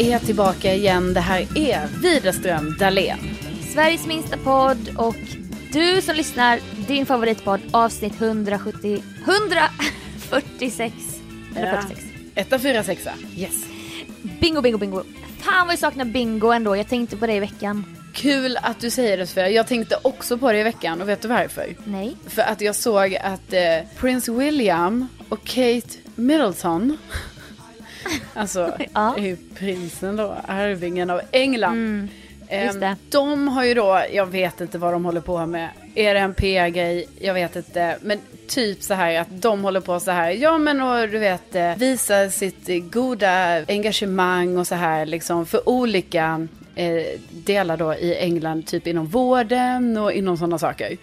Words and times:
är 0.00 0.18
tillbaka 0.18 0.74
igen. 0.74 1.14
Det 1.14 1.20
här 1.20 1.46
är 1.54 1.86
Widerström 2.02 2.76
Dahlén. 2.78 3.18
Sveriges 3.74 4.06
minsta 4.06 4.36
podd 4.36 4.94
och 4.96 5.16
du 5.72 6.02
som 6.02 6.14
lyssnar, 6.14 6.60
din 6.88 7.06
favoritpodd 7.06 7.60
avsnitt 7.70 8.20
170, 8.20 9.02
146. 9.24 10.94
Eller 11.56 11.80
46. 11.82 12.04
Etta, 12.34 12.58
fyra, 12.58 12.82
sexa. 12.82 13.12
Yes. 13.36 13.64
Bingo, 14.40 14.60
bingo, 14.60 14.78
bingo. 14.78 15.02
Fan 15.38 15.66
vad 15.66 15.72
jag 15.72 15.78
saknar 15.78 16.04
bingo 16.04 16.52
ändå. 16.52 16.76
Jag 16.76 16.88
tänkte 16.88 17.16
på 17.16 17.26
det 17.26 17.34
i 17.34 17.40
veckan. 17.40 17.96
Kul 18.12 18.56
att 18.62 18.80
du 18.80 18.90
säger 18.90 19.18
det 19.18 19.26
för 19.26 19.40
jag 19.40 19.66
tänkte 19.66 19.98
också 20.02 20.38
på 20.38 20.52
det 20.52 20.58
i 20.58 20.62
veckan 20.62 21.00
och 21.00 21.08
vet 21.08 21.22
du 21.22 21.28
varför? 21.28 21.76
Nej. 21.84 22.16
För 22.26 22.42
att 22.42 22.60
jag 22.60 22.76
såg 22.76 23.16
att 23.16 23.52
eh, 23.52 23.60
Prince 23.96 24.32
William 24.32 25.06
och 25.28 25.44
Kate 25.44 25.88
Middleton 26.14 26.96
Alltså, 28.34 28.72
Ja. 28.92 29.16
är 29.16 29.22
ju 29.22 29.36
prinsen 29.54 30.16
då, 30.16 30.36
arvingen 30.46 31.10
av 31.10 31.20
England. 31.30 31.72
Mm, 31.72 32.08
just 32.64 32.80
det. 32.80 32.96
De 33.10 33.48
har 33.48 33.64
ju 33.64 33.74
då, 33.74 34.02
jag 34.12 34.26
vet 34.26 34.60
inte 34.60 34.78
vad 34.78 34.92
de 34.92 35.04
håller 35.04 35.20
på 35.20 35.46
med. 35.46 35.68
Är 35.94 36.14
det 36.14 36.20
en 36.20 36.34
PR-grej? 36.34 37.06
Jag 37.20 37.34
vet 37.34 37.56
inte. 37.56 37.98
Men 38.02 38.18
typ 38.48 38.82
så 38.82 38.94
här 38.94 39.20
att 39.20 39.28
de 39.30 39.64
håller 39.64 39.80
på 39.80 40.00
så 40.00 40.10
här. 40.10 40.30
Ja 40.30 40.58
men 40.58 40.80
och 40.80 41.08
du 41.08 41.18
vet 41.18 41.54
eh, 41.54 41.76
visa 41.76 42.30
sitt 42.30 42.92
goda 42.92 43.64
engagemang 43.68 44.58
och 44.58 44.66
så 44.66 44.74
här 44.74 45.06
liksom 45.06 45.46
för 45.46 45.68
olika 45.68 46.46
eh, 46.74 47.04
delar 47.30 47.76
då 47.76 47.94
i 47.94 48.16
England. 48.16 48.66
Typ 48.66 48.86
inom 48.86 49.06
vården 49.06 49.96
och 49.96 50.12
inom 50.12 50.36
sådana 50.36 50.58
saker. 50.58 50.96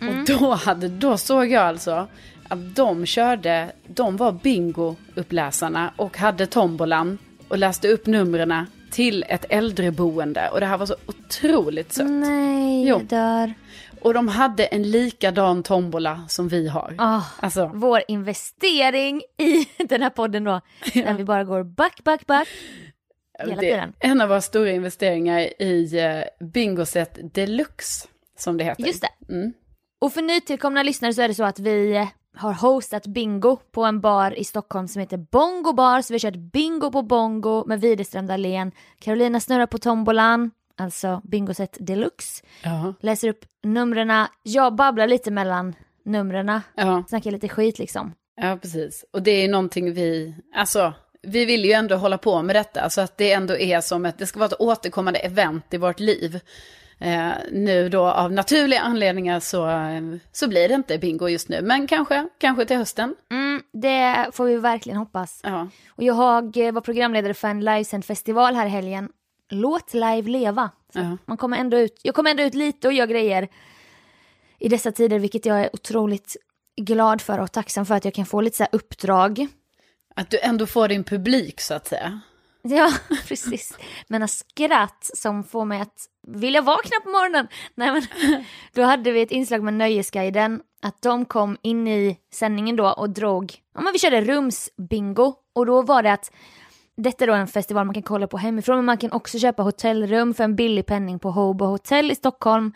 Mm. 0.00 0.20
Och 0.20 0.26
då, 0.26 0.54
hade, 0.54 0.88
då 0.88 1.18
såg 1.18 1.50
jag 1.50 1.62
alltså 1.62 2.06
att 2.48 2.76
de 2.76 3.06
körde, 3.06 3.72
de 3.86 4.16
var 4.16 4.32
bingo-uppläsarna 4.32 5.90
och 5.96 6.16
hade 6.18 6.46
tombolan 6.46 7.18
och 7.48 7.58
läste 7.58 7.88
upp 7.88 8.06
numren 8.06 8.66
till 8.90 9.24
ett 9.28 9.44
äldreboende. 9.48 10.48
Och 10.48 10.60
det 10.60 10.66
här 10.66 10.78
var 10.78 10.86
så 10.86 10.96
otroligt 11.06 11.92
sött. 11.92 12.10
Nej, 12.10 12.88
Jo. 12.88 12.96
jag 12.98 13.06
dör. 13.06 13.54
Och 14.00 14.14
de 14.14 14.28
hade 14.28 14.64
en 14.66 14.90
likadan 14.90 15.62
tombola 15.62 16.24
som 16.28 16.48
vi 16.48 16.68
har. 16.68 16.94
Ah, 16.98 17.22
Alltså, 17.40 17.70
vår 17.74 18.02
investering 18.08 19.22
i 19.38 19.66
den 19.84 20.02
här 20.02 20.10
podden 20.10 20.44
då. 20.44 20.60
När 20.94 21.14
vi 21.14 21.24
bara 21.24 21.44
går 21.44 21.64
back, 21.64 22.04
back, 22.04 22.26
back. 22.26 22.48
hela 23.38 23.54
det 23.54 23.60
tiden. 23.60 23.92
en 24.00 24.20
av 24.20 24.28
våra 24.28 24.40
stora 24.40 24.70
investeringar 24.70 25.62
i 25.62 25.98
eh, 25.98 26.46
Bingoset 26.46 27.34
Deluxe, 27.34 28.08
som 28.38 28.56
det 28.56 28.64
heter. 28.64 28.84
Just 28.84 29.02
det. 29.02 29.32
Mm. 29.34 29.52
Och 30.00 30.12
för 30.12 30.22
nytillkomna 30.22 30.82
lyssnare 30.82 31.14
så 31.14 31.22
är 31.22 31.28
det 31.28 31.34
så 31.34 31.44
att 31.44 31.58
vi 31.58 31.96
eh, 31.96 32.08
har 32.38 32.52
hostat 32.52 33.06
bingo 33.06 33.56
på 33.72 33.84
en 33.84 34.00
bar 34.00 34.38
i 34.38 34.44
Stockholm 34.44 34.88
som 34.88 35.00
heter 35.00 35.16
Bongo 35.16 35.72
Bar. 35.72 36.02
Så 36.02 36.12
vi 36.12 36.14
har 36.14 36.30
kört 36.30 36.52
bingo 36.52 36.90
på 36.90 37.02
bongo 37.02 37.64
med 37.66 37.80
Widerström 37.80 38.26
Dahlén. 38.26 38.72
Carolina 38.98 39.40
snurrar 39.40 39.66
på 39.66 39.78
tombolan, 39.78 40.50
alltså 40.76 41.20
bingoset 41.24 41.76
deluxe. 41.80 42.44
Ja. 42.62 42.94
Läser 43.00 43.28
upp 43.28 43.44
numren. 43.62 44.26
Jag 44.42 44.74
babblar 44.74 45.06
lite 45.06 45.30
mellan 45.30 45.74
numren. 46.04 46.60
Ja. 46.74 47.04
Snackar 47.08 47.30
lite 47.30 47.48
skit 47.48 47.78
liksom. 47.78 48.14
ja, 48.40 48.58
precis. 48.62 49.04
Och 49.12 49.22
det 49.22 49.30
är 49.44 49.48
någonting 49.48 49.92
vi, 49.92 50.34
alltså, 50.54 50.92
vi 51.22 51.44
vill 51.44 51.64
ju 51.64 51.72
ändå 51.72 51.96
hålla 51.96 52.18
på 52.18 52.42
med 52.42 52.56
detta. 52.56 52.90
Så 52.90 53.00
att 53.00 53.16
det 53.16 53.32
ändå 53.32 53.56
är 53.56 53.80
som 53.80 54.06
ett, 54.06 54.18
det 54.18 54.26
ska 54.26 54.38
vara 54.38 54.46
ett 54.46 54.60
återkommande 54.60 55.18
event 55.18 55.74
i 55.74 55.76
vårt 55.76 56.00
liv. 56.00 56.40
Eh, 57.00 57.32
nu 57.52 57.88
då 57.88 58.04
av 58.04 58.32
naturliga 58.32 58.80
anledningar 58.80 59.40
så, 59.40 59.70
så 60.32 60.48
blir 60.48 60.68
det 60.68 60.74
inte 60.74 60.98
bingo 60.98 61.28
just 61.28 61.48
nu. 61.48 61.62
Men 61.62 61.86
kanske, 61.86 62.28
kanske 62.38 62.64
till 62.64 62.76
hösten. 62.76 63.14
Mm, 63.30 63.62
det 63.72 64.26
får 64.32 64.44
vi 64.44 64.56
verkligen 64.56 64.98
hoppas. 64.98 65.40
Ja. 65.42 65.68
Och 65.88 66.02
jag 66.02 66.14
var 66.72 66.80
programledare 66.80 67.34
för 67.34 67.48
en 67.48 67.64
livesänd 67.64 68.04
festival 68.04 68.54
här 68.54 68.66
i 68.66 68.68
helgen. 68.68 69.08
Låt 69.50 69.94
live 69.94 70.22
leva. 70.22 70.70
Ja. 70.92 71.16
man 71.24 71.36
kommer 71.36 71.56
ändå 71.56 71.78
ut, 71.78 72.00
jag 72.02 72.14
kommer 72.14 72.30
ändå 72.30 72.42
ut 72.42 72.54
lite 72.54 72.88
och 72.88 72.94
gör 72.94 73.06
grejer 73.06 73.48
i 74.58 74.68
dessa 74.68 74.92
tider, 74.92 75.18
vilket 75.18 75.46
jag 75.46 75.60
är 75.60 75.70
otroligt 75.72 76.36
glad 76.76 77.20
för 77.20 77.38
och 77.38 77.52
tacksam 77.52 77.86
för 77.86 77.94
att 77.94 78.04
jag 78.04 78.14
kan 78.14 78.26
få 78.26 78.40
lite 78.40 78.56
så 78.56 78.62
här 78.62 78.70
uppdrag. 78.72 79.46
Att 80.14 80.30
du 80.30 80.38
ändå 80.38 80.66
får 80.66 80.88
din 80.88 81.04
publik 81.04 81.60
så 81.60 81.74
att 81.74 81.86
säga. 81.86 82.20
Ja, 82.76 82.92
precis. 83.28 83.78
Men 84.08 84.28
skratt 84.28 85.10
som 85.14 85.44
får 85.44 85.64
mig 85.64 85.80
att 85.80 86.06
vilja 86.26 86.62
vakna 86.62 87.00
på 87.04 87.10
morgonen. 87.10 87.48
Nej, 87.74 87.92
men, 87.92 88.02
då 88.72 88.82
hade 88.82 89.12
vi 89.12 89.22
ett 89.22 89.30
inslag 89.30 89.62
med 89.62 89.74
Nöjesguiden, 89.74 90.60
att 90.82 91.02
de 91.02 91.24
kom 91.24 91.56
in 91.62 91.88
i 91.88 92.18
sändningen 92.32 92.76
då 92.76 92.88
och 92.88 93.10
drog, 93.10 93.54
ja 93.74 93.80
men 93.80 93.92
vi 93.92 93.98
körde 93.98 94.20
rumsbingo 94.20 95.34
och 95.52 95.66
då 95.66 95.82
var 95.82 96.02
det 96.02 96.12
att 96.12 96.32
detta 96.96 97.24
är 97.24 97.28
då 97.28 97.34
en 97.34 97.46
festival 97.46 97.86
man 97.86 97.94
kan 97.94 98.02
kolla 98.02 98.26
på 98.26 98.38
hemifrån 98.38 98.76
men 98.76 98.84
man 98.84 98.98
kan 98.98 99.12
också 99.12 99.38
köpa 99.38 99.62
hotellrum 99.62 100.34
för 100.34 100.44
en 100.44 100.56
billig 100.56 100.86
penning 100.86 101.18
på 101.18 101.30
Hobo 101.30 101.64
Hotel 101.64 102.10
i 102.10 102.14
Stockholm. 102.14 102.72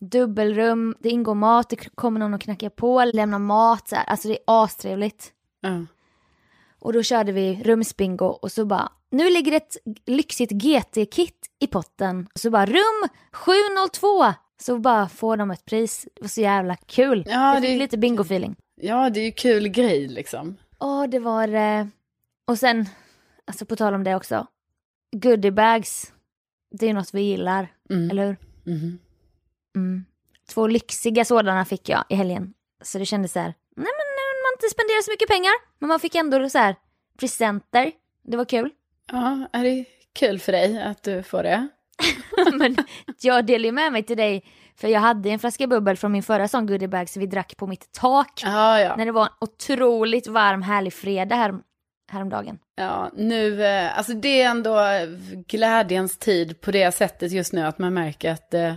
Dubbelrum, 0.00 0.94
det 1.00 1.08
ingår 1.08 1.34
mat, 1.34 1.68
det 1.68 1.76
kommer 1.76 2.20
någon 2.20 2.34
och 2.34 2.40
knackar 2.40 2.68
på, 2.68 3.04
lämnar 3.04 3.38
mat, 3.38 3.88
så 3.88 3.96
här. 3.96 4.04
alltså 4.04 4.28
det 4.28 4.34
är 4.34 4.64
astrevligt. 4.64 5.32
Ja. 5.60 5.86
Och 6.82 6.92
då 6.92 7.02
körde 7.02 7.32
vi 7.32 7.62
rumsbingo 7.64 8.24
och 8.26 8.52
så 8.52 8.64
bara, 8.64 8.92
nu 9.10 9.30
ligger 9.30 9.52
ett 9.52 9.76
lyxigt 10.06 10.52
GT-kit 10.52 11.46
i 11.58 11.66
potten. 11.66 12.28
Och 12.34 12.40
så 12.40 12.50
bara, 12.50 12.66
rum 12.66 13.08
702! 13.32 14.34
Så 14.62 14.78
bara 14.78 15.08
får 15.08 15.36
de 15.36 15.50
ett 15.50 15.64
pris. 15.64 16.06
Det 16.14 16.22
var 16.22 16.28
så 16.28 16.40
jävla 16.40 16.76
kul. 16.76 17.24
Ja, 17.26 17.54
jag 17.54 17.62
fick 17.62 17.70
det- 17.70 17.78
lite 17.78 17.96
bingo-feeling. 17.96 18.54
ja, 18.80 19.10
det 19.10 19.20
är 19.20 19.24
ju 19.24 19.32
kul 19.32 19.68
grej 19.68 20.08
liksom. 20.08 20.56
Ja, 20.80 21.06
det 21.06 21.18
var... 21.18 21.48
Eh... 21.48 21.86
Och 22.44 22.58
sen, 22.58 22.86
alltså 23.44 23.66
på 23.66 23.76
tal 23.76 23.94
om 23.94 24.04
det 24.04 24.14
också. 24.14 24.46
Goodiebags. 25.16 26.12
Det 26.70 26.86
är 26.86 26.94
något 26.94 27.14
vi 27.14 27.22
gillar, 27.22 27.68
Mm. 27.90 28.10
eller 28.10 28.26
hur? 28.26 28.36
Mhm. 28.64 28.98
Mm. 29.76 30.04
Två 30.48 30.66
lyxiga 30.66 31.24
sådana 31.24 31.64
fick 31.64 31.88
jag 31.88 32.04
i 32.08 32.14
helgen. 32.14 32.54
Så 32.82 32.98
det 32.98 33.06
kändes 33.06 33.32
så 33.32 33.38
här, 33.38 33.54
nej 33.76 33.86
men 33.98 34.06
man 34.42 34.52
inte 34.56 34.68
spenderar 34.74 35.02
så 35.02 35.10
mycket 35.10 35.28
pengar. 35.28 35.52
Men 35.78 35.88
man 35.88 36.00
fick 36.00 36.14
ändå 36.14 36.50
så 36.50 36.58
här 36.58 36.76
presenter. 37.18 37.92
Det 38.22 38.36
var 38.36 38.44
kul. 38.44 38.70
Ja, 39.12 39.48
är 39.52 39.64
det 39.64 39.84
kul 40.12 40.38
för 40.38 40.52
dig 40.52 40.82
att 40.82 41.02
du 41.02 41.22
får 41.22 41.42
det? 41.42 41.68
Men 42.52 42.76
jag 43.20 43.46
delade 43.46 43.64
ju 43.68 43.72
med 43.72 43.92
mig 43.92 44.02
till 44.02 44.16
dig, 44.16 44.44
för 44.76 44.88
jag 44.88 45.00
hade 45.00 45.30
en 45.30 45.38
flaska 45.38 45.66
bubbel 45.66 45.96
från 45.96 46.12
min 46.12 46.22
förra 46.22 46.48
sån 46.48 46.66
goodiebag 46.66 47.08
så 47.08 47.20
vi 47.20 47.26
drack 47.26 47.56
på 47.56 47.66
mitt 47.66 47.92
tak. 47.92 48.42
Ja, 48.44 48.80
ja. 48.80 48.96
När 48.96 49.04
det 49.04 49.12
var 49.12 49.22
en 49.22 49.32
otroligt 49.40 50.26
varm 50.26 50.62
härlig 50.62 50.92
fredag 50.92 51.36
här, 51.36 51.54
häromdagen. 52.10 52.58
Ja, 52.76 53.10
nu, 53.14 53.64
eh, 53.64 53.98
alltså 53.98 54.12
det 54.12 54.42
är 54.42 54.50
ändå 54.50 54.78
glädjens 55.46 56.18
tid 56.18 56.60
på 56.60 56.70
det 56.70 56.92
sättet 56.92 57.32
just 57.32 57.52
nu 57.52 57.62
att 57.62 57.78
man 57.78 57.94
märker 57.94 58.32
att, 58.32 58.54
eh, 58.54 58.74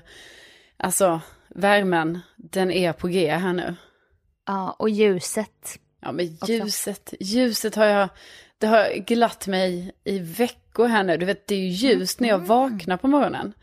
alltså 0.78 1.22
värmen, 1.48 2.20
den 2.36 2.72
är 2.72 2.94
på 2.94 3.08
G 3.08 3.31
här 3.31 3.54
nu. 3.54 3.75
Ja, 4.45 4.75
och 4.79 4.89
ljuset. 4.89 5.79
Ja, 6.01 6.11
men 6.11 6.38
ljuset, 6.47 7.13
ljuset 7.19 7.75
har 7.75 7.85
jag, 7.85 8.09
det 8.57 8.67
har 8.67 8.94
glatt 8.94 9.47
mig 9.47 9.91
i 10.03 10.19
veckor 10.19 10.88
här 10.88 11.03
nu. 11.03 11.17
Du 11.17 11.25
vet, 11.25 11.47
det 11.47 11.56
är 11.56 11.59
ju 11.59 11.67
ljust 11.67 12.19
när 12.19 12.29
jag 12.29 12.39
vaknar 12.39 12.97
på 12.97 13.07
morgonen. 13.07 13.53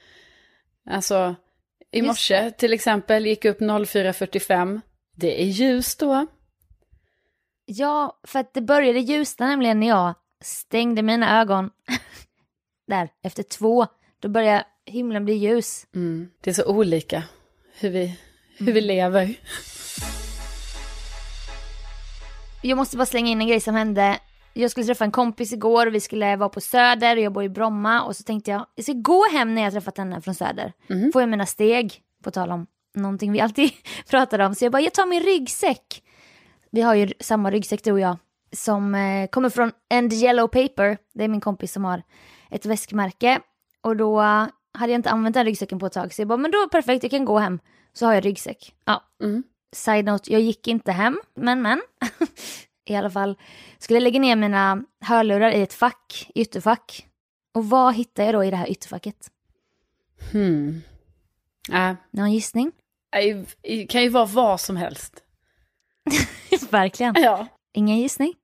Alltså, 0.91 1.34
i 1.91 2.03
morse 2.03 2.50
till 2.50 2.72
exempel 2.72 3.26
gick 3.26 3.44
upp 3.44 3.60
04.45. 3.60 4.81
Det 5.16 5.43
är 5.43 5.47
ljust 5.47 5.98
då. 5.98 6.26
Ja, 7.64 8.20
för 8.22 8.38
att 8.38 8.54
det 8.54 8.60
började 8.60 8.99
ljusna 8.99 9.47
nämligen 9.47 9.81
när 9.81 9.88
jag 9.88 10.14
stängde 10.41 11.03
mina 11.03 11.41
ögon. 11.41 11.70
Där, 12.87 13.09
efter 13.22 13.43
två. 13.43 13.87
Då 14.20 14.28
började 14.28 14.64
himlen 14.87 15.25
bli 15.25 15.34
ljus. 15.34 15.87
Mm. 15.94 16.31
Det 16.41 16.50
är 16.50 16.54
så 16.54 16.66
olika 16.66 17.22
hur 17.81 17.91
vi, 17.91 18.19
hur 18.59 18.72
vi 18.72 18.81
lever. 18.81 19.34
Jag 22.62 22.76
måste 22.76 22.97
bara 22.97 23.06
slänga 23.06 23.31
in 23.31 23.41
en 23.41 23.47
grej 23.47 23.61
som 23.61 23.75
hände. 23.75 24.19
Jag 24.53 24.70
skulle 24.70 24.87
träffa 24.87 25.05
en 25.05 25.11
kompis 25.11 25.53
igår 25.53 25.87
och 25.87 25.94
vi 25.94 26.00
skulle 26.00 26.37
vara 26.37 26.49
på 26.49 26.61
Söder 26.61 27.17
och 27.17 27.23
jag 27.23 27.32
bor 27.32 27.43
i 27.44 27.49
Bromma 27.49 28.03
och 28.03 28.17
så 28.17 28.23
tänkte 28.23 28.50
jag, 28.50 28.67
jag 28.75 28.85
ska 28.85 28.93
gå 28.93 29.25
hem 29.32 29.55
när 29.55 29.62
jag 29.62 29.73
träffat 29.73 29.99
henne 29.99 30.20
från 30.20 30.35
Söder. 30.35 30.73
Får 31.12 31.23
jag 31.23 31.29
mina 31.29 31.47
steg, 31.47 32.00
på 32.25 32.31
tal 32.31 32.50
om 32.50 32.67
någonting 32.94 33.32
vi 33.32 33.41
alltid 33.41 33.70
pratar 34.11 34.38
om. 34.38 34.55
Så 34.55 34.64
jag 34.64 34.73
bara, 34.73 34.82
jag 34.82 34.94
tar 34.94 35.06
min 35.06 35.23
ryggsäck. 35.23 36.03
Vi 36.70 36.82
har 36.82 36.94
ju 36.94 37.12
samma 37.20 37.50
ryggsäck 37.50 37.85
du 37.85 37.93
och 37.93 38.00
jag. 38.00 38.17
Som 38.53 38.94
eh, 38.94 39.26
kommer 39.29 39.50
från 39.50 39.73
End 39.91 40.12
Yellow 40.12 40.47
Paper. 40.49 40.99
Det 41.14 41.25
är 41.25 41.29
min 41.29 41.41
kompis 41.41 41.73
som 41.73 41.85
har 41.85 42.03
ett 42.50 42.67
väskmärke. 42.67 43.41
Och 43.81 43.97
då 43.97 44.20
hade 44.75 44.93
jag 44.93 44.99
inte 44.99 45.11
använt 45.11 45.35
den 45.35 45.44
ryggsäcken 45.44 45.79
på 45.79 45.87
ett 45.87 45.93
tag. 45.93 46.14
Så 46.14 46.20
jag 46.23 46.29
bara, 46.29 46.38
men 46.38 46.50
då 46.50 46.69
perfekt, 46.69 47.03
jag 47.05 47.11
kan 47.11 47.25
gå 47.25 47.38
hem. 47.38 47.59
Så 47.93 48.06
har 48.06 48.14
jag 48.14 48.25
ryggsäck. 48.25 48.75
Ja, 48.85 49.03
Mm. 49.23 49.43
Side 49.73 50.05
note, 50.05 50.33
jag 50.33 50.41
gick 50.41 50.69
inte 50.69 50.93
hem, 50.93 51.21
men 51.35 51.63
men. 51.63 51.83
I 52.85 52.95
alla 52.97 53.11
fall 53.11 53.39
skulle 53.79 53.97
jag 53.97 54.03
lägga 54.03 54.21
ner 54.21 54.37
mina 54.37 54.85
hörlurar 55.01 55.51
i 55.51 55.63
ett 55.63 55.73
fack, 55.73 56.31
ytterfack. 56.35 57.09
Och 57.55 57.71
vad 57.71 57.95
hittar 57.95 58.25
jag 58.25 58.35
då 58.35 58.45
i 58.45 58.51
det 58.51 58.57
här 58.57 58.71
ytterfacket? 58.71 59.31
Hmm. 60.33 60.83
Äh, 61.73 61.95
Någon 62.11 62.33
gissning? 62.33 62.73
det 63.63 63.87
kan 63.87 64.03
ju 64.03 64.09
vara 64.09 64.25
vad 64.27 64.61
som 64.61 64.77
helst. 64.77 65.23
Verkligen. 66.71 67.15
Ja. 67.19 67.47
Ingen 67.75 67.99
gissning? 67.99 68.35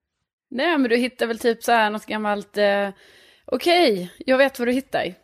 Nej, 0.50 0.78
men 0.78 0.90
du 0.90 0.96
hittar 0.96 1.26
väl 1.26 1.38
typ 1.38 1.64
så 1.64 1.72
här 1.72 1.90
något 1.90 2.06
gammalt, 2.06 2.56
eh, 2.56 2.90
Okej, 3.44 4.12
jag 4.18 4.38
vet 4.38 4.58
vad 4.58 4.68
du 4.68 4.72
hittar. 4.72 5.14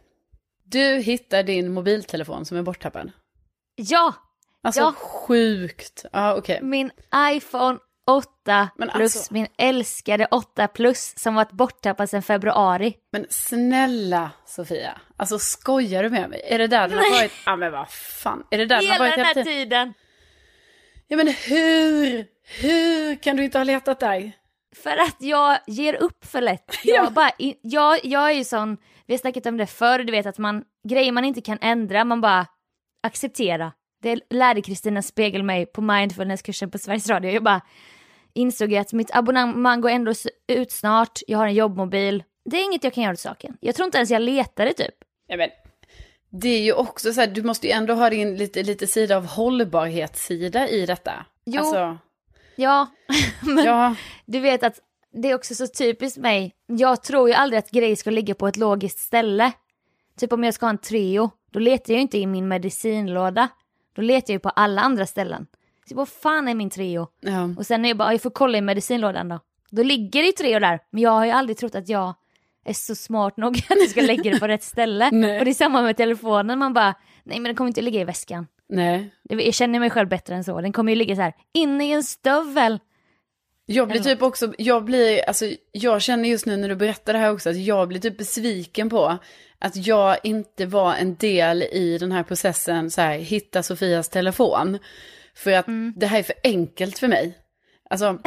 Du 0.64 0.96
hittar 0.96 1.42
din 1.42 1.72
mobiltelefon 1.72 2.44
som 2.44 2.56
är 2.56 2.62
borttappad. 2.62 3.12
Ja, 3.76 4.14
Alltså 4.64 4.80
Ja. 4.80 4.92
sjukt. 4.92 6.04
Ja, 6.12 6.34
okej. 6.36 6.58
min 6.62 6.90
iPhone 7.32 7.78
8 8.06 8.68
Men 8.76 8.88
plus 8.88 9.16
alltså- 9.16 9.34
min 9.34 9.46
älskade 9.58 10.26
8 10.30 10.68
plus 10.68 11.14
som 11.18 11.34
varit 11.34 11.52
borttappad 11.52 12.10
sedan 12.10 12.22
februari. 12.22 12.94
Men 13.12 13.26
snälla 13.30 14.30
Sofia, 14.46 15.00
alltså 15.16 15.38
skojar 15.38 16.02
du 16.02 16.10
med 16.10 16.30
mig? 16.30 16.42
Är 16.44 16.58
det 16.58 16.66
där 16.66 16.88
den 16.88 16.98
har 16.98 17.10
varit? 17.10 17.32
Ja 17.46 17.56
men 17.56 17.72
vad 17.72 17.88
fan, 17.90 18.46
är 18.50 18.58
det 18.58 18.66
där 18.66 18.76
den 18.80 18.86
har 18.86 18.92
Hela 18.92 18.98
varit 19.04 19.10
den 19.16 19.26
hela 19.26 19.26
här 19.26 19.34
tiden? 19.44 19.54
tiden. 19.68 19.94
Ja 21.08 21.16
men 21.16 21.26
hur, 21.28 22.26
hur 22.62 23.14
kan 23.22 23.36
du 23.36 23.44
inte 23.44 23.58
ha 23.58 23.64
letat 23.64 24.00
där? 24.00 24.32
För 24.82 24.96
att 24.96 25.16
jag 25.18 25.58
ger 25.66 25.94
upp 25.94 26.24
för 26.24 26.40
lätt. 26.40 26.64
Jag, 26.84 27.12
bara, 27.12 27.30
jag, 27.62 28.00
jag 28.04 28.30
är 28.30 28.34
ju 28.34 28.44
sån, 28.44 28.76
vi 29.06 29.14
har 29.14 29.18
snackat 29.18 29.46
om 29.46 29.56
det 29.56 29.66
förr, 29.66 29.98
du 29.98 30.10
vet 30.12 30.26
att 30.26 30.38
man, 30.38 30.64
grejer 30.88 31.12
man 31.12 31.24
inte 31.24 31.40
kan 31.40 31.58
ändra, 31.60 32.04
man 32.04 32.20
bara 32.20 32.46
acceptera. 33.02 33.72
Det 34.04 34.20
lärde 34.30 34.62
Kristina 34.62 35.02
Spegel 35.02 35.42
mig 35.42 35.66
på 35.66 35.80
mindfulnesskursen 35.80 36.70
på 36.70 36.78
Sveriges 36.78 37.08
Radio. 37.08 37.30
Jag 37.30 37.42
bara 37.42 37.60
insåg 38.32 38.74
att 38.74 38.92
mitt 38.92 39.16
abonnemang 39.16 39.80
går 39.80 39.90
ändå 39.90 40.12
ut 40.46 40.72
snart, 40.72 41.20
jag 41.26 41.38
har 41.38 41.46
en 41.46 41.54
jobbmobil. 41.54 42.24
Det 42.44 42.56
är 42.56 42.64
inget 42.64 42.84
jag 42.84 42.94
kan 42.94 43.02
göra 43.02 43.12
åt 43.12 43.18
saken. 43.18 43.56
Jag 43.60 43.74
tror 43.74 43.86
inte 43.86 43.98
ens 43.98 44.10
jag 44.10 44.22
letade 44.22 44.72
typ. 44.72 44.94
Ja, 45.26 45.36
men, 45.36 45.50
det 46.30 46.48
är 46.48 46.62
ju 46.62 46.72
också 46.72 47.12
så 47.12 47.20
här, 47.20 47.28
du 47.28 47.42
måste 47.42 47.66
ju 47.66 47.72
ändå 47.72 47.94
ha 47.94 48.10
din 48.10 48.36
lite, 48.36 48.62
lite 48.62 48.86
sida 48.86 49.16
av 49.16 49.26
hållbarhetssida 49.26 50.68
i 50.68 50.86
detta. 50.86 51.26
Jo. 51.44 51.60
Alltså, 51.60 51.98
Ja, 52.56 52.86
men 53.42 53.64
ja, 53.64 53.94
du 54.26 54.40
vet 54.40 54.62
att 54.62 54.80
det 55.12 55.30
är 55.30 55.34
också 55.34 55.54
så 55.54 55.66
typiskt 55.66 56.18
mig. 56.18 56.52
Jag 56.66 57.02
tror 57.02 57.28
ju 57.28 57.34
aldrig 57.34 57.58
att 57.58 57.70
grejer 57.70 57.96
ska 57.96 58.10
ligga 58.10 58.34
på 58.34 58.48
ett 58.48 58.56
logiskt 58.56 58.98
ställe. 58.98 59.52
Typ 60.18 60.32
om 60.32 60.44
jag 60.44 60.54
ska 60.54 60.66
ha 60.66 60.70
en 60.70 60.78
Treo, 60.78 61.30
då 61.52 61.58
letar 61.58 61.92
jag 61.92 62.00
inte 62.00 62.18
i 62.18 62.26
min 62.26 62.48
medicinlåda. 62.48 63.48
Då 63.94 64.02
letar 64.02 64.32
jag 64.32 64.36
ju 64.36 64.40
på 64.40 64.48
alla 64.48 64.80
andra 64.82 65.06
ställen. 65.06 65.46
Så 65.88 65.94
vad 65.94 66.08
fan 66.08 66.48
är 66.48 66.54
min 66.54 66.70
Treo? 66.70 67.08
ja. 67.20 67.48
Och 67.58 67.66
sen 67.66 67.84
är 67.84 67.88
jag 67.88 67.96
bara, 67.96 68.12
jag 68.12 68.22
får 68.22 68.30
kolla 68.30 68.58
i 68.58 68.60
medicinlådan 68.60 69.28
då. 69.28 69.40
Då 69.70 69.82
ligger 69.82 70.20
det 70.20 70.26
ju 70.26 70.32
Treo 70.32 70.58
där. 70.58 70.80
Men 70.90 71.02
jag 71.02 71.10
har 71.10 71.24
ju 71.24 71.30
aldrig 71.30 71.56
trott 71.56 71.74
att 71.74 71.88
jag 71.88 72.14
är 72.64 72.72
så 72.72 72.94
smart 72.94 73.36
nog 73.36 73.56
att 73.68 73.78
jag 73.80 73.88
ska 73.90 74.00
lägga 74.02 74.30
det 74.30 74.40
på 74.40 74.48
rätt 74.48 74.62
ställe. 74.62 75.10
Nej. 75.12 75.38
Och 75.38 75.44
det 75.44 75.50
är 75.50 75.54
samma 75.54 75.82
med 75.82 75.96
telefonen, 75.96 76.58
man 76.58 76.72
bara, 76.72 76.94
nej 77.24 77.40
men 77.40 77.44
den 77.44 77.54
kommer 77.54 77.68
inte 77.68 77.82
ligga 77.82 78.00
i 78.00 78.04
väskan. 78.04 78.46
nej. 78.68 79.10
Jag 79.22 79.54
känner 79.54 79.80
mig 79.80 79.90
själv 79.90 80.08
bättre 80.08 80.34
än 80.34 80.44
så. 80.44 80.60
Den 80.60 80.72
kommer 80.72 80.92
ju 80.92 80.96
ligga 80.96 81.16
så 81.16 81.22
här, 81.22 81.32
inne 81.54 81.88
i 81.88 81.92
en 81.92 82.02
stövel. 82.02 82.78
Jag 83.66 83.88
blir 83.88 84.00
typ 84.00 84.22
också, 84.22 84.52
jag 84.58 84.84
blir, 84.84 85.28
alltså 85.28 85.44
jag 85.72 86.02
känner 86.02 86.28
just 86.28 86.46
nu 86.46 86.56
när 86.56 86.68
du 86.68 86.76
berättar 86.76 87.12
det 87.12 87.18
här 87.18 87.32
också 87.32 87.50
att 87.50 87.56
jag 87.56 87.88
blir 87.88 88.00
typ 88.00 88.18
besviken 88.18 88.90
på 88.90 89.18
att 89.64 89.86
jag 89.86 90.16
inte 90.22 90.66
var 90.66 90.94
en 90.94 91.14
del 91.14 91.62
i 91.62 91.98
den 91.98 92.12
här 92.12 92.22
processen, 92.22 92.90
så 92.90 93.00
här, 93.00 93.18
hitta 93.18 93.62
Sofias 93.62 94.08
telefon. 94.08 94.78
För 95.34 95.52
att 95.52 95.66
det 95.96 96.06
här 96.06 96.18
är 96.18 96.22
för 96.22 96.34
enkelt 96.44 96.98
för 96.98 97.08
mig. 97.08 97.38
Alltså, 97.90 98.12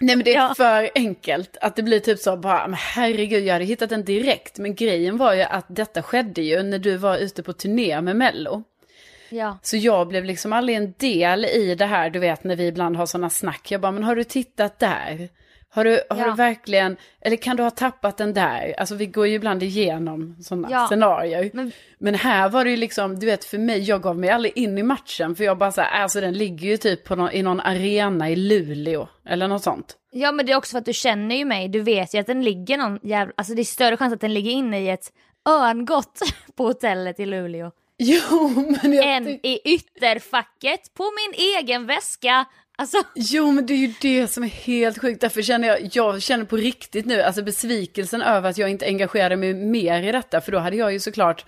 nej 0.00 0.16
men 0.16 0.24
det 0.24 0.34
är 0.34 0.38
Ja. 0.48 0.54
för 0.56 0.90
enkelt 0.94 1.56
att 1.60 1.76
det 1.76 1.82
blir 1.82 2.00
typ 2.00 2.18
så 2.18 2.36
bara, 2.36 2.66
men 2.68 2.78
herregud 2.80 3.44
jag 3.44 3.52
hade 3.52 3.64
hittat 3.64 3.90
den 3.90 4.04
direkt. 4.04 4.58
Men 4.58 4.74
grejen 4.74 5.16
var 5.16 5.34
ju 5.34 5.42
att 5.42 5.66
detta 5.68 6.02
skedde 6.02 6.42
ju 6.42 6.62
när 6.62 6.78
du 6.78 6.96
var 6.96 7.16
ute 7.18 7.42
på 7.42 7.52
turné 7.52 8.00
med 8.00 8.16
Mello. 8.16 8.62
Ja. 9.28 9.58
Så 9.62 9.76
jag 9.76 10.08
blev 10.08 10.24
liksom 10.24 10.52
aldrig 10.52 10.76
en 10.76 10.94
del 10.98 11.44
i 11.44 11.74
det 11.74 11.86
här, 11.86 12.10
du 12.10 12.18
vet 12.18 12.44
när 12.44 12.56
vi 12.56 12.66
ibland 12.66 12.96
har 12.96 13.06
sådana 13.06 13.30
snack. 13.30 13.70
Jag 13.70 13.80
bara, 13.80 13.92
men 13.92 14.04
har 14.04 14.16
du 14.16 14.24
tittat 14.24 14.78
där? 14.78 15.28
Har 15.74 15.84
du, 15.84 16.00
har 16.10 16.18
Ja. 16.18 16.24
du 16.24 16.32
verkligen, 16.32 16.96
eller 17.20 17.36
kan 17.36 17.56
du 17.56 17.62
ha 17.62 17.70
tappat 17.70 18.16
den 18.16 18.34
där? 18.34 18.74
Alltså 18.78 18.94
vi 18.94 19.06
går 19.06 19.26
ju 19.26 19.34
ibland 19.34 19.62
igenom 19.62 20.36
sådana 20.42 20.68
Ja. 20.70 20.86
scenarier. 20.86 21.50
Men, 21.52 21.72
Men- 21.98 22.14
här 22.14 22.48
var 22.48 22.64
det 22.64 22.70
ju 22.70 22.76
liksom, 22.76 23.18
du 23.18 23.26
vet 23.26 23.44
för 23.44 23.58
mig, 23.58 23.78
jag 23.80 24.02
gav 24.02 24.18
mig 24.18 24.30
aldrig 24.30 24.56
in 24.58 24.78
i 24.78 24.82
matchen. 24.82 25.36
För 25.36 25.44
jag 25.44 25.58
bara 25.58 25.72
så 25.72 25.80
här, 25.80 26.02
alltså 26.02 26.20
den 26.20 26.34
ligger 26.34 26.68
ju 26.68 26.76
typ 26.76 27.04
på 27.04 27.16
någon, 27.16 27.30
i 27.32 27.42
någon 27.42 27.60
arena 27.60 28.30
i 28.30 28.36
Luleå. 28.36 29.08
Eller 29.28 29.48
något 29.48 29.62
sånt. 29.62 29.96
Ja 30.10 30.32
men 30.32 30.46
det 30.46 30.52
är 30.52 30.56
också 30.56 30.70
för 30.70 30.78
att 30.78 30.84
du 30.84 30.92
känner 30.92 31.36
ju 31.36 31.44
mig, 31.44 31.68
du 31.68 31.80
vet 31.80 32.14
ju 32.14 32.18
att 32.18 32.26
den 32.26 32.42
ligger 32.44 32.76
någon 32.78 32.98
jävla, 33.02 33.32
alltså 33.36 33.54
det 33.54 33.62
är 33.62 33.64
större 33.64 33.96
chans 33.96 34.14
att 34.14 34.20
den 34.20 34.34
ligger 34.34 34.50
inne 34.50 34.80
i 34.80 34.88
ett 34.90 35.12
örngott 35.48 36.18
på 36.56 36.66
hotellet 36.66 37.20
i 37.20 37.26
Luleå. 37.26 37.70
Jo, 37.98 38.50
men 38.82 38.92
jag 38.92 39.04
Än 39.16 39.28
i 39.28 39.60
ytterfacket 39.64 40.94
på 40.94 41.02
min 41.04 41.46
egen 41.58 41.86
väska. 41.86 42.44
Alltså, 42.76 42.96
Jo, 43.14 43.52
men 43.52 43.66
det 43.66 43.74
är 43.74 43.78
ju 43.78 43.92
det 44.00 44.26
som 44.28 44.44
är 44.44 44.48
helt 44.48 44.98
sjukt. 45.00 45.20
Därför 45.20 45.42
känner 45.42 45.68
jag, 45.68 45.78
jag 45.92 46.22
känner 46.22 46.44
på 46.44 46.56
riktigt 46.56 47.06
nu, 47.06 47.22
alltså 47.22 47.42
besvikelsen 47.42 48.22
över 48.22 48.50
att 48.50 48.58
jag 48.58 48.70
inte 48.70 48.86
engagerade 48.86 49.36
mig 49.36 49.54
mer 49.54 50.02
i 50.02 50.12
detta. 50.12 50.40
För 50.40 50.52
då 50.52 50.58
hade 50.58 50.76
jag 50.76 50.92
ju 50.92 51.00
såklart, 51.00 51.44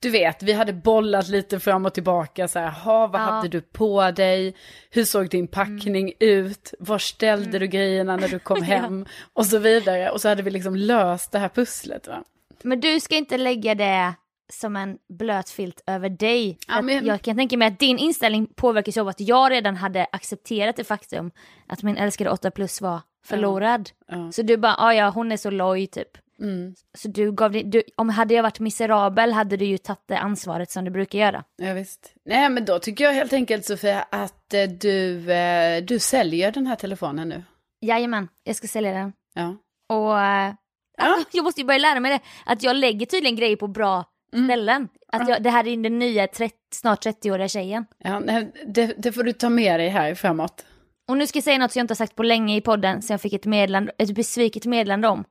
du 0.00 0.10
vet, 0.10 0.42
vi 0.42 0.52
hade 0.52 0.72
bollat 0.72 1.28
lite 1.28 1.60
fram 1.60 1.86
och 1.86 1.94
tillbaka 1.94 2.48
så 2.48 2.58
här, 2.58 2.70
ha, 2.70 3.06
vad 3.06 3.20
Ja. 3.20 3.24
hade 3.24 3.48
du 3.48 3.60
på 3.60 4.10
dig? 4.10 4.54
Hur 4.90 5.04
såg 5.04 5.28
din 5.30 5.48
packning 5.48 6.12
ut? 6.20 6.74
Var 6.78 6.98
ställde 6.98 7.58
du 7.58 7.66
grejerna 7.66 8.16
när 8.16 8.28
du 8.28 8.38
kom 8.38 8.62
hem? 8.72 9.06
Och 9.32 9.46
så 9.46 9.58
vidare. 9.58 10.10
Och 10.10 10.20
så 10.20 10.28
hade 10.28 10.42
vi 10.42 10.50
liksom 10.50 10.76
löst 10.76 11.32
det 11.32 11.38
här 11.38 11.48
pusslet 11.48 12.06
va. 12.08 12.24
men 12.62 12.80
du 12.80 13.00
ska 13.00 13.16
inte 13.16 13.38
lägga 13.38 13.74
det 13.74 14.14
som 14.60 14.76
en 14.76 14.98
blöt 15.18 15.50
filt 15.50 15.80
över 15.86 16.08
dig. 16.08 16.58
Ja, 16.68 16.82
men- 16.82 17.06
Jag 17.06 17.22
kan 17.22 17.36
tänka 17.36 17.56
mig 17.56 17.68
att 17.68 17.78
din 17.78 17.98
inställning 17.98 18.46
påverkas 18.56 18.96
av 18.96 19.08
att 19.08 19.20
jag 19.20 19.50
redan 19.52 19.76
hade 19.76 20.06
accepterat 20.12 20.76
det 20.76 20.84
faktum 20.84 21.30
att 21.68 21.82
min 21.82 21.96
älskade 21.96 22.30
8 22.30 22.50
plus 22.50 22.80
var 22.80 23.00
förlorad. 23.26 23.90
Ja. 24.08 24.32
Så 24.32 24.42
du 24.42 24.56
bara, 24.56 24.74
ja 24.78 24.94
ja 24.94 25.08
hon 25.10 25.32
är 25.32 25.36
så 25.36 25.50
loj 25.50 25.86
typ. 25.86 26.08
Mm. 26.40 26.74
Så 26.98 27.08
du 27.08 27.32
gav 27.32 27.52
dig, 27.52 27.62
du, 27.64 27.82
om 27.96 28.08
hade 28.08 28.34
jag 28.34 28.42
varit 28.42 28.60
miserabel 28.60 29.32
hade 29.32 29.56
du 29.56 29.64
ju 29.64 29.78
tagit 29.78 30.02
det 30.06 30.18
ansvaret 30.18 30.70
som 30.70 30.84
du 30.84 30.90
brukar 30.90 31.18
göra. 31.18 31.44
Ja, 31.56 31.72
visst. 31.74 32.12
Nej, 32.24 32.48
men 32.48 32.64
då 32.64 32.78
tycker 32.78 33.04
jag 33.04 33.12
helt 33.12 33.32
enkelt 33.32 33.64
Sofia 33.64 34.02
att 34.10 34.54
eh, 34.54 34.62
du, 34.80 35.32
eh, 35.32 35.82
du 35.84 35.98
säljer 35.98 36.52
den 36.52 36.66
här 36.66 36.76
telefonen 36.76 37.28
nu. 37.28 37.42
Jajamän, 37.80 38.28
jag 38.44 38.56
ska 38.56 38.66
sälja 38.66 38.92
den. 38.92 39.12
Ja. 39.34 39.56
Och 39.96 40.20
eh, 40.20 40.54
Ja. 40.96 41.18
jag 41.32 41.44
måste 41.44 41.60
ju 41.60 41.66
börja 41.66 41.78
lära 41.78 42.00
mig 42.00 42.12
det, 42.12 42.20
att 42.52 42.62
jag 42.62 42.76
lägger 42.76 43.06
tydligen 43.06 43.36
grejer 43.36 43.56
på 43.56 43.66
bra 43.66 44.04
Mm. 44.34 44.46
ställen. 44.48 44.88
Att 45.12 45.28
jag, 45.28 45.42
det 45.42 45.50
här 45.50 45.66
är 45.66 45.76
den 45.76 45.98
nya 45.98 46.26
30, 46.26 46.54
snart 46.74 47.06
30-åriga 47.06 47.48
tjejen. 47.48 47.86
Ja, 47.98 48.18
nej, 48.18 48.52
det, 48.66 48.94
det 48.98 49.12
får 49.12 49.22
du 49.22 49.32
ta 49.32 49.48
med 49.48 49.80
dig 49.80 49.88
här 49.88 50.14
framåt. 50.14 50.64
Och 51.08 51.16
nu 51.16 51.26
ska 51.26 51.36
jag 51.36 51.44
säga 51.44 51.58
något 51.58 51.72
som 51.72 51.78
jag 51.80 51.84
inte 51.84 51.92
har 51.92 51.96
sagt 51.96 52.16
på 52.16 52.22
länge 52.22 52.56
i 52.56 52.60
podden, 52.60 53.02
så 53.02 53.12
jag 53.12 53.20
fick 53.20 53.32
ett, 53.32 53.46
meddelande, 53.46 53.92
ett 53.98 54.14
besviket 54.14 54.66
meddelande 54.66 55.08
om. 55.08 55.24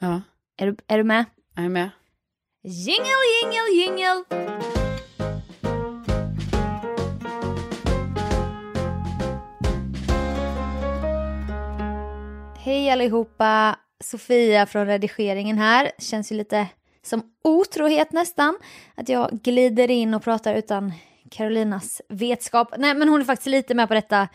Ja, 0.00 0.20
Är 0.56 0.66
du, 0.66 0.76
är 0.86 0.98
du 0.98 1.04
med? 1.04 1.24
jag 1.56 1.64
är 1.64 1.68
med. 1.68 1.90
Jingle, 2.62 3.04
jingle, 3.42 3.82
jingle! 3.82 4.24
Hej 12.58 12.90
allihopa! 12.90 13.76
Sofia 14.04 14.66
från 14.66 14.86
redigeringen 14.86 15.58
här. 15.58 15.90
Känns 15.98 16.32
ju 16.32 16.36
lite 16.36 16.66
som 17.10 17.22
otrohet 17.44 18.12
nästan. 18.12 18.58
Att 18.94 19.08
jag 19.08 19.30
glider 19.42 19.90
in 19.90 20.14
och 20.14 20.22
pratar 20.22 20.54
utan 20.54 20.92
Carolinas 21.30 22.02
vetskap. 22.08 22.74
Nej 22.78 22.94
men 22.94 23.08
hon 23.08 23.20
är 23.20 23.24
faktiskt 23.24 23.46
lite 23.46 23.74
med 23.74 23.88
på 23.88 23.94
detta. 23.94 24.28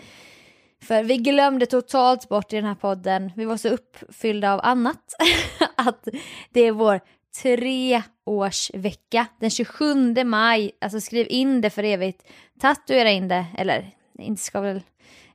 För 0.81 1.03
vi 1.03 1.17
glömde 1.17 1.65
totalt 1.65 2.29
bort 2.29 2.53
i 2.53 2.55
den 2.55 2.65
här 2.65 2.75
podden, 2.75 3.31
vi 3.35 3.45
var 3.45 3.57
så 3.57 3.69
uppfyllda 3.69 4.53
av 4.53 4.59
annat, 4.63 5.15
att 5.75 6.07
det 6.49 6.61
är 6.61 6.71
vår 6.71 7.01
treårsvecka 7.41 9.25
den 9.39 9.49
27 9.49 10.23
maj. 10.23 10.71
Alltså 10.81 11.01
skriv 11.01 11.27
in 11.29 11.61
det 11.61 11.69
för 11.69 11.83
evigt, 11.83 12.23
tatuera 12.59 13.11
in 13.11 13.27
det, 13.27 13.45
eller 13.57 13.91
inte 14.19 14.41
ska 14.43 14.61
väl 14.61 14.81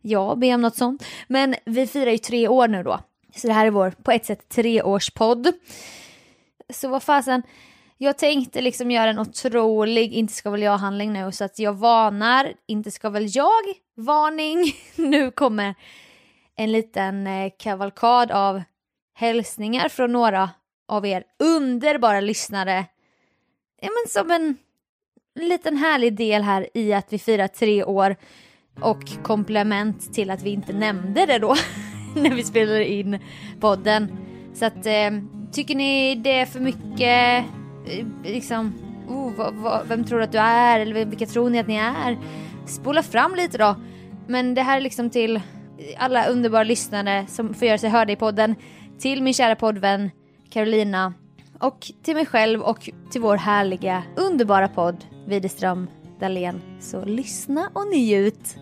jag 0.01 0.39
be 0.39 0.55
om 0.55 0.63
något 0.63 0.77
sånt. 0.77 1.05
Men 1.29 1.55
vi 1.65 1.87
firar 1.87 2.11
ju 2.11 2.19
tre 2.19 2.49
år 2.49 2.69
nu 2.69 2.83
då. 2.83 3.01
Så 3.37 3.47
det 3.47 3.53
här 3.53 3.67
är 3.67 3.71
vår, 3.71 3.91
på 3.91 4.11
ett 4.11 4.27
sätt, 4.27 4.49
treårspodd. 4.49 5.53
Så 6.73 6.89
vad 6.89 7.03
fasen, 7.03 7.43
jag 7.99 8.19
tänkte 8.19 8.61
liksom 8.61 8.91
göra 8.91 9.11
en 9.11 9.19
otrolig 9.19 10.12
inte 10.12 10.33
ska 10.33 10.50
väl 10.50 10.62
jag-handling 10.62 11.12
nu 11.12 11.33
så 11.33 11.45
att 11.45 11.59
jag 11.59 11.73
varnar, 11.73 12.53
inte 12.67 12.91
ska 12.91 13.11
väl 13.11 13.27
jag, 13.29 13.62
varning. 13.97 14.73
Nu 15.11 15.31
kommer 15.31 15.75
en 16.57 16.73
liten 16.73 17.27
eh, 17.27 17.53
kavalkad 17.59 18.31
av 18.31 18.62
hälsningar 19.15 19.89
från 19.89 20.12
några 20.12 20.50
av 20.89 21.07
er 21.07 21.25
underbara 21.39 22.21
lyssnare. 22.21 22.87
Ja 23.81 23.89
men 23.89 24.11
som 24.12 24.31
en 24.31 24.57
liten 25.35 25.77
härlig 25.77 26.17
del 26.17 26.43
här 26.43 26.69
i 26.75 26.93
att 26.93 27.12
vi 27.12 27.19
firar 27.19 27.49
tre 27.49 27.85
år 27.85 28.17
och 28.81 29.23
komplement 29.23 30.15
till 30.15 30.31
att 30.31 30.43
vi 30.43 30.50
inte 30.50 30.73
nämnde 30.73 31.27
det 31.27 31.39
då 31.39 31.57
när 32.17 32.35
vi 32.35 32.45
spelade 32.45 32.93
in 32.93 33.19
podden. 33.61 34.17
Så 34.55 34.65
att 34.65 34.87
eh, 34.87 35.11
tycker 35.52 35.75
ni 35.75 36.14
det 36.14 36.40
är 36.40 36.47
för 36.47 36.61
mycket 36.61 37.45
eh, 37.87 38.07
liksom, 38.25 38.73
oh, 39.09 39.33
vad, 39.37 39.54
vad, 39.54 39.87
vem 39.88 40.04
tror 40.04 40.19
du 40.19 40.25
att 40.25 40.33
du 40.33 40.38
är 40.38 40.80
eller 40.80 41.04
vilka 41.04 41.26
tror 41.26 41.50
ni 41.50 41.59
att 41.59 41.69
ni 41.69 41.76
är? 41.76 42.19
Spola 42.66 43.02
fram 43.02 43.35
lite 43.35 43.59
då. 43.59 43.76
Men 44.26 44.54
det 44.54 44.62
här 44.62 44.76
är 44.76 44.80
liksom 44.80 45.11
till 45.11 45.40
alla 45.99 46.26
underbara 46.26 46.64
lyssnare 46.64 47.26
som 47.28 47.54
får 47.54 47.69
göra 47.69 47.78
sig 47.78 47.90
hörda 47.90 48.12
i 48.12 48.16
podden. 48.16 48.54
Till 48.99 49.23
min 49.23 49.35
kära 49.35 49.57
poddvän 49.57 50.11
Carolina 50.50 51.14
och 51.59 51.92
till 52.02 52.14
mig 52.14 52.26
själv 52.26 52.61
och 52.61 52.90
till 53.11 53.21
vår 53.21 53.37
härliga, 53.37 54.02
underbara 54.16 54.69
podd 54.69 55.04
Widerström 55.26 55.90
Dahlén. 56.21 56.61
Så 56.80 57.04
lyssna 57.04 57.71
och 57.73 57.87
njut. 57.87 58.57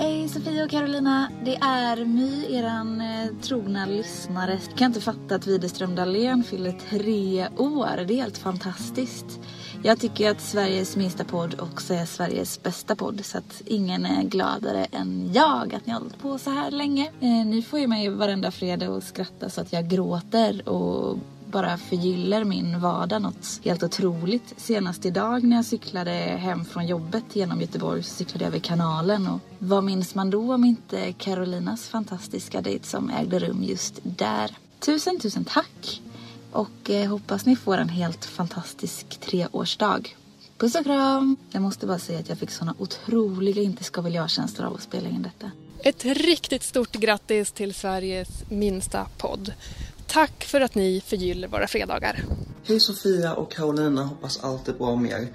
Hej 0.00 0.28
Sofia 0.28 0.64
och 0.64 0.70
Carolina. 0.70 1.30
Det 1.44 1.54
är 1.54 2.04
My, 2.04 2.46
eran 2.56 3.00
eh, 3.00 3.26
trogna 3.42 3.86
lyssnare. 3.86 4.58
Jag 4.68 4.78
kan 4.78 4.86
inte 4.86 5.00
fatta 5.00 5.34
att 5.34 5.46
Widerström 5.46 5.94
Dahlén 5.94 6.44
fyller 6.44 6.72
tre 6.90 7.48
år. 7.56 8.04
Det 8.04 8.14
är 8.14 8.22
helt 8.22 8.38
fantastiskt. 8.38 9.40
Jag 9.82 10.00
tycker 10.00 10.30
att 10.30 10.40
Sveriges 10.40 10.96
minsta 10.96 11.24
podd 11.24 11.60
också 11.60 11.94
är 11.94 12.04
Sveriges 12.04 12.62
bästa 12.62 12.96
podd. 12.96 13.24
Så 13.24 13.38
att 13.38 13.62
ingen 13.66 14.06
är 14.06 14.22
gladare 14.22 14.84
än 14.84 15.30
jag 15.32 15.74
att 15.74 15.86
ni 15.86 15.92
har 15.92 16.00
hållit 16.00 16.18
på 16.18 16.38
så 16.38 16.50
här 16.50 16.70
länge. 16.70 17.12
Eh, 17.20 17.46
ni 17.46 17.62
får 17.62 17.78
ju 17.78 17.86
mig 17.86 18.08
varenda 18.08 18.50
fredag 18.50 18.96
att 18.96 19.04
skratta 19.04 19.50
så 19.50 19.60
att 19.60 19.72
jag 19.72 19.88
gråter 19.88 20.68
och 20.68 21.18
bara 21.50 21.78
förgyller 21.78 22.44
min 22.44 22.80
vardag 22.80 23.22
något 23.22 23.60
helt 23.64 23.82
otroligt. 23.82 24.54
Senast 24.56 25.06
idag 25.06 25.44
när 25.44 25.56
jag 25.56 25.64
cyklade 25.64 26.10
hem 26.10 26.64
från 26.64 26.86
jobbet 26.86 27.24
genom 27.32 27.60
Göteborg 27.60 28.02
så 28.02 28.14
cyklade 28.14 28.44
jag 28.44 28.48
över 28.48 28.58
kanalen 28.58 29.26
och 29.26 29.40
vad 29.58 29.84
minns 29.84 30.14
man 30.14 30.30
då 30.30 30.54
om 30.54 30.64
inte 30.64 31.12
Carolinas 31.12 31.88
fantastiska 31.88 32.60
dejt 32.60 32.86
som 32.86 33.10
ägde 33.10 33.38
rum 33.38 33.62
just 33.62 34.00
där. 34.02 34.56
Tusen, 34.80 35.20
tusen 35.20 35.44
tack! 35.44 36.02
Och 36.52 36.90
eh, 36.90 37.10
hoppas 37.10 37.46
ni 37.46 37.56
får 37.56 37.78
en 37.78 37.88
helt 37.88 38.24
fantastisk 38.24 39.20
treårsdag. 39.20 40.00
Puss 40.58 40.74
och 40.74 40.84
kram! 40.84 41.36
Jag 41.50 41.62
måste 41.62 41.86
bara 41.86 41.98
säga 41.98 42.18
att 42.18 42.28
jag 42.28 42.38
fick 42.38 42.50
såna 42.50 42.74
otroliga 42.78 43.62
inte 43.62 43.84
ska 43.84 44.00
väl 44.00 44.14
jag-känslor 44.14 44.66
av 44.66 44.74
att 44.74 44.82
spela 44.82 45.08
in 45.08 45.22
detta. 45.22 45.50
Ett 45.82 46.04
riktigt 46.04 46.62
stort 46.62 46.92
grattis 46.92 47.52
till 47.52 47.74
Sveriges 47.74 48.28
minsta 48.50 49.06
podd. 49.18 49.52
Tack 50.08 50.44
för 50.44 50.60
att 50.60 50.74
ni 50.74 51.02
förgyller 51.06 51.48
våra 51.48 51.66
fredagar. 51.66 52.24
Hej 52.64 52.80
Sofia 52.80 53.34
och 53.34 53.52
Carolina, 53.52 54.02
hoppas 54.02 54.44
allt 54.44 54.68
är 54.68 54.72
bra 54.72 54.96
med 54.96 55.10
er. 55.10 55.28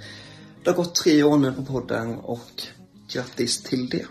Det 0.64 0.70
har 0.70 0.78
gått 0.78 0.96
tre 0.96 1.24
år 1.24 1.38
nu 1.38 1.54
på 1.54 1.64
podden 1.64 2.16
och 2.16 2.64
grattis 3.14 3.64
till 3.64 3.90
det. 3.90 4.06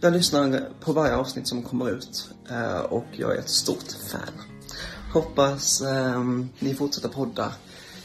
Jag 0.00 0.12
lyssnar 0.12 0.68
på 0.80 0.92
varje 0.92 1.16
avsnitt 1.16 1.48
som 1.48 1.62
kommer 1.62 1.90
ut 1.90 2.30
eh, 2.50 2.80
och 2.80 3.06
jag 3.12 3.36
är 3.36 3.38
ett 3.38 3.48
stort 3.48 3.92
fan. 4.10 4.42
Hoppas 5.12 5.80
eh, 5.80 6.24
ni 6.58 6.74
fortsätter 6.74 7.08
podda 7.08 7.52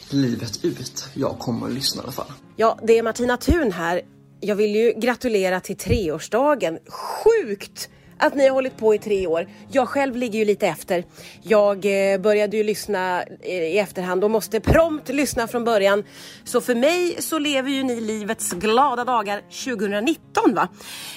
livet 0.09 0.65
ut. 0.65 1.07
Jag 1.13 1.39
kommer 1.39 1.67
att 1.67 1.73
lyssna 1.73 2.01
i 2.01 2.03
alla 2.03 2.11
fall. 2.11 2.31
Ja, 2.55 2.79
det 2.83 2.97
är 2.97 3.03
Martina 3.03 3.37
Thun 3.37 3.71
här. 3.71 4.01
Jag 4.39 4.55
vill 4.55 4.75
ju 4.75 4.93
gratulera 4.97 5.59
till 5.59 5.77
treårsdagen. 5.77 6.79
Sjukt 6.87 7.89
att 8.17 8.35
ni 8.35 8.47
har 8.47 8.53
hållit 8.53 8.77
på 8.77 8.95
i 8.95 8.99
tre 8.99 9.27
år. 9.27 9.47
Jag 9.71 9.89
själv 9.89 10.15
ligger 10.15 10.39
ju 10.39 10.45
lite 10.45 10.67
efter. 10.67 11.03
Jag 11.41 11.75
eh, 12.13 12.19
började 12.19 12.57
ju 12.57 12.63
lyssna 12.63 13.23
eh, 13.23 13.63
i 13.63 13.77
efterhand 13.77 14.23
och 14.23 14.31
måste 14.31 14.59
prompt 14.59 15.09
lyssna 15.09 15.47
från 15.47 15.63
början. 15.63 16.03
Så 16.43 16.61
för 16.61 16.75
mig 16.75 17.21
så 17.21 17.39
lever 17.39 17.69
ju 17.69 17.83
ni 17.83 18.01
livets 18.01 18.53
glada 18.53 19.03
dagar 19.03 19.41
2019 19.65 20.53
va. 20.53 20.67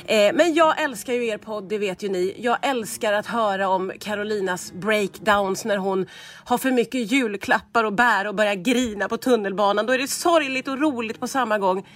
Eh, 0.07 0.33
men 0.35 0.55
jag 0.55 0.83
älskar 0.83 1.13
ju 1.13 1.27
er 1.27 1.39
podd, 1.39 1.69
det 1.69 1.79
vet 1.79 2.03
ju 2.03 2.09
ni. 2.09 2.35
Jag 2.39 2.59
älskar 2.63 3.13
att 3.13 3.27
höra 3.27 3.69
om 3.69 3.93
Carolinas 4.01 4.73
breakdowns 4.73 5.65
när 5.65 5.77
hon 5.77 6.07
har 6.45 6.59
för 6.59 6.71
mycket 6.71 7.13
julklappar 7.13 7.85
och 7.85 7.93
bär 7.93 8.27
och 8.27 8.35
börjar 8.35 8.55
grina 8.55 9.09
på 9.09 9.17
tunnelbanan. 9.17 9.87
Då 9.87 9.93
är 9.93 9.99
det 9.99 10.09
sorgligt 10.09 10.69
och 10.69 10.81
roligt 10.81 11.21
på 11.21 11.29
samma 11.29 11.59
gång 11.59 11.87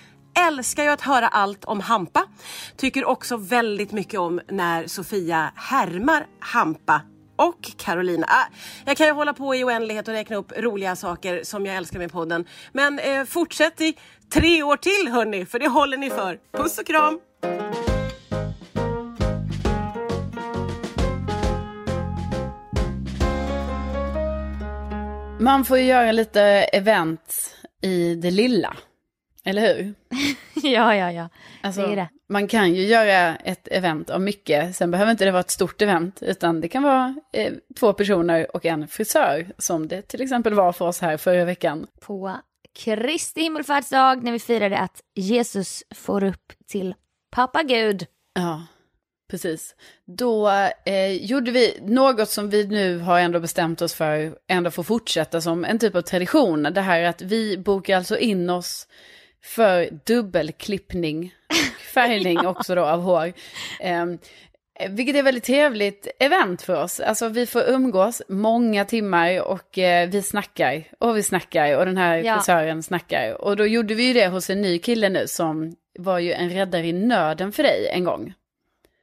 älskar 0.48 0.82
ju 0.82 0.88
att 0.88 1.00
höra 1.00 1.28
allt 1.28 1.64
om 1.64 1.80
Hampa. 1.80 2.24
Tycker 2.76 3.04
också 3.04 3.36
väldigt 3.36 3.92
mycket 3.92 4.20
om 4.20 4.40
när 4.48 4.86
Sofia 4.86 5.52
härmar 5.56 6.26
Hampa 6.40 7.02
och 7.36 7.70
Carolina. 7.76 8.26
Ah, 8.28 8.44
jag 8.86 8.96
kan 8.96 9.06
ju 9.06 9.12
hålla 9.12 9.32
på 9.32 9.54
i 9.54 9.64
oändlighet 9.64 10.08
och 10.08 10.14
räkna 10.14 10.36
upp 10.36 10.52
roliga 10.56 10.96
saker 10.96 11.40
som 11.44 11.66
jag 11.66 11.76
älskar 11.76 11.98
med 11.98 12.12
podden. 12.12 12.44
Men 12.72 12.98
eh, 12.98 13.24
fortsätt 13.24 13.80
i 13.80 13.94
tre 14.32 14.62
år 14.62 14.76
till 14.76 15.12
hörni, 15.12 15.46
för 15.46 15.58
det 15.58 15.68
håller 15.68 15.96
ni 15.96 16.10
för. 16.10 16.38
Puss 16.52 16.78
och 16.78 16.86
kram! 16.86 17.20
Man 25.40 25.64
får 25.64 25.78
ju 25.78 25.84
göra 25.84 26.12
lite 26.12 26.42
event 26.72 27.56
i 27.80 28.14
det 28.14 28.30
lilla. 28.30 28.76
Eller 29.44 29.74
hur? 29.74 29.94
ja, 30.68 30.96
ja, 30.96 31.12
ja. 31.12 31.28
Alltså, 31.60 31.86
det 31.86 31.94
det. 31.94 32.08
Man 32.28 32.48
kan 32.48 32.74
ju 32.74 32.82
göra 32.82 33.36
ett 33.36 33.68
event 33.68 34.10
av 34.10 34.20
mycket. 34.20 34.76
Sen 34.76 34.90
behöver 34.90 35.12
inte 35.12 35.24
det 35.24 35.30
vara 35.30 35.40
ett 35.40 35.50
stort 35.50 35.82
event. 35.82 36.22
Utan 36.22 36.60
det 36.60 36.68
kan 36.68 36.82
vara 36.82 37.14
eh, 37.32 37.52
två 37.80 37.92
personer 37.92 38.56
och 38.56 38.66
en 38.66 38.88
frisör. 38.88 39.46
Som 39.58 39.88
det 39.88 40.02
till 40.02 40.22
exempel 40.22 40.54
var 40.54 40.72
för 40.72 40.84
oss 40.84 41.00
här 41.00 41.16
förra 41.16 41.44
veckan. 41.44 41.86
På 42.00 42.36
Kristi 42.74 43.40
himmelfärdsdag 43.40 44.22
när 44.24 44.32
vi 44.32 44.38
firade 44.38 44.78
att 44.78 45.00
Jesus 45.14 45.82
får 45.94 46.24
upp 46.24 46.52
till 46.66 46.94
pappa 47.30 47.62
Gud. 47.62 48.06
Ja, 48.34 48.66
precis. 49.30 49.74
Då 50.04 50.48
eh, 50.84 51.12
gjorde 51.12 51.50
vi 51.50 51.78
något 51.82 52.28
som 52.28 52.50
vi 52.50 52.66
nu 52.66 52.98
har 52.98 53.20
ändå 53.20 53.40
bestämt 53.40 53.82
oss 53.82 53.94
för 53.94 54.38
ändå 54.48 54.70
får 54.70 54.82
fortsätta 54.82 55.40
som 55.40 55.64
en 55.64 55.78
typ 55.78 55.94
av 55.94 56.02
tradition. 56.02 56.62
Det 56.62 56.80
här 56.80 57.02
att 57.02 57.22
vi 57.22 57.58
bokar 57.58 57.96
alltså 57.96 58.18
in 58.18 58.50
oss 58.50 58.88
för 59.44 59.88
dubbelklippning 60.06 61.34
och 61.48 61.80
färgning 61.94 62.38
ja. 62.42 62.48
också 62.48 62.74
då 62.74 62.84
av 62.84 63.00
hår. 63.00 63.32
Eh, 63.80 64.06
vilket 64.90 65.16
är 65.16 65.22
väldigt 65.22 65.44
trevligt 65.44 66.08
event 66.18 66.62
för 66.62 66.82
oss. 66.82 67.00
Alltså 67.00 67.28
vi 67.28 67.46
får 67.46 67.62
umgås 67.62 68.22
många 68.28 68.84
timmar 68.84 69.40
och 69.40 69.78
eh, 69.78 70.08
vi 70.08 70.22
snackar 70.22 70.84
och 70.98 71.16
vi 71.16 71.22
snackar 71.22 71.78
och 71.78 71.86
den 71.86 71.96
här 71.96 72.16
ja. 72.16 72.34
frisören 72.34 72.82
snackar. 72.82 73.42
Och 73.42 73.56
då 73.56 73.66
gjorde 73.66 73.94
vi 73.94 74.06
ju 74.06 74.12
det 74.12 74.28
hos 74.28 74.50
en 74.50 74.62
ny 74.62 74.78
kille 74.78 75.08
nu 75.08 75.26
som 75.26 75.76
var 75.98 76.18
ju 76.18 76.32
en 76.32 76.50
räddare 76.50 76.86
i 76.86 76.92
nöden 76.92 77.52
för 77.52 77.62
dig 77.62 77.88
en 77.92 78.04
gång. 78.04 78.34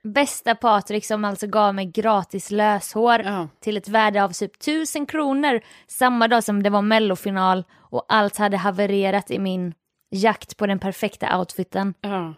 Bästa 0.03 0.55
Patrik 0.55 1.05
som 1.05 1.25
alltså 1.25 1.47
gav 1.47 1.75
mig 1.75 1.85
gratis 1.85 2.51
löshår 2.51 3.21
ja. 3.25 3.47
till 3.59 3.77
ett 3.77 3.87
värde 3.87 4.23
av 4.23 4.29
typ 4.29 4.59
tusen 4.59 5.05
kronor 5.05 5.61
samma 5.87 6.27
dag 6.27 6.43
som 6.43 6.63
det 6.63 6.69
var 6.69 6.81
mellofinal 6.81 7.63
och 7.91 8.05
allt 8.07 8.37
hade 8.37 8.57
havererat 8.57 9.31
i 9.31 9.39
min 9.39 9.73
jakt 10.09 10.57
på 10.57 10.67
den 10.67 10.79
perfekta 10.79 11.39
outfiten. 11.39 11.93
Ja. 12.01 12.35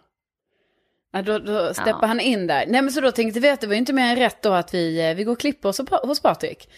Ja, 1.13 1.21
då, 1.21 1.39
då 1.39 1.73
steppar 1.73 1.99
ja. 2.01 2.07
han 2.07 2.19
in 2.19 2.47
där. 2.47 2.65
Nej 2.67 2.81
men 2.81 2.91
så 2.91 3.01
då 3.01 3.11
tänkte 3.11 3.39
vi 3.39 3.49
att 3.49 3.61
det 3.61 3.67
var 3.67 3.75
inte 3.75 3.93
mer 3.93 4.11
än 4.11 4.15
rätt 4.15 4.41
då 4.41 4.53
att 4.53 4.73
vi, 4.73 5.09
eh, 5.09 5.15
vi 5.15 5.23
går 5.23 5.31
och 5.31 5.39
klipper 5.39 5.69
oss 5.69 5.81
hos 6.03 6.19
Patrik. 6.19 6.69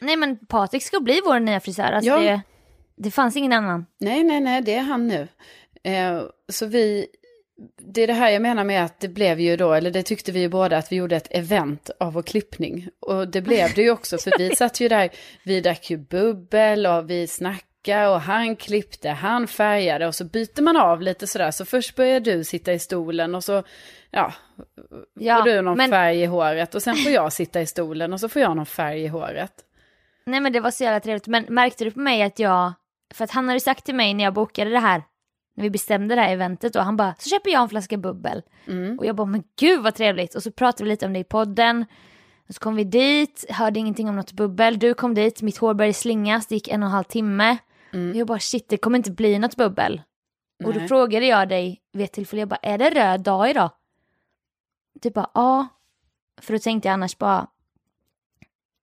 Nej 0.00 0.16
men 0.16 0.46
Patrik 0.46 0.82
ska 0.82 1.00
bli 1.00 1.20
vår 1.24 1.40
nya 1.40 1.60
frisör. 1.60 1.92
Alltså 1.92 2.10
ja. 2.10 2.18
det, 2.18 2.40
det 2.96 3.10
fanns 3.10 3.36
ingen 3.36 3.52
annan. 3.52 3.86
Nej, 3.98 4.24
nej, 4.24 4.40
nej, 4.40 4.62
det 4.62 4.74
är 4.74 4.82
han 4.82 5.08
nu. 5.08 5.28
Eh, 5.82 6.22
så 6.48 6.66
vi, 6.66 7.06
det 7.78 8.02
är 8.02 8.06
det 8.06 8.12
här 8.12 8.30
jag 8.30 8.42
menar 8.42 8.64
med 8.64 8.84
att 8.84 9.00
det 9.00 9.08
blev 9.08 9.40
ju 9.40 9.56
då, 9.56 9.72
eller 9.72 9.90
det 9.90 10.02
tyckte 10.02 10.32
vi 10.32 10.40
ju 10.40 10.48
båda, 10.48 10.76
att 10.76 10.92
vi 10.92 10.96
gjorde 10.96 11.16
ett 11.16 11.28
event 11.30 11.90
av 12.00 12.12
vår 12.12 12.22
klippning. 12.22 12.88
Och 13.00 13.28
det 13.28 13.40
blev 13.40 13.74
det 13.74 13.82
ju 13.82 13.90
också, 13.90 14.18
för 14.18 14.32
vi 14.38 14.50
satt 14.56 14.80
ju 14.80 14.88
där, 14.88 15.10
vi 15.44 15.60
drack 15.60 15.90
ju 15.90 15.96
bubbel 15.96 16.86
och 16.86 17.10
vi 17.10 17.26
snackade 17.26 17.62
och 17.94 18.20
han 18.20 18.56
klippte, 18.56 19.10
han 19.10 19.46
färgade 19.46 20.06
och 20.06 20.14
så 20.14 20.24
byter 20.24 20.62
man 20.62 20.76
av 20.76 21.02
lite 21.02 21.26
sådär. 21.26 21.50
Så 21.50 21.64
först 21.64 21.96
börjar 21.96 22.20
du 22.20 22.44
sitta 22.44 22.72
i 22.72 22.78
stolen 22.78 23.34
och 23.34 23.44
så, 23.44 23.62
ja, 24.10 24.32
ja 25.14 25.36
får 25.36 25.44
du 25.44 25.62
någon 25.62 25.76
men... 25.76 25.90
färg 25.90 26.22
i 26.22 26.26
håret 26.26 26.74
och 26.74 26.82
sen 26.82 26.96
får 26.96 27.12
jag 27.12 27.32
sitta 27.32 27.60
i 27.60 27.66
stolen 27.66 28.12
och 28.12 28.20
så 28.20 28.28
får 28.28 28.42
jag 28.42 28.56
någon 28.56 28.66
färg 28.66 29.02
i 29.02 29.06
håret. 29.06 29.52
Nej 30.26 30.40
men 30.40 30.52
det 30.52 30.60
var 30.60 30.70
så 30.70 30.84
jävla 30.84 31.00
trevligt, 31.00 31.26
men 31.26 31.44
märkte 31.48 31.84
du 31.84 31.90
på 31.90 32.00
mig 32.00 32.22
att 32.22 32.38
jag, 32.38 32.72
för 33.14 33.24
att 33.24 33.30
han 33.30 33.48
hade 33.48 33.60
sagt 33.60 33.84
till 33.84 33.94
mig 33.94 34.14
när 34.14 34.24
jag 34.24 34.34
bokade 34.34 34.70
det 34.70 34.78
här, 34.78 35.02
när 35.56 35.62
vi 35.62 35.70
bestämde 35.70 36.14
det 36.14 36.20
här 36.20 36.32
eventet 36.32 36.76
och 36.76 36.82
han 36.82 36.96
bara, 36.96 37.14
så 37.18 37.30
köper 37.30 37.50
jag 37.50 37.62
en 37.62 37.68
flaska 37.68 37.96
bubbel. 37.96 38.42
Mm. 38.66 38.98
Och 38.98 39.06
jag 39.06 39.16
bara, 39.16 39.26
men 39.26 39.42
gud 39.58 39.82
vad 39.82 39.94
trevligt. 39.94 40.34
Och 40.34 40.42
så 40.42 40.50
pratade 40.50 40.84
vi 40.84 40.90
lite 40.90 41.06
om 41.06 41.12
det 41.12 41.18
i 41.18 41.24
podden. 41.24 41.84
Och 42.48 42.54
så 42.54 42.60
kom 42.60 42.76
vi 42.76 42.84
dit, 42.84 43.44
hörde 43.48 43.80
ingenting 43.80 44.08
om 44.08 44.16
något 44.16 44.32
bubbel. 44.32 44.78
Du 44.78 44.94
kom 44.94 45.14
dit, 45.14 45.42
mitt 45.42 45.58
hår 45.58 45.74
började 45.74 45.94
slingas, 45.94 46.46
det 46.46 46.54
gick 46.54 46.68
en 46.68 46.82
och 46.82 46.86
en 46.86 46.92
halv 46.92 47.04
timme. 47.04 47.56
Mm. 47.92 48.18
Jag 48.18 48.26
bara 48.26 48.38
shit 48.38 48.68
det 48.68 48.76
kommer 48.76 48.98
inte 48.98 49.10
bli 49.10 49.38
något 49.38 49.56
bubbel. 49.56 50.02
Nej. 50.58 50.68
Och 50.68 50.74
då 50.74 50.88
frågade 50.88 51.26
jag 51.26 51.48
dig 51.48 51.82
vid 51.92 52.04
ett 52.04 52.12
tillfälle, 52.12 52.40
jag 52.40 52.48
bara 52.48 52.60
är 52.62 52.78
det 52.78 52.90
röd 52.90 53.20
dag 53.20 53.50
idag? 53.50 53.70
Du 55.02 55.10
bara 55.10 55.30
ja. 55.34 55.68
För 56.40 56.52
då 56.52 56.58
tänkte 56.58 56.88
jag 56.88 56.92
annars 56.92 57.18
bara, 57.18 57.46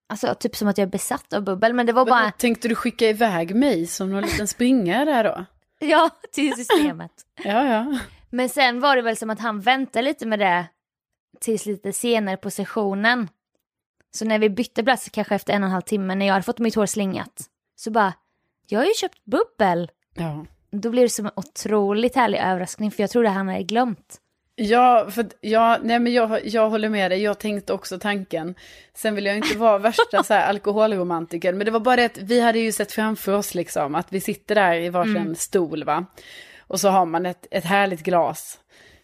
alltså 0.10 0.36
typ 0.36 0.56
som 0.56 0.68
att 0.68 0.78
jag 0.78 0.86
är 0.86 0.92
besatt 0.92 1.34
av 1.34 1.44
bubbel 1.44 1.74
men 1.74 1.86
det 1.86 1.94
var 1.94 2.06
bara. 2.06 2.32
Tänkte 2.32 2.68
du 2.68 2.76
skicka 2.76 3.10
iväg 3.10 3.56
mig 3.56 3.88
som 3.88 4.12
någon 4.12 4.22
liten 4.22 4.48
springare 4.48 5.06
där 5.06 5.24
då? 5.24 5.46
ja, 5.80 6.10
till 6.32 6.54
systemet. 6.56 7.12
ja, 7.44 7.68
ja. 7.68 8.00
Men 8.30 8.50
sen 8.50 8.80
var 8.80 8.96
det 8.96 9.02
väl 9.02 9.18
som 9.18 9.30
att 9.30 9.40
han 9.40 9.62
väntade 9.62 10.06
lite 10.06 10.26
med 10.26 10.40
det 10.40 10.66
tills 11.40 11.66
lite 11.66 11.94
senare 11.94 12.38
på 12.38 12.52
sessionen. 12.52 13.30
Så 14.12 14.26
när 14.26 14.40
vi 14.40 14.50
bytte 14.50 14.84
plats, 14.84 15.10
kanske 15.10 15.36
efter 15.36 15.54
en 15.54 15.64
och 15.64 15.68
en 15.68 15.74
halv 15.74 15.82
timme, 15.82 16.16
när 16.16 16.26
jag 16.26 16.34
hade 16.34 16.44
fått 16.44 16.60
mitt 16.60 16.76
hår 16.76 16.86
slingat, 16.86 17.50
så 17.76 17.92
bara, 17.92 18.14
jag 18.68 18.80
har 18.80 18.86
ju 18.86 18.94
köpt 18.94 19.26
bubbel. 19.26 19.92
Ja. 20.14 20.46
Då 20.72 20.90
blir 20.90 21.04
det 21.04 21.10
som 21.10 21.26
en 21.26 21.32
otroligt 21.36 22.16
härlig 22.16 22.40
överraskning 22.40 22.92
för 22.92 23.04
jag 23.04 23.10
trodde 23.10 23.30
han 23.30 23.48
hade 23.48 23.64
glömt. 23.64 24.20
Ja, 24.56 25.08
för 25.12 25.26
ja, 25.42 25.78
nej 25.84 26.00
men 26.00 26.14
jag, 26.14 26.46
jag 26.48 26.70
håller 26.70 26.90
med 26.90 27.12
dig, 27.12 27.22
jag 27.22 27.40
tänkte 27.40 27.74
också 27.74 28.00
tanken. 28.00 28.56
Sen 28.94 29.16
vill 29.16 29.26
jag 29.26 29.38
inte 29.38 29.58
vara 29.58 29.78
värsta 29.78 30.24
så 30.24 30.34
här 30.34 30.50
alkoholromantiker, 30.50 31.54
men 31.54 31.66
det 31.66 31.72
var 31.72 31.80
bara 31.80 31.96
det 31.96 32.06
att 32.06 32.18
vi 32.18 32.40
hade 32.42 32.60
ju 32.60 32.72
sett 32.72 32.92
framför 32.92 33.32
oss 33.34 33.56
liksom 33.56 33.96
att 33.96 34.14
vi 34.14 34.22
sitter 34.22 34.56
där 34.56 34.74
i 34.76 34.90
varsin 34.90 35.18
Mm. 35.18 35.36
stol 35.36 35.84
va. 35.84 36.06
Och 36.60 36.80
så 36.80 36.90
har 36.90 37.06
man 37.06 37.26
ett, 37.26 37.48
ett 37.52 37.66
härligt 37.66 38.04
glas 38.04 38.60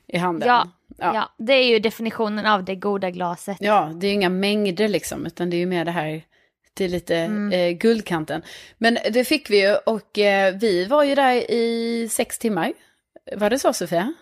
i 0.07 0.17
handen. 0.17 0.47
Ja, 0.49 0.67
ja. 0.97 1.11
Ja. 1.15 1.29
det 1.37 1.53
är 1.53 1.67
ju 1.69 1.79
definitionen 1.79 2.45
av 2.45 2.63
det 2.63 2.75
goda 2.75 3.09
glaset. 3.11 3.57
Ja, 3.59 3.91
det 3.95 4.07
är 4.07 4.09
ju 4.09 4.15
inga 4.15 4.29
mängder 4.29 4.87
liksom, 4.87 5.25
utan 5.25 5.49
det 5.49 5.55
är 5.55 5.59
ju 5.59 5.65
mer 5.65 5.85
det 5.85 5.91
här 5.91 6.21
till 6.75 6.91
lite 6.91 7.15
Mm. 7.15 7.51
eh, 7.51 7.77
guldkanten. 7.77 8.41
Men 8.77 8.97
det 9.11 9.23
fick 9.25 9.49
vi 9.49 9.61
ju 9.67 9.75
och 9.75 10.19
eh, 10.19 10.55
vi 10.55 10.85
var 10.85 11.03
ju 11.03 11.15
där 11.15 11.51
i 11.51 12.07
sex 12.11 12.39
timmar. 12.39 12.73
Var 13.35 13.49
det 13.49 13.59
så 13.59 13.73
Sofia? 13.73 14.13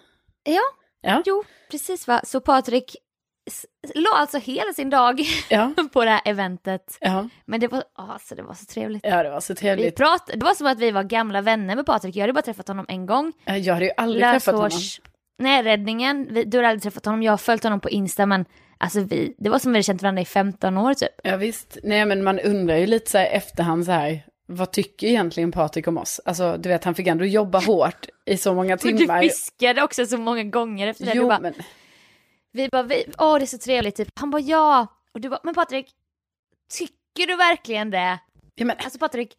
Ja, 0.44 0.62
Ja. 1.02 1.24
jo, 1.26 1.44
precis 1.72 2.08
va. 2.08 2.22
Så 2.24 2.42
Patrik 2.42 2.96
la 3.96 4.10
alltså 4.16 4.38
hela 4.38 4.74
sin 4.74 4.90
dag 4.90 5.22
Ja, 5.50 5.74
på 5.94 6.06
det 6.06 6.12
här 6.12 6.22
eventet. 6.26 6.98
ja, 7.02 7.30
Men 7.46 7.60
det 7.60 7.68
var, 7.68 7.84
alltså, 7.96 8.36
det 8.36 8.44
var 8.44 8.54
så 8.54 8.66
trevligt. 8.66 9.06
ja 9.06 9.24
det 9.24 9.30
var 9.30 9.40
så 9.40 9.54
Vi 9.54 9.58
trevligt. 9.60 9.96
prat, 9.96 10.30
det 10.34 10.46
var 10.46 10.54
som 10.54 10.68
att 10.68 10.80
vi 10.80 10.92
var 10.92 11.04
gamla 11.04 11.42
vänner 11.42 11.76
med 11.76 11.86
Patrik. 11.86 12.16
Jag 12.16 12.24
hade 12.24 12.34
bara 12.34 12.42
träffat 12.42 12.68
honom 12.68 12.86
en 12.90 13.06
gång. 13.06 13.34
Ja, 13.46 13.58
Jag 13.58 13.74
hade 13.74 13.86
ju 13.86 13.92
aldrig 13.98 14.24
träffat 14.24 14.56
honom. 14.56 14.72
Nej, 15.40 15.64
räddningen. 15.64 16.28
Vi, 16.32 16.44
du 16.44 16.58
har 16.58 16.64
aldrig 16.64 16.84
träffat 16.84 17.06
honom. 17.06 17.24
Jag 17.24 17.32
har 17.32 17.38
följt 17.38 17.64
honom 17.64 17.80
på 17.80 17.90
Insta 17.90 18.26
men 18.26 18.46
alltså 18.78 19.00
vi, 19.02 19.36
det 19.38 19.50
var 19.50 19.60
som 19.60 19.72
vi 19.72 19.78
hade 19.78 19.84
känt 19.84 20.02
varandra 20.02 20.22
i 20.22 20.26
15 20.26 20.78
år 20.78 20.94
typ. 20.94 21.10
Ja 21.24 21.38
visst, 21.38 21.78
nej 21.84 22.06
men 22.06 22.24
man 22.24 22.40
undrar 22.40 22.76
ju 22.78 22.86
lite 22.88 23.12
så 23.12 23.18
här 23.18 23.26
efterhand 23.26 23.86
så 23.86 23.92
här, 23.92 24.24
vad 24.46 24.72
tycker 24.72 25.08
egentligen 25.08 25.52
Patrik 25.52 25.88
om 25.88 25.98
oss? 25.98 26.22
Alltså 26.26 26.58
du 26.58 26.70
vet 26.70 26.84
han 26.84 26.96
fick 26.96 27.08
ändå 27.08 27.26
jobba 27.26 27.60
hårt 27.60 28.08
i 28.26 28.38
så 28.38 28.54
många 28.54 28.74
Och 28.76 28.80
du 28.84 28.98
timmar. 28.98 29.22
viskade 29.22 29.84
också 29.84 30.06
så 30.06 30.18
många 30.18 30.44
gånger 30.44 30.88
efter 30.88 31.06
det. 31.06 31.12
Jo 31.16 31.28
bara, 31.28 31.40
men, 31.40 31.54
Vi 32.52 32.70
bara, 32.70 32.84
vi, 32.84 33.06
åh 33.18 33.38
det 33.38 33.44
är 33.44 33.46
så 33.46 33.58
trevligt 33.58 33.96
typ. 33.96 34.10
Han 34.20 34.30
bara 34.32 34.42
ja. 34.42 34.88
Och 35.14 35.22
du 35.22 35.30
bara, 35.30 35.40
men 35.44 35.54
Patrik, 35.56 35.88
tycker 36.78 37.28
du 37.28 37.36
verkligen 37.36 37.90
det? 37.90 38.20
ja, 38.56 38.66
men 38.66 38.76
Alltså 38.80 39.00
Patrik, 39.00 39.38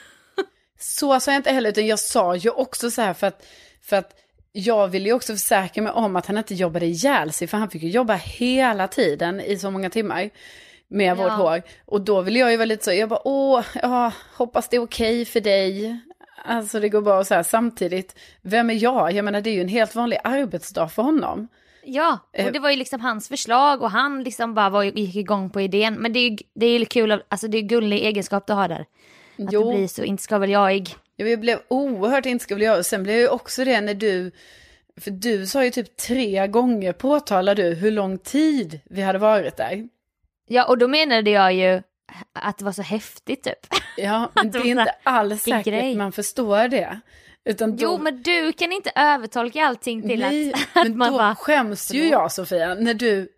så 0.78 1.20
sa 1.20 1.30
jag 1.32 1.38
inte 1.38 1.50
heller, 1.52 1.70
utan 1.70 1.86
jag 1.86 1.98
sa 1.98 2.36
ju 2.36 2.50
också 2.50 2.90
så 2.90 3.02
här 3.02 3.14
för 3.14 3.26
att, 3.26 3.46
för 3.82 3.96
att 3.96 4.12
jag 4.58 4.88
ville 4.88 5.08
ju 5.08 5.12
också 5.12 5.32
försäkra 5.32 5.82
mig 5.82 5.92
om 5.92 6.16
att 6.16 6.26
han 6.26 6.38
inte 6.38 6.54
jobbade 6.54 6.86
ihjäl 6.86 7.32
sig, 7.32 7.46
för 7.48 7.58
han 7.58 7.70
fick 7.70 7.82
ju 7.82 7.88
jobba 7.90 8.14
hela 8.14 8.88
tiden 8.88 9.40
i 9.40 9.58
så 9.58 9.70
många 9.70 9.90
timmar 9.90 10.30
med 10.88 11.10
Ja. 11.10 11.14
vårt 11.14 11.32
hår. 11.32 11.62
Och 11.84 12.00
då 12.00 12.20
ville 12.22 12.38
jag 12.38 12.50
ju 12.50 12.56
vara 12.56 12.64
lite 12.64 12.84
så, 12.84 12.92
jag 12.92 13.08
bara 13.08 13.20
åh, 13.28 13.64
ja, 13.82 14.12
hoppas 14.36 14.68
det 14.68 14.76
är 14.76 14.80
okej 14.82 15.24
för 15.24 15.40
dig. 15.40 16.00
Alltså 16.44 16.80
det 16.80 16.88
går 16.88 17.00
bra 17.00 17.18
och 17.18 17.26
så 17.26 17.34
här, 17.34 17.42
samtidigt, 17.42 18.16
vem 18.42 18.70
är 18.70 18.82
jag? 18.82 19.12
Jag 19.12 19.24
menar 19.24 19.40
det 19.40 19.50
är 19.50 19.54
ju 19.54 19.60
en 19.60 19.68
helt 19.68 19.94
vanlig 19.94 20.18
arbetsdag 20.24 20.88
för 20.88 21.02
honom. 21.02 21.48
ja. 21.84 22.18
Eh. 22.32 22.46
Och 22.46 22.52
det 22.52 22.58
var 22.58 22.70
ju 22.70 22.76
liksom 22.76 23.00
hans 23.00 23.28
förslag 23.28 23.82
och 23.82 23.90
han 23.90 24.22
liksom 24.22 24.54
bara 24.54 24.70
var, 24.70 24.82
gick 24.82 25.16
igång 25.16 25.50
på 25.50 25.60
idén. 25.60 25.94
Men 25.94 26.12
det 26.12 26.18
är 26.18 26.30
ju 26.30 26.36
det 26.54 26.66
är 26.66 26.78
ju 26.78 26.84
kul, 26.84 27.22
alltså 27.28 27.48
det 27.48 27.58
är 27.58 27.62
gullig 27.62 27.98
egenskap 28.04 28.46
du 28.46 28.52
har 28.52 28.68
där. 28.68 28.80
Att 28.80 29.52
Jo. 29.52 29.70
du 29.70 29.76
blir 29.76 29.88
så, 29.88 30.04
inte 30.04 30.22
ska 30.22 30.38
väl 30.38 30.50
jag. 30.50 30.88
Ja, 31.16 31.26
jag 31.26 31.40
blev 31.40 31.58
oerhört 31.68 32.26
inskuven. 32.26 32.64
Jag- 32.64 32.84
Sen 32.86 33.02
blev 33.02 33.14
jag 33.16 33.22
ju 33.22 33.28
också 33.28 33.64
det 33.64 33.80
när 33.80 33.94
du, 33.94 34.30
för 35.00 35.10
du 35.10 35.46
sa 35.46 35.64
ju 35.64 35.70
typ 35.70 35.96
tre 35.96 36.46
gånger 36.46 36.92
påtalade 36.92 37.62
du 37.62 37.74
hur 37.74 37.90
lång 37.90 38.18
tid 38.18 38.80
vi 38.84 39.02
hade 39.02 39.18
varit 39.18 39.56
där. 39.56 39.88
Ja 40.48 40.64
och 40.64 40.78
då 40.78 40.88
menade 40.88 41.30
jag 41.30 41.52
ju 41.54 41.82
att 42.32 42.58
det 42.58 42.64
var 42.64 42.72
så 42.72 42.82
häftigt 42.82 43.42
typ. 43.42 43.66
Ja, 43.96 44.30
men 44.34 44.50
det 44.50 44.58
är 44.58 44.64
inte 44.64 44.94
alls 45.02 45.42
säkert 45.42 45.64
grej. 45.66 45.94
man 45.96 46.12
förstår 46.12 46.68
det. 46.68 47.00
Då, 47.58 47.76
Jo 47.78 47.98
men 47.98 48.22
du 48.22 48.52
kan 48.52 48.72
inte 48.72 48.90
övertolka 48.94 49.64
allting 49.66 50.08
till 50.08 50.20
nej, 50.20 50.52
att, 50.54 50.60
att 50.74 50.84
men 50.88 50.98
man 50.98 51.12
då 51.12 51.18
bara, 51.18 51.34
skäms 51.34 51.94
ju 51.94 52.08
jag 52.08 52.32
Sofia, 52.32 52.74
när 52.74 52.94
du 52.94 53.28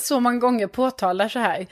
så 0.00 0.20
många 0.20 0.36
gånger 0.38 0.66
påtalar 0.66 1.28
så 1.28 1.38
här. 1.38 1.66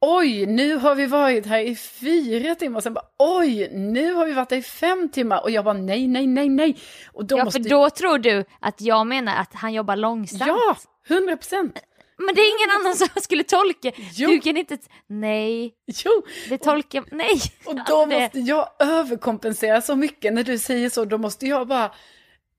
Oj, 0.00 0.46
nu 0.46 0.76
har 0.76 0.94
vi 0.94 1.06
varit 1.06 1.46
här 1.46 1.60
i 1.60 1.76
fyra 1.76 2.54
timmar. 2.54 2.80
Sen 2.80 2.94
bara, 2.94 3.04
oj, 3.18 3.68
nu 3.72 4.12
har 4.12 4.26
vi 4.26 4.32
varit 4.32 4.48
där 4.48 4.56
i 4.56 4.62
fem 4.62 5.08
timmar. 5.08 5.42
Och 5.42 5.50
jag 5.50 5.64
bara, 5.64 5.74
nej, 5.74 6.08
nej, 6.08 6.26
nej, 6.26 6.48
nej. 6.48 6.78
Och 7.12 7.24
då 7.24 7.38
ja 7.38 7.44
måste... 7.44 7.62
för 7.62 7.70
då 7.70 7.90
tror 7.90 8.18
du 8.18 8.44
att 8.60 8.80
jag 8.80 9.06
menar 9.06 9.36
att 9.36 9.54
han 9.54 9.72
jobbar 9.72 9.96
långsamt. 9.96 10.42
Ja, 10.46 10.76
hundra 11.08 11.36
procent. 11.36 11.78
Men 12.16 12.34
det 12.34 12.40
är 12.40 12.58
ingen 12.58 12.80
annan 12.80 12.96
som 12.96 13.22
skulle 13.22 13.44
tolka. 13.44 13.92
Jo. 14.12 14.28
Du 14.28 14.40
kan 14.40 14.56
inte, 14.56 14.78
nej, 15.06 15.74
Jo, 16.04 16.22
det 16.48 16.58
tolkar, 16.58 17.04
nej. 17.10 17.40
Och 17.66 17.74
då 17.86 18.06
måste 18.06 18.40
jag 18.40 18.68
överkompensera 18.78 19.80
så 19.80 19.96
mycket 19.96 20.32
när 20.32 20.44
du 20.44 20.58
säger 20.58 20.90
så. 20.90 21.04
Då 21.04 21.18
måste 21.18 21.46
jag 21.46 21.68
bara... 21.68 21.92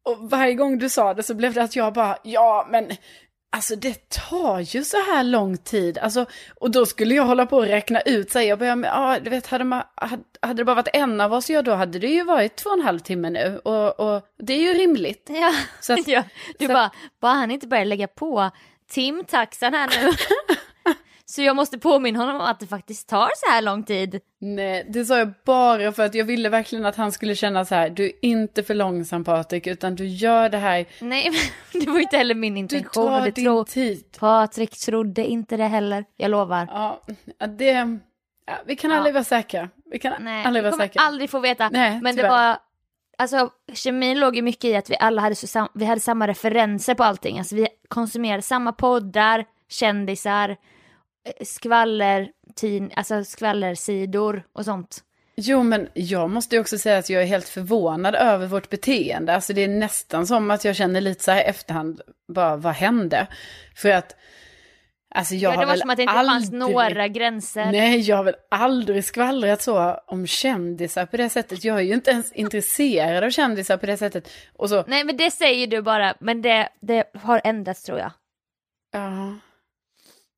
Och 0.03 0.29
varje 0.29 0.53
gång 0.53 0.77
du 0.77 0.89
sa 0.89 1.13
det 1.13 1.23
så 1.23 1.33
blev 1.33 1.53
det 1.53 1.63
att 1.63 1.75
jag 1.75 1.93
bara, 1.93 2.17
ja 2.23 2.67
men 2.71 2.91
alltså 3.53 3.75
det 3.75 4.09
tar 4.09 4.59
ju 4.59 4.83
så 4.83 4.97
här 4.97 5.23
lång 5.23 5.57
tid. 5.57 5.97
Alltså, 5.97 6.25
och 6.59 6.71
då 6.71 6.85
skulle 6.85 7.15
jag 7.15 7.23
hålla 7.23 7.45
på 7.45 7.57
och 7.57 7.65
räkna 7.65 8.01
ut, 8.01 8.31
så 8.31 8.39
här, 8.39 8.45
jag 8.45 8.59
börjar 8.59 8.75
med, 8.75 8.87
ja 8.87 9.17
du 9.23 9.29
vet, 9.29 9.47
hade, 9.47 9.63
man, 9.63 9.83
hade, 9.95 10.23
hade 10.41 10.53
det 10.53 10.65
bara 10.65 10.75
varit 10.75 10.87
en 10.93 11.21
av 11.21 11.33
oss, 11.33 11.49
ja 11.49 11.61
då 11.61 11.73
hade 11.73 11.99
det 11.99 12.07
ju 12.07 12.23
varit 12.23 12.55
två 12.55 12.69
och 12.69 12.77
en 12.77 12.81
halv 12.85 12.99
timme 12.99 13.29
nu. 13.29 13.57
Och, 13.63 13.99
och 13.99 14.21
det 14.37 14.53
är 14.53 14.57
ju 14.59 14.73
rimligt. 14.73 15.27
Ja, 15.29 15.53
Så 15.81 15.93
att- 15.93 15.99
ja. 16.07 16.23
Du 16.59 16.67
så- 16.67 16.73
bara, 16.73 16.91
bara 17.21 17.33
han 17.33 17.51
inte 17.51 17.67
börjar 17.67 17.85
lägga 17.85 18.07
på 18.07 18.51
timtaxan 18.91 19.73
här 19.73 19.87
nu. 20.03 20.11
så 21.31 21.41
jag 21.41 21.55
måste 21.55 21.79
påminna 21.79 22.19
honom 22.19 22.35
om 22.35 22.41
att 22.41 22.59
det 22.59 22.67
faktiskt 22.67 23.09
tar 23.09 23.29
så 23.35 23.51
här 23.51 23.61
lång 23.61 23.83
tid. 23.83 24.19
Nej, 24.39 24.85
det 24.89 25.05
sa 25.05 25.17
jag 25.17 25.33
bara 25.45 25.91
för 25.91 26.03
att 26.05 26.15
jag 26.15 26.25
ville 26.25 26.49
verkligen 26.49 26.85
att 26.85 26.95
han 26.95 27.11
skulle 27.11 27.35
känna 27.35 27.65
så 27.65 27.75
här, 27.75 27.89
du 27.89 28.05
är 28.05 28.11
inte 28.21 28.63
för 28.63 28.73
långsam 28.73 29.23
Patrik, 29.23 29.67
utan 29.67 29.95
du 29.95 30.07
gör 30.07 30.49
det 30.49 30.57
här, 30.57 30.85
Nej, 30.99 31.29
men 31.73 31.81
det 31.85 31.91
var 31.91 31.99
inte 31.99 32.17
heller 32.17 32.35
min 32.35 32.53
du 32.53 32.59
intention. 32.59 33.07
tar 33.07 33.19
och 33.19 33.25
det 33.25 33.31
din 33.31 33.45
tro... 33.45 33.65
tid. 33.65 34.17
Patrik 34.19 34.79
trodde 34.79 35.25
inte 35.25 35.57
det 35.57 35.67
heller, 35.67 36.05
jag 36.17 36.31
lovar. 36.31 36.67
Ja, 36.71 37.01
ja, 37.37 37.47
det... 37.47 37.97
Ja, 38.45 38.53
vi 38.65 38.75
kan 38.75 38.91
aldrig 38.91 39.13
vara 39.13 39.23
säkra. 39.23 39.69
Vi 39.91 39.99
kan 39.99 40.13
Nej, 40.19 40.45
aldrig 40.45 40.63
vi 40.63 40.69
vara 40.69 40.71
kommer 40.71 40.85
säkra. 40.87 41.01
aldrig 41.01 41.29
få 41.29 41.39
veta. 41.39 41.69
Nej, 41.69 41.99
men 42.01 42.15
det 42.15 42.27
var, 42.29 42.57
alltså 43.17 43.49
kemin 43.73 44.19
låg 44.19 44.35
ju 44.35 44.41
mycket 44.41 44.63
i 44.63 44.75
att 44.75 44.89
vi 44.89 44.95
alla 44.99 45.21
hade, 45.21 45.35
så 45.35 45.67
vi 45.73 45.85
hade 45.85 46.01
samma 46.01 46.27
referenser 46.27 46.95
på 46.95 47.03
allting. 47.03 47.37
Alltså 47.39 47.55
vi 47.55 47.67
konsumerade 47.87 48.41
samma 48.41 48.71
poddar, 48.71 49.45
kändisar, 49.69 50.57
skvaller, 51.41 52.29
tin, 52.55 52.91
alltså 52.95 53.23
skvallersidor 53.23 54.43
och 54.53 54.65
sånt. 54.65 55.03
Jo, 55.35 55.63
men 55.63 55.87
jag 55.93 56.29
måste 56.29 56.55
ju 56.55 56.61
också 56.61 56.77
säga 56.77 56.97
att 56.97 57.09
jag 57.09 57.21
är 57.21 57.27
helt 57.27 57.49
förvånad 57.49 58.15
över 58.15 58.47
vårt 58.47 58.69
beteende. 58.69 59.35
Alltså 59.35 59.53
det 59.53 59.63
är 59.63 59.67
nästan 59.67 60.27
som 60.27 60.51
att 60.51 60.65
jag 60.65 60.75
känner 60.75 61.01
lite 61.01 61.23
så 61.23 61.31
här 61.31 61.43
efterhand, 61.43 62.01
bara 62.27 62.55
vad 62.55 62.73
hände? 62.73 63.27
För 63.75 63.89
att, 63.89 64.15
alltså 65.15 65.35
jag 65.35 65.53
ja, 65.53 65.55
har 65.55 65.61
det 65.61 65.65
var 65.65 65.73
väl 65.73 65.79
som 65.79 65.89
att 65.89 65.97
det 65.97 66.03
inte 66.03 66.13
aldrig... 66.13 66.33
fanns 66.33 66.51
några 66.51 67.07
gränser. 67.07 67.65
Nej, 67.65 67.99
jag 67.99 68.17
har 68.17 68.23
väl 68.23 68.35
aldrig 68.51 69.05
skvallrat 69.05 69.61
så 69.61 69.99
om 70.07 70.27
kändisar 70.27 71.05
på 71.05 71.17
det 71.17 71.29
sättet. 71.29 71.63
Jag 71.63 71.77
är 71.77 71.81
ju 71.81 71.93
inte 71.93 72.11
ens 72.11 72.31
intresserad 72.31 73.23
av 73.23 73.29
kändisar 73.29 73.77
på 73.77 73.85
det 73.85 73.97
sättet. 73.97 74.29
Och 74.53 74.69
så, 74.69 74.83
Nej 74.87 75.03
men 75.03 75.17
det 75.17 75.31
säger 75.31 75.67
du 75.67 75.81
bara, 75.81 76.15
men 76.19 76.41
det, 76.41 76.69
det 76.81 77.03
har 77.13 77.41
ändrats 77.43 77.83
tror 77.83 77.99
jag. 77.99 78.11
ja. 78.91 79.35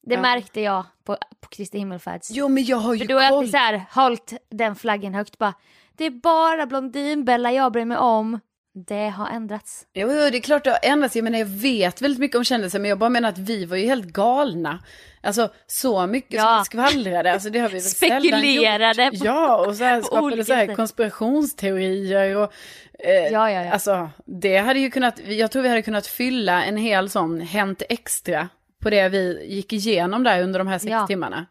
Det 0.05 0.13
Ja. 0.15 0.21
märkte 0.21 0.61
jag 0.61 0.85
på, 1.05 1.17
på 1.41 1.49
Kristi 1.49 1.77
himmelfärds. 1.77 2.31
Jo, 2.31 2.47
men 2.49 2.63
jag 2.65 2.77
har 2.77 2.93
ju 2.93 2.99
För 2.99 3.07
du 3.07 3.13
har 3.15 3.29
koll. 3.29 3.37
alltid 3.37 3.51
så 3.51 3.57
här 3.57 3.85
hållit 3.91 4.33
den 4.51 4.75
flaggen 4.75 5.13
högt 5.13 5.37
bara. 5.37 5.53
Det 5.97 6.05
är 6.05 6.09
bara 6.11 6.65
Blondinbella 6.65 7.51
jag 7.51 7.71
bryr 7.71 7.85
mig 7.85 7.97
om. 7.97 8.39
Det 8.87 9.09
har 9.09 9.27
ändrats. 9.29 9.85
Jo, 9.93 10.07
jo, 10.11 10.29
det 10.29 10.37
är 10.37 10.41
klart 10.41 10.63
det 10.63 10.69
har 10.69 10.79
ändrats. 10.83 11.15
Jag 11.15 11.23
menar, 11.23 11.39
jag 11.39 11.45
vet 11.45 12.01
väldigt 12.01 12.19
mycket 12.19 12.37
om 12.37 12.43
kändisar, 12.43 12.79
men 12.79 12.89
jag 12.89 12.99
bara 12.99 13.09
menar 13.09 13.29
att 13.29 13.37
vi 13.37 13.65
var 13.65 13.77
ju 13.77 13.85
helt 13.85 14.05
galna. 14.05 14.79
Alltså, 15.23 15.49
så 15.67 16.07
mycket 16.07 16.33
Ja. 16.33 16.55
som 16.57 16.65
skvallrade, 16.65 17.33
alltså 17.33 17.49
det 17.49 17.59
har 17.59 17.69
vi 17.69 17.73
väl 17.79 17.81
Spekulerade 17.81 19.03
gjort. 19.03 19.19
på- 19.19 19.25
Ja, 19.25 19.65
och 19.67 19.75
så 19.75 19.83
här 19.83 20.01
skapade 20.05 20.45
så 20.45 20.53
här 20.53 20.75
konspirationsteorier 20.75 22.37
och... 22.37 22.53
Eh, 22.99 23.11
Ja, 23.31 23.51
ja, 23.51 23.63
ja. 23.63 23.71
Alltså, 23.73 24.09
det 24.25 24.57
hade 24.57 24.79
ju 24.79 24.91
kunnat, 24.91 25.19
jag 25.27 25.51
tror 25.51 25.61
vi 25.63 25.69
hade 25.69 25.81
kunnat 25.81 26.07
fylla 26.07 26.63
en 26.65 26.77
hel 26.77 27.09
sån 27.09 27.41
Hänt 27.41 27.81
Extra 27.89 28.49
på 28.83 28.89
det 28.89 29.09
vi 29.09 29.45
gick 29.55 29.73
igenom 29.73 30.23
där 30.23 30.41
under 30.43 30.59
de 30.59 30.67
här 30.67 30.77
sex 30.79 30.91
Ja. 30.91 31.07
timmarna. 31.07 31.45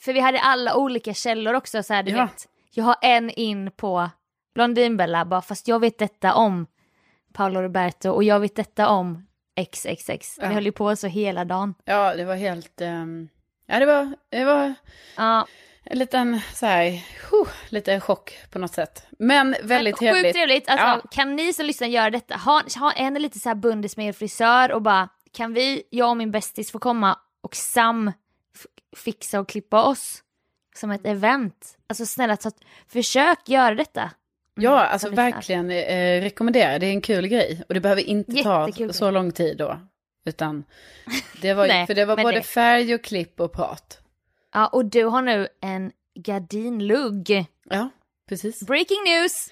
För 0.00 0.12
vi 0.12 0.20
hade 0.20 0.40
alla 0.40 0.76
olika 0.76 1.14
källor 1.14 1.54
också 1.54 1.82
så 1.82 1.94
här, 1.94 2.02
du 2.02 2.10
Ja. 2.10 2.22
vet. 2.24 2.46
Jag 2.70 2.84
har 2.84 2.96
en 3.02 3.30
in 3.30 3.70
på 3.70 4.10
Blondinbella 4.54 5.24
bara 5.24 5.42
fast 5.42 5.68
jag 5.68 5.80
vet 5.80 5.98
detta 5.98 6.34
om 6.34 6.66
Paolo 7.32 7.60
Roberto 7.62 8.10
och 8.10 8.24
jag 8.24 8.40
vet 8.40 8.56
detta 8.56 8.88
om 8.88 9.26
XXX. 9.72 10.38
Ja. 10.40 10.48
Vi 10.48 10.54
höll 10.54 10.64
ju 10.64 10.72
på 10.72 10.96
så 10.96 11.06
hela 11.06 11.44
dagen. 11.44 11.74
Ja, 11.84 12.14
det 12.16 12.24
var 12.24 12.34
helt... 12.36 12.80
ehm, 12.80 13.28
ja, 13.66 13.78
det 13.78 13.86
var, 13.86 14.12
det 14.28 14.44
var 14.44 14.74
Ja, 15.16 15.46
en 15.84 15.98
liten 15.98 16.40
så 16.54 16.66
här, 16.66 16.90
huh, 17.30 17.48
lite 17.68 18.00
chock 18.00 18.38
på 18.50 18.58
något 18.58 18.72
sätt. 18.74 19.06
Men 19.18 19.56
väldigt 19.62 19.94
Sjukt 19.98 20.12
trevligt. 20.12 20.34
trevligt. 20.34 20.68
Alltså, 20.68 20.86
Ja. 20.86 21.00
Kan 21.10 21.36
ni 21.36 21.52
som 21.52 21.66
lyssnar 21.66 21.88
göra 21.88 22.10
detta, 22.10 22.36
ha, 22.36 22.62
ha 22.78 22.92
en 22.92 23.14
lite 23.14 23.38
så 23.38 23.48
här 23.48 23.56
bundis 23.56 23.96
med 23.96 24.06
er 24.08 24.12
frisör 24.12 24.72
och 24.72 24.82
bara 24.82 25.08
kan 25.32 25.54
vi, 25.54 25.82
jag 25.90 26.10
och 26.10 26.16
min 26.16 26.30
bästis 26.30 26.72
få 26.72 26.78
komma 26.78 27.18
och 27.40 27.56
Sam 27.56 28.12
fixa 28.96 29.40
och 29.40 29.48
klippa 29.48 29.82
oss 29.82 30.22
som 30.76 30.90
ett 30.90 31.06
event. 31.06 31.78
Alltså 31.86 32.06
snälla 32.06 32.36
ta, 32.36 32.50
försök 32.88 33.48
göra 33.48 33.74
detta. 33.74 34.10
Ja, 34.54 34.84
alltså 34.86 35.10
verkligen 35.10 35.70
eh, 35.70 36.20
rekommendera. 36.20 36.78
Det 36.78 36.86
är 36.86 36.90
en 36.90 37.00
kul 37.00 37.26
grej. 37.26 37.62
Och 37.68 37.74
det 37.74 37.80
behöver 37.80 38.02
inte 38.02 38.42
ta 38.42 38.66
Jättekul 38.66 38.92
så 38.92 39.10
lång 39.10 39.32
tid 39.32 39.56
då. 39.56 39.80
Utan 40.24 40.64
det 41.40 41.54
var, 41.54 41.66
Nej, 41.68 41.86
för 41.86 41.94
det 41.94 42.04
var 42.04 42.16
både 42.16 42.36
det- 42.36 42.42
färg 42.42 42.94
och 42.94 43.04
klipp 43.04 43.40
och 43.40 43.52
prat. 43.52 44.00
Ja, 44.54 44.66
och 44.66 44.84
du 44.84 45.04
har 45.04 45.22
nu 45.22 45.48
en 45.60 45.92
gardinlugg. 46.14 47.46
Ja, 47.70 47.88
precis. 48.28 48.66
Breaking 48.66 49.04
news! 49.04 49.50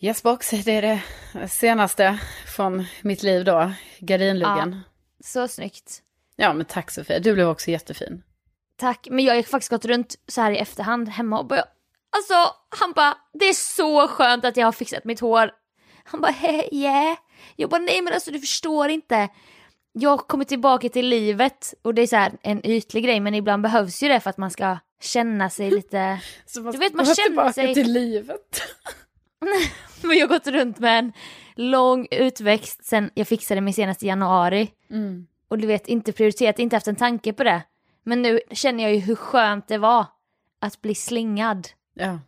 Yes 0.00 0.22
box, 0.22 0.50
det 0.50 0.72
är 0.72 0.82
det 0.82 1.48
senaste 1.48 2.18
från 2.56 2.84
mitt 3.02 3.22
liv 3.22 3.44
då. 3.44 3.72
Gardinluggen. 3.98 4.80
Så 5.24 5.48
snyggt. 5.48 6.02
Ja. 6.36 6.52
men 6.52 6.66
tack 6.66 6.90
Sofia, 6.90 7.18
du 7.18 7.34
blev 7.34 7.48
också 7.48 7.70
jättefin. 7.70 8.22
Tack, 8.76 9.08
men 9.10 9.24
jag 9.24 9.34
har 9.34 9.42
faktiskt 9.42 9.70
gått 9.70 9.84
runt 9.84 10.14
så 10.28 10.40
här 10.40 10.52
i 10.52 10.58
efterhand 10.58 11.08
hemma 11.08 11.38
och 11.38 11.46
bara, 11.46 11.60
alltså 12.16 12.34
han 12.68 12.92
bara, 12.92 13.16
det 13.32 13.44
är 13.44 13.52
så 13.52 14.08
skönt 14.08 14.44
att 14.44 14.56
jag 14.56 14.66
har 14.66 14.72
fixat 14.72 15.04
mitt 15.04 15.20
hår. 15.20 15.50
Han 16.04 16.20
bara, 16.20 16.32
hej, 16.32 16.68
yeah. 16.72 17.16
Jag 17.56 17.70
bara, 17.70 17.80
nej 17.80 18.02
men 18.02 18.12
alltså 18.12 18.30
du 18.30 18.40
förstår 18.40 18.88
inte. 18.88 19.28
Jag 19.92 20.18
kommer 20.28 20.44
tillbaka 20.44 20.88
till 20.88 21.06
livet 21.08 21.74
och 21.82 21.94
det 21.94 22.02
är 22.02 22.06
så 22.06 22.16
här 22.16 22.32
en 22.42 22.66
ytlig 22.66 23.04
grej 23.04 23.20
men 23.20 23.34
ibland 23.34 23.62
behövs 23.62 24.02
ju 24.02 24.08
det 24.08 24.20
för 24.20 24.30
att 24.30 24.38
man 24.38 24.50
ska 24.50 24.78
känna 25.00 25.50
sig 25.50 25.70
lite, 25.70 26.20
Du 26.54 26.78
vet, 26.78 26.94
man 26.94 27.06
känner 27.06 27.14
tillbaka 27.28 27.52
sig- 27.52 27.74
till 27.74 27.92
livet. 27.92 28.62
men 30.02 30.16
jag 30.18 30.28
har 30.28 30.34
gått 30.34 30.46
runt 30.46 30.78
med 30.78 30.98
en 30.98 31.12
lång 31.58 32.06
utväxt 32.10 32.84
sen 32.84 33.10
jag 33.14 33.28
fixade 33.28 33.60
min 33.60 33.74
senaste 33.74 34.06
januari. 34.06 34.70
Mm. 34.90 35.26
Och 35.48 35.58
du 35.58 35.66
vet, 35.66 35.88
inte 35.88 36.12
prioriterat, 36.12 36.58
inte 36.58 36.76
haft 36.76 36.88
en 36.88 36.96
tanke 36.96 37.32
på 37.32 37.44
det. 37.44 37.62
Men 38.02 38.22
nu 38.22 38.40
känner 38.50 38.84
jag 38.84 38.94
ju 38.94 39.00
hur 39.00 39.14
skönt 39.14 39.68
det 39.68 39.78
var 39.78 40.06
att 40.58 40.82
bli 40.82 40.94
slingad. 40.94 41.68
Ja. 41.94 42.18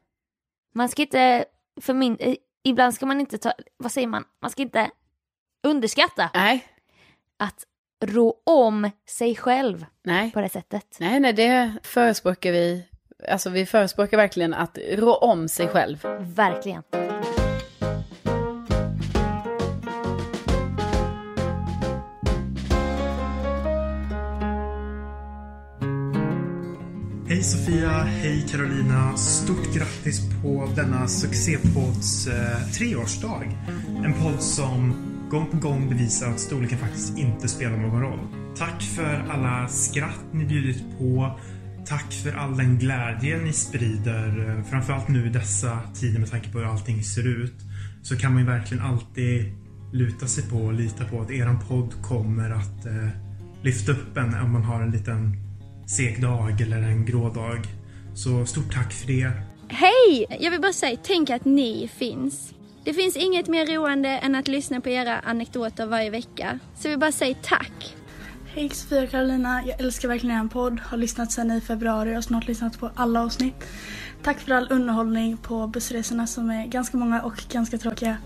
Man 0.74 0.88
ska 0.88 1.02
inte, 1.02 1.44
för 1.80 1.94
min, 1.94 2.16
eh, 2.20 2.34
ibland 2.62 2.94
ska 2.94 3.06
man 3.06 3.20
inte 3.20 3.38
ta, 3.38 3.52
vad 3.76 3.92
säger 3.92 4.08
man, 4.08 4.24
man 4.40 4.50
ska 4.50 4.62
inte 4.62 4.90
underskatta 5.62 6.30
Nej, 6.34 6.64
att 7.36 7.64
rå 8.04 8.40
om 8.44 8.90
sig 9.06 9.36
själv 9.36 9.86
nej. 10.02 10.30
på 10.30 10.40
det 10.40 10.48
sättet. 10.48 10.96
Nej, 11.00 11.20
nej, 11.20 11.32
det 11.32 11.72
förespråkar 11.82 12.52
vi. 12.52 12.86
Alltså 13.28 13.50
vi 13.50 13.66
förespråkar 13.66 14.16
verkligen 14.16 14.54
att 14.54 14.78
rå 14.92 15.14
om 15.14 15.48
sig 15.48 15.68
själv. 15.68 16.04
Verkligen. 16.20 16.82
Hej 27.40 27.48
Sofia, 27.48 27.90
hej 27.90 28.46
Carolina. 28.50 29.16
Stort 29.16 29.74
grattis 29.74 30.20
på 30.42 30.68
denna 30.76 31.08
succépodds 31.08 32.26
eh, 32.26 32.58
treårsdag. 32.72 33.44
En 34.04 34.12
podd 34.12 34.42
som 34.42 34.94
gång 35.30 35.46
på 35.46 35.56
gång 35.56 35.88
bevisar 35.88 36.30
att 36.30 36.40
storleken 36.40 36.78
faktiskt 36.78 37.18
inte 37.18 37.48
spelar 37.48 37.76
någon 37.76 38.00
roll. 38.00 38.18
Tack 38.56 38.82
för 38.82 39.26
alla 39.30 39.68
skratt 39.68 40.24
ni 40.32 40.44
bjudit 40.44 40.84
på. 40.98 41.38
Tack 41.86 42.12
för 42.12 42.32
all 42.32 42.56
den 42.56 42.78
glädje 42.78 43.38
ni 43.38 43.52
sprider. 43.52 44.58
eh, 44.58 44.64
Framförallt 44.64 45.08
nu 45.08 45.26
i 45.26 45.30
dessa 45.30 45.78
tider 45.94 46.18
med 46.20 46.30
tanke 46.30 46.52
på 46.52 46.58
hur 46.58 46.66
allting 46.66 47.02
ser 47.02 47.26
ut. 47.26 47.56
Så 48.02 48.16
kan 48.16 48.32
man 48.32 48.42
ju 48.42 48.48
verkligen 48.48 48.84
alltid 48.84 49.52
luta 49.92 50.26
sig 50.26 50.44
på 50.44 50.56
och 50.56 50.72
lita 50.72 51.04
på 51.04 51.20
att 51.20 51.30
eran 51.30 51.58
podd 51.68 52.02
kommer 52.02 52.50
att 52.50 52.86
eh, 52.86 53.08
lyfta 53.62 53.92
upp 53.92 54.16
en 54.16 54.34
om 54.34 54.52
man 54.52 54.62
har 54.62 54.82
en 54.82 54.90
liten 54.90 55.49
seg 55.96 56.20
dag 56.22 56.60
eller 56.60 56.76
en 56.76 57.06
grå 57.06 57.28
dag. 57.28 57.66
Så 58.14 58.46
stort 58.46 58.74
tack 58.74 58.92
för 58.92 59.06
det. 59.06 59.30
Hej! 59.68 60.26
Jag 60.40 60.50
vill 60.50 60.60
bara 60.60 60.72
säga, 60.72 60.98
tänk 61.02 61.30
att 61.30 61.44
ni 61.44 61.90
finns. 61.96 62.54
Det 62.84 62.94
finns 62.94 63.16
inget 63.16 63.48
mer 63.48 63.66
roande 63.66 64.08
än 64.08 64.34
att 64.34 64.48
lyssna 64.48 64.80
på 64.80 64.88
era 64.88 65.18
anekdoter 65.18 65.86
varje 65.86 66.10
vecka. 66.10 66.58
Så 66.78 66.88
vill 66.88 66.98
bara 66.98 67.12
säga 67.12 67.36
tack. 67.42 67.96
Hej 68.46 68.68
Sofia 68.68 69.02
och 69.02 69.10
Carolina, 69.10 69.62
jag 69.66 69.80
älskar 69.80 70.08
verkligen 70.08 70.44
er 70.44 70.48
podd. 70.48 70.80
Har 70.80 70.98
lyssnat 70.98 71.32
sedan 71.32 71.50
i 71.50 71.60
februari 71.60 72.16
och 72.16 72.24
snart 72.24 72.48
lyssnat 72.48 72.78
på 72.80 72.90
alla 72.94 73.22
avsnitt. 73.22 73.64
Tack 74.22 74.40
för 74.40 74.52
all 74.52 74.66
underhållning 74.70 75.36
på 75.36 75.66
bussresorna 75.66 76.26
som 76.26 76.50
är 76.50 76.66
ganska 76.66 76.96
många 76.96 77.22
och 77.22 77.44
ganska 77.52 77.78
tråkiga. 77.78 78.16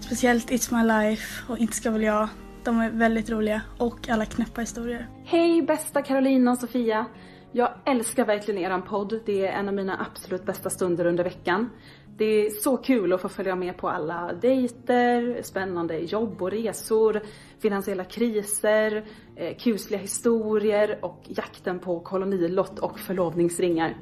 Speciellt 0.00 0.50
It's 0.50 0.74
My 0.76 1.08
Life 1.08 1.42
och 1.48 1.58
Inte 1.58 1.76
ska 1.76 1.90
väl 1.90 2.02
jag. 2.02 2.28
De 2.68 2.80
är 2.80 2.90
väldigt 2.90 3.30
roliga 3.30 3.62
och 3.78 4.08
alla 4.08 4.24
knäppa 4.24 4.60
historier. 4.60 5.08
Hej 5.24 5.62
bästa 5.62 6.02
Carolina 6.02 6.50
och 6.50 6.58
Sofia. 6.58 7.06
Jag 7.52 7.70
älskar 7.86 8.24
verkligen 8.24 8.60
eran 8.60 8.82
podd. 8.82 9.20
Det 9.26 9.46
är 9.46 9.52
en 9.52 9.68
av 9.68 9.74
mina 9.74 10.06
absolut 10.10 10.44
bästa 10.44 10.70
stunder 10.70 11.06
under 11.06 11.24
veckan. 11.24 11.70
Det 12.16 12.24
är 12.24 12.50
så 12.50 12.76
kul 12.76 13.12
att 13.12 13.20
få 13.22 13.28
följa 13.28 13.56
med 13.56 13.76
på 13.76 13.88
alla 13.88 14.32
dejter, 14.40 15.42
spännande 15.42 15.98
jobb 15.98 16.42
och 16.42 16.50
resor, 16.50 17.20
finansiella 17.58 18.04
kriser, 18.04 19.04
eh, 19.36 19.56
kusliga 19.56 20.00
historier 20.00 20.98
och 21.02 21.20
jakten 21.26 21.78
på 21.78 22.00
kolonilott 22.00 22.78
och 22.78 22.98
förlovningsringar. 22.98 23.96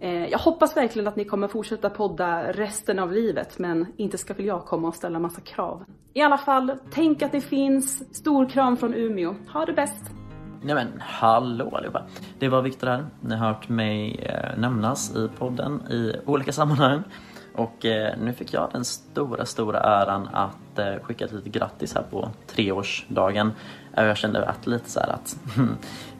Eh, 0.00 0.26
jag 0.26 0.38
hoppas 0.38 0.76
verkligen 0.76 1.08
att 1.08 1.16
ni 1.16 1.24
kommer 1.24 1.48
fortsätta 1.48 1.90
podda 1.90 2.52
resten 2.52 2.98
av 2.98 3.12
livet 3.12 3.58
men 3.58 3.86
inte 3.96 4.18
ska 4.18 4.34
väl 4.34 4.46
jag 4.46 4.64
komma 4.64 4.88
och 4.88 4.94
ställa 4.94 5.18
massa 5.18 5.40
krav. 5.40 5.84
I 6.14 6.22
alla 6.22 6.38
fall, 6.38 6.72
tänk 6.90 7.22
att 7.22 7.32
ni 7.32 7.40
finns. 7.40 8.16
Stor 8.16 8.48
kram 8.48 8.76
från 8.76 8.94
Umeå. 8.94 9.34
Ha 9.52 9.64
det 9.64 9.72
bäst! 9.72 10.02
Nej 10.62 10.74
men 10.74 10.88
hallå 11.00 11.76
allihopa! 11.76 12.02
Det 12.38 12.48
var 12.48 12.62
Viktor 12.62 12.86
här. 12.86 13.06
Ni 13.20 13.34
har 13.34 13.46
hört 13.46 13.68
mig 13.68 14.14
eh, 14.22 14.58
nämnas 14.58 15.16
i 15.16 15.28
podden 15.38 15.82
i 15.90 16.16
olika 16.26 16.52
sammanhang. 16.52 17.02
Och 17.54 17.84
eh, 17.84 18.18
nu 18.18 18.32
fick 18.32 18.52
jag 18.52 18.68
den 18.72 18.84
stora, 18.84 19.44
stora 19.44 19.80
äran 19.80 20.28
att 20.32 21.02
skicka 21.02 21.24
ett 21.24 21.32
litet 21.32 21.52
grattis 21.52 21.94
här 21.94 22.02
på 22.02 22.30
treårsdagen. 22.46 23.52
Jag 23.94 24.16
kände 24.16 24.48
att 24.48 24.66
lite 24.66 24.90
så 24.90 25.00
här 25.00 25.08
att 25.08 25.36
hmm, 25.56 25.76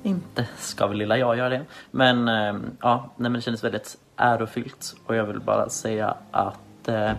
inte 0.06 0.48
ska 0.56 0.86
väl 0.86 0.98
lilla 0.98 1.18
jag 1.18 1.36
göra 1.36 1.48
det. 1.48 1.64
Men 1.90 2.28
eh, 2.28 2.54
ja, 2.82 3.10
nej, 3.16 3.30
men 3.30 3.32
det 3.32 3.40
kändes 3.40 3.64
väldigt 3.64 3.96
ärofyllt 4.16 4.96
och 5.06 5.16
jag 5.16 5.24
vill 5.24 5.40
bara 5.40 5.68
säga 5.68 6.16
att 6.30 6.88
eh, 6.88 7.12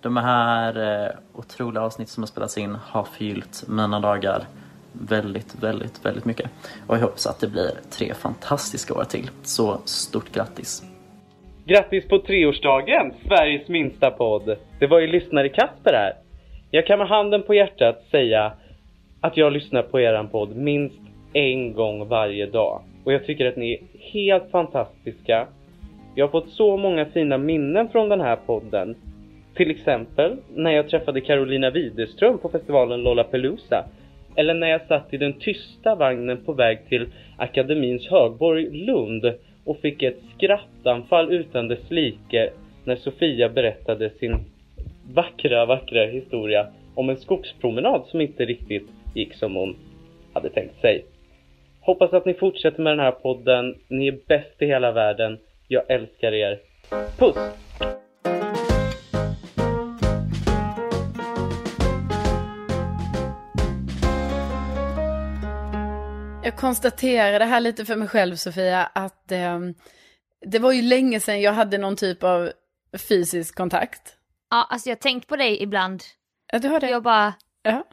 de 0.00 0.16
här 0.16 1.02
eh, 1.04 1.10
otroliga 1.32 1.82
avsnitt 1.82 2.08
som 2.08 2.22
har 2.22 2.28
spelats 2.28 2.58
in 2.58 2.76
har 2.84 3.04
förgyllt 3.04 3.64
mina 3.68 4.00
dagar 4.00 4.44
väldigt, 4.92 5.54
väldigt, 5.62 6.06
väldigt 6.06 6.24
mycket. 6.24 6.50
Och 6.86 6.96
jag 6.96 7.00
hoppas 7.00 7.26
att 7.26 7.40
det 7.40 7.48
blir 7.48 7.70
tre 7.90 8.14
fantastiska 8.14 8.94
år 8.94 9.04
till. 9.04 9.30
Så 9.42 9.80
stort 9.84 10.32
grattis! 10.32 10.82
Grattis 11.66 12.08
på 12.08 12.18
treårsdagen, 12.18 13.12
Sveriges 13.28 13.68
minsta 13.68 14.10
podd. 14.10 14.56
Det 14.78 14.86
var 14.86 15.00
ju 15.00 15.06
lyssnare 15.06 15.48
Kasper 15.48 15.92
här. 15.92 16.12
Jag 16.70 16.86
kan 16.86 16.98
med 16.98 17.08
handen 17.08 17.42
på 17.42 17.54
hjärtat 17.54 18.04
säga 18.10 18.52
att 19.20 19.36
jag 19.36 19.52
lyssnar 19.52 19.82
på 19.82 20.00
eran 20.00 20.28
podd 20.28 20.56
minst 20.56 21.00
en 21.34 21.72
gång 21.72 22.08
varje 22.08 22.46
dag. 22.46 22.82
Och 23.04 23.12
jag 23.12 23.26
tycker 23.26 23.46
att 23.46 23.56
ni 23.56 23.72
är 23.72 23.80
helt 24.12 24.50
fantastiska. 24.50 25.46
Jag 26.14 26.26
har 26.26 26.30
fått 26.30 26.50
så 26.50 26.76
många 26.76 27.04
fina 27.04 27.38
minnen 27.38 27.88
från 27.88 28.08
den 28.08 28.20
här 28.20 28.36
podden. 28.36 28.96
Till 29.54 29.70
exempel 29.70 30.36
när 30.54 30.70
jag 30.70 30.88
träffade 30.88 31.20
Carolina 31.20 31.70
Widerström 31.70 32.38
på 32.38 32.48
festivalen 32.48 33.02
Lollapalooza. 33.02 33.84
Eller 34.36 34.54
när 34.54 34.66
jag 34.66 34.86
satt 34.86 35.14
i 35.14 35.16
den 35.16 35.32
tysta 35.32 35.94
vagnen 35.94 36.44
på 36.44 36.52
väg 36.52 36.78
till 36.88 37.06
Akademins 37.36 38.08
högborg 38.08 38.70
Lund 38.70 39.32
och 39.64 39.78
fick 39.78 40.02
ett 40.02 40.18
skrattanfall 40.36 41.32
utan 41.32 41.68
dess 41.68 41.90
like 41.90 42.50
när 42.84 42.96
Sofia 42.96 43.48
berättade 43.48 44.10
sin 44.10 44.36
vackra, 45.14 45.66
vackra 45.66 46.06
historia 46.06 46.66
om 46.94 47.10
en 47.10 47.16
skogspromenad 47.16 48.02
som 48.06 48.20
inte 48.20 48.44
riktigt 48.44 48.88
gick 49.14 49.34
som 49.34 49.54
hon 49.54 49.76
hade 50.32 50.50
tänkt 50.50 50.80
sig. 50.80 51.04
Hoppas 51.86 52.12
att 52.12 52.26
ni 52.26 52.34
fortsätter 52.34 52.82
med 52.82 52.92
den 52.92 53.04
här 53.04 53.12
podden. 53.12 53.74
Ni 53.88 54.08
är 54.08 54.18
bäst 54.28 54.62
i 54.62 54.66
hela 54.66 54.92
världen. 54.92 55.38
Jag 55.68 55.90
älskar 55.90 56.32
er. 56.32 56.60
Puss! 57.18 57.36
Jag 66.44 66.56
konstaterade 66.56 67.44
här 67.44 67.60
lite 67.60 67.84
för 67.84 67.96
mig 67.96 68.08
själv 68.08 68.36
Sofia 68.36 68.90
att 68.94 69.32
eh, 69.32 69.60
det 70.46 70.58
var 70.58 70.72
ju 70.72 70.82
länge 70.82 71.20
sedan 71.20 71.40
jag 71.40 71.52
hade 71.52 71.78
någon 71.78 71.96
typ 71.96 72.22
av 72.22 72.50
fysisk 73.08 73.56
kontakt. 73.56 74.16
Ja, 74.50 74.66
alltså 74.70 74.88
jag 74.88 74.96
har 74.96 75.00
tänkt 75.00 75.28
på 75.28 75.36
dig 75.36 75.62
ibland. 75.62 76.02
Ja, 76.52 76.58
du 76.58 76.68
har 76.68 76.80
det. 76.80 76.90
Jag 76.90 77.02
bara, 77.02 77.32
Ja. 77.62 77.84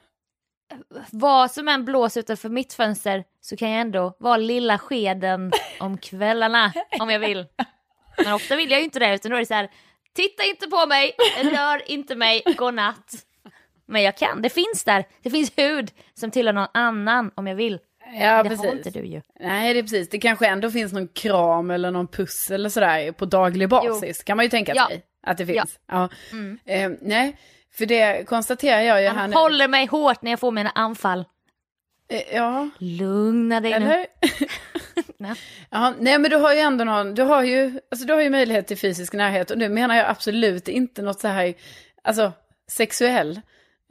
Vad 1.12 1.52
som 1.52 1.68
än 1.68 1.86
blåser 1.86 2.20
utanför 2.20 2.50
mitt 2.50 2.74
fönster 2.74 3.24
så 3.42 3.58
kan 3.58 3.70
jag 3.72 3.82
ändå 3.82 4.16
vara 4.20 4.38
lilla 4.38 4.78
skeden 4.78 5.52
om 5.80 5.98
kvällarna 5.98 6.74
om 7.00 7.10
jag 7.10 7.20
vill. 7.20 7.46
Men 8.24 8.34
ofta 8.34 8.56
vill 8.56 8.72
jag 8.72 8.80
ju 8.80 8.84
inte 8.84 9.00
det 9.00 9.16
utan 9.16 9.32
då 9.32 9.38
är 9.38 9.42
det 9.42 9.46
så 9.46 9.54
här, 9.54 9.70
titta 10.16 10.44
inte 10.44 10.68
på 10.68 10.86
mig, 10.86 11.12
rör 11.44 11.92
inte 11.92 12.16
mig, 12.16 12.44
godnatt. 12.58 13.12
Men 13.86 14.02
jag 14.04 14.18
kan, 14.18 14.42
det 14.42 14.50
finns 14.50 14.84
där, 14.86 15.06
det 15.22 15.30
finns 15.30 15.52
hud 15.58 15.92
som 16.14 16.32
tillhör 16.32 16.54
någon 16.54 16.68
annan 16.74 17.32
om 17.36 17.48
jag 17.48 17.56
vill. 17.56 17.80
Ja, 18.22 18.44
det 18.44 18.50
precis. 18.50 18.66
har 18.66 18.74
inte 18.74 18.90
du 18.90 19.06
ju. 19.06 19.22
Nej, 19.40 19.74
det 19.74 19.80
är 19.80 19.84
precis. 19.84 20.10
Det 20.10 20.20
kanske 20.20 20.48
ändå 20.48 20.72
finns 20.72 20.94
någon 20.94 21.08
kram 21.08 21.72
eller 21.72 21.92
någon 21.92 22.08
puss 22.08 22.52
eller 22.52 22.70
sådär 22.70 23.12
på 23.12 23.26
daglig 23.26 23.70
basis. 23.70 24.24
Kan 24.24 24.38
man 24.38 24.46
ju 24.46 24.50
tänka 24.50 24.74
Ja. 24.76 24.88
sig. 24.88 25.02
att 25.24 25.38
det 25.38 25.46
finns. 25.46 25.80
Ja. 25.88 26.10
Mm. 26.32 26.60
Eh, 26.66 26.92
nej, 27.02 27.38
för 27.74 27.86
det 27.86 28.28
konstaterar 28.28 28.82
jag 28.82 29.02
ju 29.02 29.08
här 29.08 29.16
Han 29.16 29.30
nu. 29.30 29.36
håller 29.36 29.68
mig 29.68 29.86
hårt 29.86 30.22
när 30.22 30.32
jag 30.32 30.40
får 30.40 30.52
mina 30.52 30.70
anfall. 30.70 31.26
Eh, 32.10 32.36
ja. 32.36 32.70
Lugna 32.78 33.60
dig 33.62 33.80
nu. 33.80 33.86
Eller? 33.86 34.06
Nej. 35.18 35.34
Ja, 35.70 35.94
nej 36.00 36.20
men 36.20 36.32
du 36.32 36.38
har 36.38 36.54
ju 36.54 36.60
ändå 36.60 36.84
någon, 36.84 37.16
du 37.16 37.22
har 37.24 37.44
ju, 37.44 37.80
alltså 37.92 38.08
du 38.08 38.14
har 38.14 38.22
ju 38.22 38.30
möjlighet 38.30 38.68
till 38.68 38.78
fysisk 38.78 39.14
närhet 39.14 39.52
och 39.52 39.58
nu 39.58 39.70
menar 39.70 39.96
jag 39.96 40.08
absolut 40.10 40.68
inte 40.68 41.02
något 41.02 41.20
så 41.20 41.28
här, 41.28 41.54
alltså 42.04 42.32
sexuell. 42.68 43.42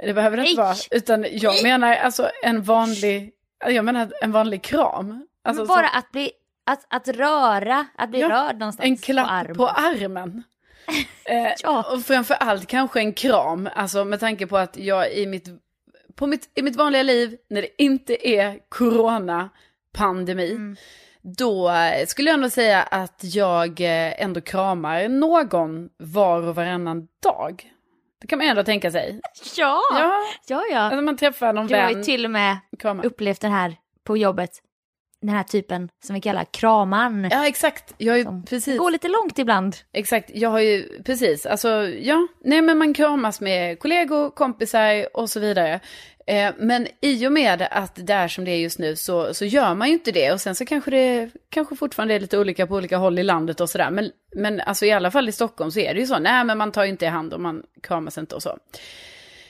Det 0.07 0.13
behöver 0.15 0.37
det 0.37 0.47
inte 0.49 0.63
vara, 0.63 0.75
utan 0.91 1.27
jag 1.33 1.63
menar 1.63 1.95
alltså 1.97 2.31
en 2.43 2.63
vanlig, 2.63 3.33
jag 3.67 3.85
menar 3.85 4.13
en 4.23 4.33
vanlig 4.33 4.63
kram. 4.63 5.27
Alltså 5.45 5.63
Men 5.63 5.69
bara 5.69 5.89
så- 5.89 5.99
att 5.99 6.13
bli, 6.13 6.31
att, 6.67 6.87
att 6.89 7.09
röra, 7.09 7.87
att 7.99 8.11
bli 8.11 8.21
Ja, 8.21 8.29
rörd 8.29 8.59
någonstans 8.59 8.85
en 8.87 8.97
klapp 8.97 9.27
på 9.27 9.33
armen. 9.33 9.57
på 9.57 9.69
armen. 9.69 10.43
Eh, 11.25 11.53
Ja. 11.63 11.93
Och 11.93 12.03
framför 12.03 12.35
allt 12.35 12.67
kanske 12.67 13.01
en 13.01 13.13
kram, 13.13 13.69
alltså 13.75 14.05
med 14.05 14.21
tanke 14.21 14.47
på 14.47 14.57
att 14.59 14.77
jag 14.77 15.13
i 15.15 15.27
mitt, 15.27 15.49
på 16.15 16.27
mitt, 16.27 16.51
i 16.55 16.63
mitt 16.63 16.77
vanliga 16.77 17.03
liv, 17.03 17.37
när 17.51 17.63
det 17.63 17.83
inte 17.83 18.29
är 18.29 18.59
corona-pandemi, 18.69 20.51
Mm. 20.51 20.77
då 21.23 21.73
skulle 22.07 22.31
jag 22.31 22.35
ändå 22.35 22.51
säga 22.51 22.83
att 22.83 23.21
jag 23.23 23.81
eh, 23.81 24.23
ändå 24.23 24.41
kramar 24.41 25.09
någon 25.09 25.89
var 25.99 26.43
och 26.43 26.55
varannan 26.55 27.09
dag. 27.23 27.73
Det 28.21 28.27
kan 28.27 28.39
man 28.39 28.49
ändå 28.49 28.63
tänka 28.65 28.91
sig. 28.91 29.21
Ja, 29.57 29.81
Ja, 29.93 30.13
ja, 30.47 30.63
ja. 30.73 30.79
alltså 30.79 31.01
man 31.03 31.17
träffar 31.17 31.53
någon 31.53 31.67
Du 31.67 31.75
har 31.75 31.83
vän, 31.83 31.97
ju 31.99 32.03
till 32.05 32.25
och 32.25 32.31
med 32.31 32.57
kramar. 32.79 33.07
upplevt 33.07 33.41
den 33.41 33.53
här 33.53 33.77
på 34.05 34.17
jobbet. 34.17 34.51
Den 35.21 35.35
här 35.35 35.43
typen 35.43 35.89
som 36.05 36.15
vi 36.15 36.21
kallar 36.21 36.45
kraman. 36.45 37.29
Ja, 37.31 37.47
exakt. 37.47 37.95
Jag 37.99 38.19
ju 38.19 38.43
precis... 38.47 38.79
Går 38.79 38.91
lite 38.91 39.09
långt 39.09 39.39
ibland. 39.39 39.77
Exakt, 39.93 40.31
jag 40.35 40.51
har 40.51 40.61
ju 40.61 41.03
precis, 41.03 41.47
alltså 41.47 41.69
ja, 41.89 42.27
nej 42.45 42.63
men 42.63 42.79
man 42.79 42.95
kramas 42.95 43.41
med 43.41 43.79
kollegor, 43.79 44.31
kompisar 44.31 45.17
och 45.17 45.31
så 45.31 45.41
vidare. 45.41 45.81
Eh, 46.27 46.55
men 46.59 46.87
i 47.01 47.27
och 47.27 47.33
med 47.33 47.69
att 47.71 48.07
det 48.07 48.13
är 48.13 48.29
som 48.29 48.45
det 48.45 48.51
är 48.51 48.57
just 48.57 48.79
nu 48.79 48.97
så, 48.97 49.35
så 49.35 49.45
gör 49.45 49.75
man 49.75 49.89
ju 49.89 49.95
inte 49.95 50.13
det. 50.13 50.33
Och 50.33 50.41
sen 50.41 50.55
så 50.55 50.65
kanske 50.65 50.91
det 50.91 51.31
kanske 51.49 51.77
fortfarande 51.77 52.15
är 52.15 52.21
lite 52.21 52.39
olika 52.39 52.67
på 52.67 52.75
olika 52.75 52.97
håll 52.97 53.19
i 53.19 53.23
landet 53.23 53.61
och 53.61 53.71
sådär. 53.71 53.91
Men, 53.91 54.11
men 54.37 54.61
alltså 54.61 54.87
i 54.87 54.93
alla 54.93 55.11
fall 55.11 55.29
i 55.29 55.33
Stockholm 55.33 55.71
så 55.71 55.81
är 55.81 55.95
det 55.95 56.01
ju 56.01 56.07
så, 56.07 56.19
nej 56.19 56.45
men 56.45 56.59
man 56.59 56.73
tar 56.73 56.85
ju 56.85 56.91
inte 56.91 57.05
i 57.05 57.09
hand 57.09 57.35
och 57.35 57.41
man 57.41 57.63
kramas 57.83 58.19
inte 58.19 58.35
och 58.35 58.43
så. 58.43 58.59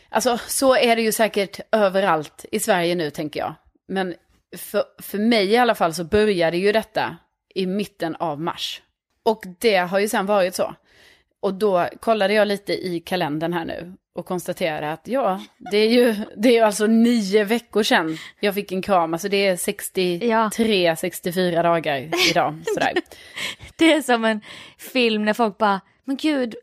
Alltså 0.08 0.38
så 0.46 0.76
är 0.76 0.96
det 0.96 1.02
ju 1.02 1.12
säkert 1.12 1.60
överallt 1.72 2.44
i 2.52 2.60
Sverige 2.60 2.94
nu 2.94 3.10
tänker 3.10 3.40
jag. 3.40 3.54
Men 3.88 4.14
för, 4.56 4.84
för 5.02 5.18
mig 5.18 5.46
i 5.46 5.56
alla 5.56 5.74
fall 5.74 5.94
så 5.94 6.04
började 6.04 6.56
ju 6.56 6.72
detta 6.72 7.16
i 7.54 7.66
mitten 7.66 8.16
av 8.16 8.40
mars. 8.40 8.82
Och 9.22 9.44
det 9.58 9.76
har 9.76 9.98
ju 9.98 10.08
sen 10.08 10.26
varit 10.26 10.54
så. 10.54 10.74
Och 11.40 11.54
då 11.54 11.88
kollade 12.00 12.34
jag 12.34 12.48
lite 12.48 12.72
i 12.72 13.00
kalendern 13.00 13.52
här 13.52 13.64
nu 13.64 13.92
och 14.14 14.26
konstaterade 14.26 14.92
att 14.92 15.08
ja, 15.08 15.40
det 15.70 15.76
är 15.76 15.88
ju, 15.88 16.14
det 16.36 16.48
är 16.48 16.52
ju 16.52 16.60
alltså 16.60 16.86
nio 16.86 17.44
veckor 17.44 17.82
sedan 17.82 18.18
jag 18.40 18.54
fick 18.54 18.72
en 18.72 18.82
kram. 18.82 19.14
Alltså 19.14 19.28
det 19.28 19.46
är 19.46 19.56
63, 19.56 20.96
64 20.96 21.62
dagar 21.62 22.10
idag. 22.30 22.62
Sådär. 22.74 22.92
Det 23.76 23.92
är 23.92 24.02
som 24.02 24.24
en 24.24 24.40
film 24.78 25.24
när 25.24 25.32
folk 25.32 25.58
bara, 25.58 25.80
men 26.04 26.16
gud, 26.16 26.54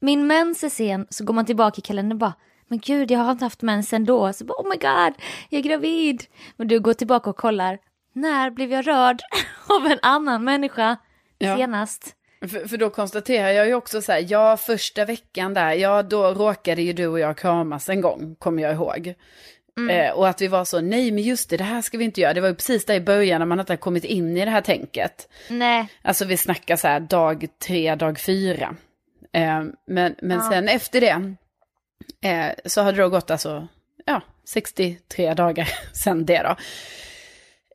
min 0.00 0.26
mens 0.26 0.64
är 0.64 0.68
sen. 0.68 1.06
Så 1.10 1.24
går 1.24 1.34
man 1.34 1.46
tillbaka 1.46 1.78
i 1.78 1.82
kalendern 1.82 2.12
och 2.12 2.18
bara, 2.18 2.34
men 2.68 2.78
gud, 2.78 3.10
jag 3.10 3.18
har 3.18 3.32
inte 3.32 3.44
haft 3.44 3.62
mens 3.62 3.92
ändå. 3.92 4.32
Så 4.32 4.44
bara, 4.44 4.54
oh 4.62 4.68
my 4.68 4.76
god, 4.76 5.14
jag 5.48 5.58
är 5.58 5.62
gravid. 5.62 6.24
Men 6.56 6.68
du 6.68 6.80
går 6.80 6.94
tillbaka 6.94 7.30
och 7.30 7.36
kollar, 7.36 7.78
när 8.12 8.50
blev 8.50 8.72
jag 8.72 8.86
rörd 8.86 9.20
av 9.68 9.86
en 9.86 9.98
annan 10.02 10.44
människa 10.44 10.96
Ja. 11.38 11.56
senast? 11.56 12.14
För, 12.40 12.68
för 12.68 12.76
då 12.76 12.90
konstaterar 12.90 13.48
jag 13.50 13.66
ju 13.66 13.74
också 13.74 14.02
så 14.02 14.12
här, 14.12 14.26
ja 14.28 14.56
första 14.56 15.04
veckan 15.04 15.54
där, 15.54 15.72
ja 15.72 16.02
då 16.02 16.26
råkade 16.34 16.82
ju 16.82 16.92
du 16.92 17.06
och 17.06 17.18
jag 17.20 17.36
kramas 17.38 17.88
en 17.88 18.00
gång, 18.00 18.36
kommer 18.38 18.62
jag 18.62 18.72
ihåg. 18.74 19.14
Eh, 19.90 20.12
och 20.12 20.28
att 20.28 20.40
vi 20.42 20.46
var 20.48 20.64
så, 20.64 20.80
nej 20.80 21.10
men 21.12 21.24
just 21.24 21.50
det, 21.50 21.56
det 21.56 21.64
här 21.64 21.82
ska 21.82 21.98
vi 21.98 22.04
inte 22.04 22.20
göra. 22.20 22.34
Det 22.34 22.40
var 22.40 22.48
ju 22.48 22.54
precis 22.54 22.84
där 22.84 22.94
i 22.94 23.00
början 23.00 23.38
när 23.40 23.46
man 23.46 23.60
inte 23.60 23.72
har 23.72 23.76
kommit 23.78 24.04
in 24.04 24.36
i 24.36 24.44
det 24.44 24.50
här 24.50 24.60
tänket. 24.60 25.28
Nej, 25.50 25.88
Alltså 26.02 26.24
vi 26.24 26.36
snackar 26.36 26.76
så 26.76 26.88
här 26.88 27.00
dag 27.00 27.46
tre, 27.66 27.94
dag 27.94 28.18
fyra. 28.20 28.76
Eh, 29.32 29.62
men 29.86 30.14
men 30.22 30.38
Ja. 30.38 30.50
sen 30.50 30.68
efter 30.68 31.00
det 31.00 31.34
eh, 32.24 32.50
så 32.64 32.82
har 32.82 32.92
det 32.92 33.08
gått 33.08 33.30
alltså, 33.30 33.68
ja, 34.06 34.20
63 34.48 35.34
dagar 35.34 35.68
sen 36.04 36.26
det 36.26 36.42
då. 36.42 36.56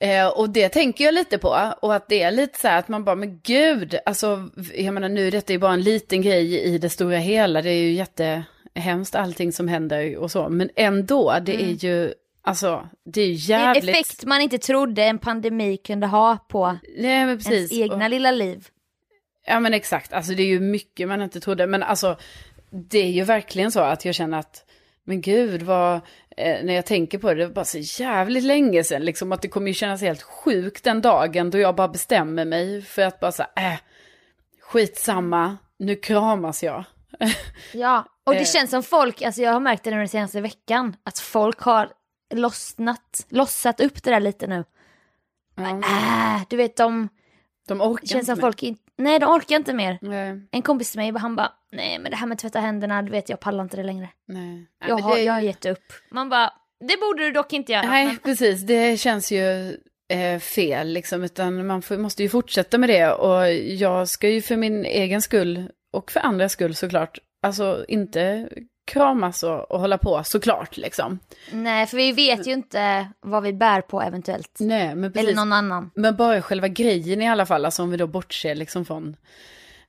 Eh, 0.07 0.27
och 0.27 0.49
det 0.49 0.69
tänker 0.69 1.03
jag 1.05 1.13
lite 1.13 1.37
på. 1.37 1.73
Och 1.81 1.95
att 1.95 2.09
det 2.09 2.21
är 2.21 2.31
lite 2.31 2.59
så 2.59 2.67
här 2.67 2.79
att 2.79 2.87
man 2.87 3.03
bara, 3.03 3.15
men 3.15 3.39
gud, 3.43 3.95
alltså, 4.05 4.49
jag 4.75 4.93
menar 4.93 5.09
nu, 5.09 5.29
detta 5.29 5.53
är 5.53 5.55
ju 5.55 5.59
bara 5.59 5.73
en 5.73 5.81
liten 5.81 6.21
grej 6.21 6.59
i 6.59 6.77
det 6.77 6.89
stora 6.89 7.17
hela. 7.17 7.61
Det 7.61 7.69
är 7.69 7.81
ju 7.83 7.91
jättehemskt 7.91 9.15
allting 9.15 9.51
som 9.53 9.67
händer 9.67 10.17
och 10.17 10.31
så. 10.31 10.49
Men 10.49 10.69
ändå, 10.75 11.37
det 11.45 11.55
är 11.63 11.85
ju, 11.85 12.13
alltså, 12.41 12.89
det 13.05 13.21
är 13.21 13.27
ju 13.27 13.33
det 13.47 13.53
är 13.53 13.59
en 13.59 13.73
jävligt... 13.73 13.89
effekt 13.95 14.25
man 14.25 14.41
inte 14.41 14.57
trodde 14.57 15.03
en 15.03 15.17
pandemi 15.19 15.77
kunde 15.77 16.07
ha 16.07 16.37
på 16.49 16.77
Nej, 16.97 17.25
men 17.25 17.37
precis. 17.37 17.53
ens 17.53 17.71
egna 17.73 18.05
Och- 18.05 18.09
lilla 18.11 18.31
liv. 18.31 18.67
Ja 19.45 19.59
men 19.59 19.73
exakt, 19.73 20.13
alltså 20.13 20.33
det 20.33 20.43
är 20.43 20.47
ju 20.47 20.59
mycket 20.59 21.07
man 21.07 21.21
inte 21.21 21.39
trodde. 21.39 21.67
Men 21.67 21.83
alltså 21.83 22.17
det 22.73 22.99
är 22.99 23.11
ju 23.11 23.23
verkligen 23.23 23.71
så 23.71 23.79
att 23.79 24.05
jag 24.05 24.15
känner 24.15 24.39
att, 24.39 24.65
men 25.03 25.21
gud 25.21 25.61
vad, 25.61 25.95
eh, 26.37 26.63
när 26.65 26.73
jag 26.73 26.85
tänker 26.85 27.17
på 27.17 27.27
det, 27.29 27.35
det 27.35 27.45
var 27.47 27.53
bara 27.53 27.65
så 27.65 27.77
jävligt 28.03 28.43
länge 28.43 28.83
sedan. 28.83 29.05
Liksom 29.05 29.31
att 29.31 29.41
det 29.41 29.47
kommer 29.47 29.67
ju 29.67 29.73
kännas 29.73 30.01
helt 30.01 30.21
sjukt 30.21 30.83
den 30.83 31.01
dagen 31.01 31.49
då 31.49 31.57
jag 31.57 31.75
bara 31.75 31.87
bestämmer 31.87 32.45
mig 32.45 32.81
för 32.81 33.01
att 33.01 33.19
bara 33.19 33.31
så 33.31 33.43
här, 33.55 33.73
äh, 33.73 33.79
skitsamma, 34.61 35.57
nu 35.79 35.95
kramas 35.95 36.63
jag. 36.63 36.83
Ja, 37.73 38.05
och 38.23 38.33
det 38.33 38.39
Eh. 38.39 38.45
känns 38.45 38.69
som 38.71 38.83
folk, 38.83 39.21
alltså 39.21 39.41
jag 39.41 39.51
har 39.53 39.59
märkt 39.59 39.83
det 39.83 39.89
den 39.91 40.07
senaste 40.09 40.41
veckan, 40.41 40.95
att 41.03 41.19
folk 41.19 41.59
har 41.59 41.91
lossnat, 42.33 43.25
lossat 43.29 43.79
upp 43.79 44.03
det 44.03 44.11
där 44.11 44.19
lite 44.19 44.47
nu. 44.47 44.63
Ja, 45.55 45.69
Äh, 45.69 46.41
du 46.49 46.55
vet 46.57 46.77
de, 46.77 47.09
de 47.67 47.81
orkar 47.81 48.07
känns 48.07 48.25
som 48.25 48.37
folk 48.37 48.63
inte, 48.63 48.82
nej 48.97 49.19
de 49.19 49.25
orkar 49.25 49.55
inte 49.55 49.73
mer. 49.73 49.97
Nej, 50.01 50.41
En 50.51 50.61
kompis 50.61 50.91
till 50.91 50.99
mig, 50.99 51.11
han 51.17 51.35
bara, 51.35 51.51
nej 51.71 51.99
men 51.99 52.11
det 52.11 52.17
här 52.17 52.27
med 52.27 52.35
att 52.35 52.39
tvätta 52.39 52.59
händerna, 52.59 53.01
du 53.01 53.11
vet 53.11 53.29
jag 53.29 53.39
pallar 53.39 53.63
inte 53.63 53.77
det 53.77 53.83
längre. 53.83 54.09
nej. 54.27 54.47
Nej, 54.47 54.65
Jag 54.89 54.95
men 54.95 55.03
har, 55.03 55.15
det- 55.15 55.21
jag 55.23 55.33
har 55.33 55.41
gett 55.41 55.65
upp. 55.65 55.83
Man 56.11 56.29
bara, 56.29 56.53
det 56.79 56.97
borde 57.01 57.23
du 57.25 57.31
dock 57.31 57.53
inte 57.53 57.71
göra. 57.71 57.87
Nej, 57.87 58.17
precis. 58.23 58.61
Det 58.61 58.97
känns 58.99 59.31
ju 59.31 59.77
eh, 60.13 60.39
fel, 60.39 60.87
liksom. 60.87 61.23
Utan 61.23 61.67
man 61.67 61.81
får, 61.81 61.97
måste 61.97 62.23
ju 62.23 62.29
fortsätta 62.29 62.77
med 62.77 62.89
det. 62.89 63.11
Och 63.13 63.53
jag 63.53 64.07
ska 64.09 64.29
ju 64.29 64.41
för 64.41 64.55
min 64.57 64.85
egen 64.85 65.21
skull, 65.21 65.69
och 65.93 66.11
för 66.11 66.19
andras 66.19 66.51
skull 66.51 66.75
såklart, 66.75 67.19
alltså 67.41 67.85
inte 67.87 68.49
kramas 68.85 69.43
och, 69.43 69.71
och 69.71 69.79
hålla 69.79 69.97
på, 69.97 70.23
såklart, 70.23 70.77
liksom. 70.77 71.19
Nej, 71.51 71.87
för 71.87 71.97
vi 71.97 72.11
vet 72.11 72.47
ju 72.47 72.51
inte 72.51 73.07
vad 73.21 73.43
vi 73.43 73.53
bär 73.53 73.81
på 73.81 74.01
eventuellt. 74.01 74.57
Nej, 74.59 74.95
men 74.95 75.13
precis. 75.13 75.27
Eller 75.29 75.35
någon 75.35 75.53
annan. 75.53 75.91
Men 75.95 76.15
bara 76.15 76.41
själva 76.41 76.67
grejen 76.67 77.21
i 77.21 77.29
alla 77.29 77.45
fall, 77.45 77.65
alltså 77.65 77.83
om 77.83 77.91
vi 77.91 77.97
då 77.97 78.07
bortser 78.07 78.55
liksom 78.55 78.85
från 78.85 79.15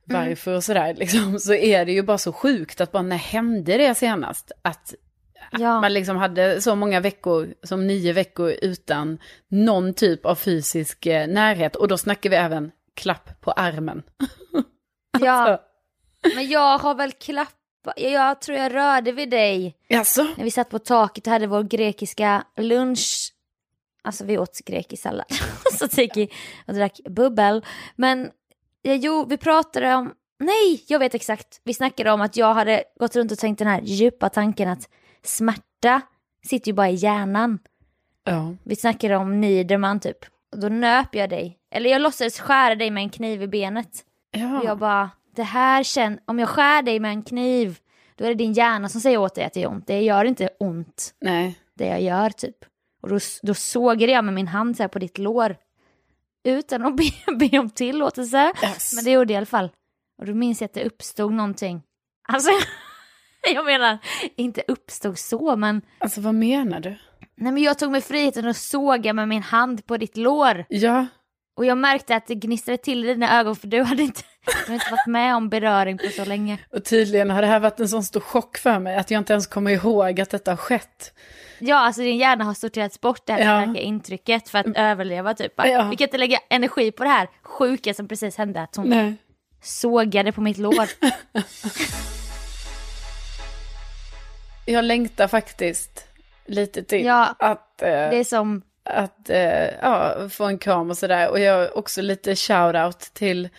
varför 0.03 0.53
och 0.55 0.63
sådär, 0.63 0.93
liksom, 0.93 1.39
så 1.39 1.53
är 1.53 1.85
det 1.85 1.91
ju 1.91 2.01
bara 2.03 2.17
så 2.17 2.33
sjukt 2.33 2.81
att 2.81 2.91
bara 2.91 3.03
när 3.03 3.17
hände 3.17 3.77
det 3.77 3.95
senast? 3.95 4.51
Att 4.61 4.93
Ja. 5.51 5.81
man 5.81 5.93
liksom 5.93 6.17
hade 6.17 6.61
så 6.61 6.75
många 6.75 6.99
veckor, 6.99 7.53
som 7.63 7.87
nio 7.87 8.13
veckor 8.13 8.53
utan 8.61 9.17
någon 9.47 9.93
typ 9.93 10.25
av 10.25 10.35
fysisk 10.35 11.05
eh, 11.05 11.27
närhet. 11.27 11.75
Och 11.75 11.87
då 11.87 11.97
snackar 11.97 12.29
vi 12.29 12.35
även 12.35 12.71
klapp 12.95 13.41
på 13.41 13.51
armen. 13.51 14.03
Ja, 15.19 15.61
men 16.35 16.47
jag 16.47 16.77
har 16.77 16.95
väl 16.95 17.11
klappat, 17.11 17.55
jag 17.97 18.41
tror 18.41 18.57
jag 18.57 18.73
rörde 18.73 19.11
vid 19.11 19.29
dig 19.29 19.75
Alltså? 19.93 20.23
när 20.37 20.43
vi 20.43 20.51
satt 20.51 20.69
på 20.69 20.79
taket 20.79 21.27
och 21.27 21.33
hade 21.33 21.47
vår 21.47 21.63
grekiska 21.63 22.43
lunch. 22.57 23.31
Alltså 24.03 24.25
vi 24.25 24.37
åt 24.37 24.59
grekisk 24.65 25.03
sallad 25.03 25.25
och 25.65 25.73
så 25.79 25.87
Tiki 25.87 26.29
och 26.67 26.73
drack 26.73 26.99
bubbel. 27.09 27.65
Men 27.95 28.29
ja, 28.81 28.93
jo, 28.93 29.25
vi 29.29 29.37
pratade 29.37 29.95
om, 29.95 30.13
nej, 30.39 30.83
jag 30.87 30.99
vet 30.99 31.15
exakt. 31.15 31.61
Vi 31.63 31.73
snackade 31.73 32.11
om 32.11 32.21
att 32.21 32.37
jag 32.37 32.53
hade 32.53 32.83
gått 32.99 33.15
runt 33.15 33.31
och 33.31 33.37
tänkt 33.37 33.59
den 33.59 33.67
här 33.67 33.81
djupa 33.81 34.29
tanken 34.29 34.69
att 34.69 34.89
smärta 35.23 36.01
sitter 36.47 36.67
ju 36.67 36.73
bara 36.73 36.89
i 36.89 36.95
hjärnan. 36.95 37.59
Ja. 38.23 38.55
Vi 38.63 38.75
snackade 38.75 39.15
om 39.15 39.41
Niederman 39.41 39.99
typ. 39.99 40.17
Och 40.51 40.59
då 40.59 40.69
nöp 40.69 41.15
jag 41.15 41.29
dig. 41.29 41.59
Eller 41.71 41.89
jag 41.89 42.01
låtsades 42.01 42.39
skära 42.39 42.75
dig 42.75 42.91
med 42.91 43.03
en 43.03 43.09
kniv 43.09 43.41
i 43.41 43.47
benet. 43.47 44.03
Ja. 44.31 44.59
Och 44.59 44.65
jag 44.65 44.77
bara, 44.77 45.09
det 45.35 45.43
här 45.43 45.83
känns, 45.83 46.19
om 46.25 46.39
jag 46.39 46.49
skär 46.49 46.81
dig 46.81 46.99
med 46.99 47.11
en 47.11 47.23
kniv, 47.23 47.79
då 48.15 48.25
är 48.25 48.29
det 48.29 48.35
din 48.35 48.53
hjärna 48.53 48.89
som 48.89 49.01
säger 49.01 49.17
åt 49.17 49.35
dig 49.35 49.43
att 49.43 49.53
det 49.53 49.63
är 49.63 49.67
ont. 49.69 49.87
Det 49.87 50.01
gör 50.01 50.25
inte 50.25 50.49
ont, 50.59 51.13
Nej. 51.21 51.59
det 51.73 51.87
jag 51.87 52.01
gör 52.01 52.29
typ. 52.29 52.57
Och 53.01 53.09
då, 53.09 53.19
då 53.41 53.53
sågade 53.53 54.11
jag 54.11 54.25
med 54.25 54.33
min 54.33 54.47
hand 54.47 54.77
så 54.77 54.87
på 54.87 54.99
ditt 54.99 55.17
lår. 55.17 55.55
Utan 56.43 56.85
att 56.85 56.95
be, 56.97 57.03
be 57.49 57.59
om 57.59 57.69
tillåtelse. 57.69 58.53
Yes. 58.63 58.93
Men 58.95 59.03
det 59.03 59.11
gjorde 59.11 59.33
jag 59.33 59.37
i 59.37 59.37
alla 59.37 59.45
fall. 59.45 59.69
Och 60.19 60.25
då 60.25 60.33
minns 60.33 60.61
jag 60.61 60.65
att 60.65 60.73
det 60.73 60.83
uppstod 60.83 61.33
någonting. 61.33 61.81
Alltså, 62.27 62.51
jag 63.53 63.65
menar, 63.65 63.97
inte 64.35 64.63
uppstod 64.67 65.17
så, 65.17 65.55
men 65.55 65.81
Alltså 65.97 66.21
vad 66.21 66.35
menar 66.35 66.79
du? 66.79 66.97
Nej 67.37 67.51
men 67.51 67.63
jag 67.63 67.79
tog 67.79 67.91
mig 67.91 68.01
friheten 68.01 68.47
att 68.47 68.57
såga 68.57 69.13
med 69.13 69.27
min 69.27 69.43
hand 69.43 69.85
på 69.85 69.97
ditt 69.97 70.17
lår. 70.17 70.65
Ja. 70.69 71.05
Och 71.55 71.65
jag 71.65 71.77
märkte 71.77 72.15
att 72.15 72.27
det 72.27 72.35
gnistrade 72.35 72.77
till 72.77 73.05
i 73.05 73.07
dina 73.07 73.39
ögon 73.39 73.55
för 73.55 73.67
du 73.67 73.83
hade 73.83 74.01
inte, 74.03 74.21
du 74.45 74.51
hade 74.61 74.73
inte 74.73 74.91
varit 74.91 75.07
med 75.07 75.35
om 75.35 75.49
beröring 75.49 75.97
på 75.97 76.07
så 76.15 76.25
länge. 76.25 76.57
Och 76.71 76.85
tydligen 76.85 77.29
har 77.29 77.41
det 77.41 77.47
här 77.47 77.59
varit 77.59 77.79
en 77.79 77.89
sån 77.89 78.03
stor 78.03 78.19
chock 78.19 78.57
för 78.57 78.79
mig 78.79 78.95
att 78.97 79.11
jag 79.11 79.19
inte 79.21 79.33
ens 79.33 79.47
kommer 79.47 79.71
ihåg 79.71 80.21
att 80.21 80.29
detta 80.29 80.51
har 80.51 80.57
skett. 80.57 81.13
Ja, 81.59 81.75
alltså 81.75 82.01
din 82.01 82.17
hjärna 82.17 82.43
har 82.43 82.53
sorterats 82.53 83.01
bort 83.01 83.21
det 83.25 83.33
här 83.33 83.39
Ja. 83.39 83.61
starka 83.65 83.79
intrycket 83.81 84.49
för 84.49 84.57
att 84.59 84.65
överleva 84.75 85.33
typ. 85.33 85.53
Ja. 85.57 85.87
Vi 85.91 85.95
kan 85.97 86.05
inte 86.07 86.17
lägga 86.17 86.39
energi 86.49 86.91
på 86.91 87.03
det 87.03 87.09
här 87.09 87.27
sjuka 87.43 87.93
som 87.93 88.07
precis 88.07 88.37
hände. 88.37 88.61
Att 88.61 88.75
hon 88.75 88.89
Nej. 88.89 89.15
sågade 89.63 90.31
på 90.31 90.41
mitt 90.41 90.57
lår. 90.57 90.85
Jag 94.65 94.85
längtar 94.85 95.27
faktiskt 95.27 96.07
lite 96.45 96.83
till 96.83 97.05
Ja, 97.05 97.35
att, 97.39 97.81
eh, 97.81 97.87
det 97.89 98.17
är 98.17 98.23
som, 98.23 98.61
att 98.85 99.29
eh, 99.29 99.69
ja, 99.81 100.29
få 100.29 100.45
en 100.45 100.57
kram 100.57 100.89
och 100.89 100.97
sådär. 100.97 101.29
Och 101.29 101.39
jag 101.39 101.77
också 101.77 102.01
lite 102.01 102.33
shout-out 102.35 103.13
till, 103.13 103.49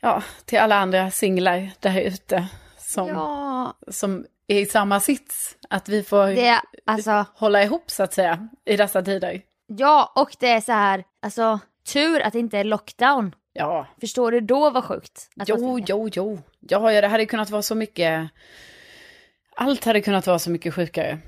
ja, 0.00 0.22
till 0.44 0.58
alla 0.58 0.76
andra 0.76 1.10
singlar 1.10 1.70
där 1.80 2.00
ute 2.00 2.46
som, 2.78 3.08
ja, 3.08 3.74
som 3.88 4.26
är 4.46 4.60
i 4.60 4.66
samma 4.66 5.00
sits. 5.00 5.56
Att 5.70 5.88
vi 5.88 6.02
får 6.02 6.26
det 6.26 6.60
alltså, 6.84 7.24
hålla 7.34 7.62
ihop 7.62 7.90
så 7.90 8.02
att 8.02 8.14
säga 8.14 8.48
i 8.64 8.76
dessa 8.76 9.02
tider. 9.02 9.42
ja 9.66 10.12
och 10.16 10.36
det 10.40 10.48
är 10.48 10.60
så 10.60 10.72
här, 10.72 11.04
alltså 11.22 11.60
tur 11.92 12.20
att 12.20 12.32
det 12.32 12.38
inte 12.38 12.58
är 12.58 12.64
lockdown. 12.64 13.34
Ja, 13.52 13.86
Förstår 14.00 14.32
du 14.32 14.40
då 14.40 14.70
vad 14.70 14.84
sjukt? 14.84 15.28
Jo, 15.46 15.80
jo, 15.86 16.08
jo. 16.12 16.42
Ja, 16.60 16.92
ja, 16.92 17.00
det 17.00 17.08
hade 17.08 17.26
kunnat 17.26 17.50
vara 17.50 17.62
så 17.62 17.74
mycket. 17.74 18.30
Allt 19.56 19.84
hade 19.84 20.00
kunnat 20.00 20.26
vara 20.26 20.38
så 20.38 20.50
mycket 20.50 20.74
sjukare. 20.74 21.18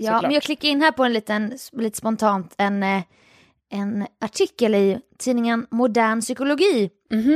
Ja, 0.00 0.06
såklart. 0.06 0.22
men 0.22 0.30
jag 0.32 0.42
klickar 0.42 0.68
in 0.68 0.82
här 0.82 0.92
på 0.92 1.04
en 1.04 1.12
liten, 1.12 1.52
lite 1.72 1.98
spontant, 1.98 2.54
en, 2.58 2.82
eh, 2.82 3.02
en 3.72 4.06
artikel 4.20 4.74
i 4.74 5.00
tidningen 5.18 5.66
Modern 5.70 6.20
Psykologi 6.20 6.90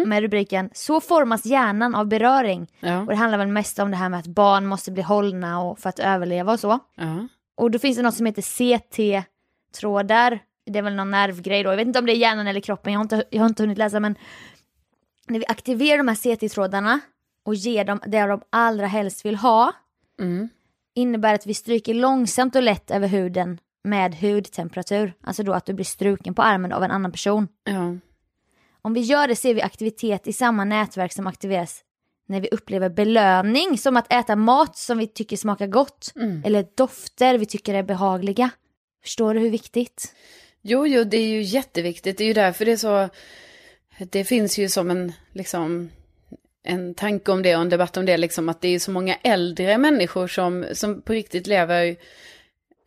med 0.06 0.20
rubriken 0.22 0.70
Så 0.72 1.00
formas 1.00 1.46
hjärnan 1.46 1.94
av 1.94 2.06
beröring. 2.06 2.66
Ja, 2.80 3.00
Och 3.00 3.06
det 3.06 3.14
handlar 3.14 3.38
väl 3.38 3.48
mest 3.48 3.78
om 3.78 3.90
det 3.90 3.96
här 3.96 4.08
med 4.08 4.20
att 4.20 4.26
barn 4.26 4.66
måste 4.66 4.90
bli 4.92 5.02
hållna 5.02 5.60
och 5.62 5.78
för 5.78 5.88
att 5.88 5.98
överleva 5.98 6.52
och 6.52 6.60
så. 6.60 6.78
ja. 6.94 7.28
Och 7.56 7.70
då 7.70 7.78
finns 7.78 7.96
det 7.96 8.02
något 8.02 8.14
som 8.14 8.26
heter 8.26 8.42
CT-trådar. 8.42 10.38
Det 10.66 10.78
är 10.78 10.82
väl 10.82 10.94
någon 10.94 11.10
nervgrej 11.10 11.62
då. 11.62 11.70
Jag 11.70 11.76
vet 11.76 11.86
inte 11.86 11.98
om 11.98 12.06
det 12.06 12.12
är 12.12 12.16
hjärnan 12.16 12.46
eller 12.46 12.60
kroppen, 12.60 12.92
jag 12.92 12.98
har 13.00 13.04
inte, 13.04 13.24
jag 13.30 13.40
har 13.42 13.48
inte 13.48 13.62
hunnit 13.62 13.78
läsa 13.78 14.00
men 14.00 14.14
när 15.28 15.38
vi 15.38 15.44
aktiverar 15.48 15.98
de 15.98 16.08
här 16.08 16.14
CT-trådarna 16.14 17.00
och 17.44 17.54
ger 17.54 17.84
dem 17.84 18.00
det 18.06 18.26
de 18.26 18.40
allra 18.50 18.86
helst 18.86 19.24
vill 19.24 19.36
ha 19.36 19.72
Mm. 20.20 20.48
Innebär 20.94 21.34
att 21.34 21.46
vi 21.46 21.54
stryker 21.54 21.94
långsamt 21.94 22.56
och 22.56 22.62
lätt 22.62 22.90
över 22.90 23.08
huden 23.08 23.58
med 23.84 24.14
hudtemperatur. 24.14 25.12
Alltså 25.20 25.42
då 25.42 25.52
att 25.52 25.66
du 25.66 25.74
blir 25.74 25.84
struken 25.84 26.34
på 26.34 26.42
armen 26.42 26.72
av 26.72 26.82
en 26.82 26.90
annan 26.90 27.12
person. 27.12 27.48
ja. 27.64 27.96
Om 28.82 28.94
vi 28.94 29.00
gör 29.00 29.28
det 29.28 29.36
ser 29.36 29.54
vi 29.54 29.62
aktivitet 29.62 30.26
i 30.26 30.32
samma 30.32 30.64
nätverk 30.64 31.12
som 31.12 31.26
aktiveras 31.26 31.80
när 32.26 32.40
vi 32.40 32.48
upplever 32.48 32.88
belöning 32.88 33.78
som 33.78 33.96
att 33.96 34.12
äta 34.12 34.36
mat 34.36 34.76
som 34.76 34.98
vi 34.98 35.06
tycker 35.06 35.36
smakar 35.36 35.66
gott 35.66 36.12
Mm. 36.16 36.42
eller 36.44 36.66
dofter 36.76 37.38
vi 37.38 37.46
tycker 37.46 37.74
är 37.74 37.82
behagliga. 37.82 38.50
Förstår 39.02 39.34
du 39.34 39.40
hur 39.40 39.50
viktigt? 39.50 40.14
Jo, 40.62 40.86
jo, 40.86 41.04
det 41.04 41.16
är 41.16 41.26
ju 41.28 41.42
jätteviktigt. 41.42 42.18
Det 42.18 42.24
är 42.24 42.28
ju 42.28 42.34
därför 42.34 42.64
det 42.64 42.72
är 42.72 42.76
så... 42.76 43.08
Det 43.98 44.24
finns 44.24 44.58
ju 44.58 44.68
som 44.68 44.90
en, 44.90 45.12
liksom, 45.32 45.90
en 46.64 46.94
tanke 46.94 47.32
om 47.32 47.42
det 47.42 47.56
och 47.56 47.62
en 47.62 47.68
debatt 47.68 47.96
om 47.96 48.06
det, 48.06 48.16
liksom 48.16 48.48
att 48.48 48.60
det 48.60 48.68
är 48.68 48.78
så 48.78 48.90
många 48.90 49.16
äldre 49.22 49.78
människor 49.78 50.28
som, 50.28 50.66
som 50.72 51.02
på 51.02 51.12
riktigt 51.12 51.46
lever 51.46 51.96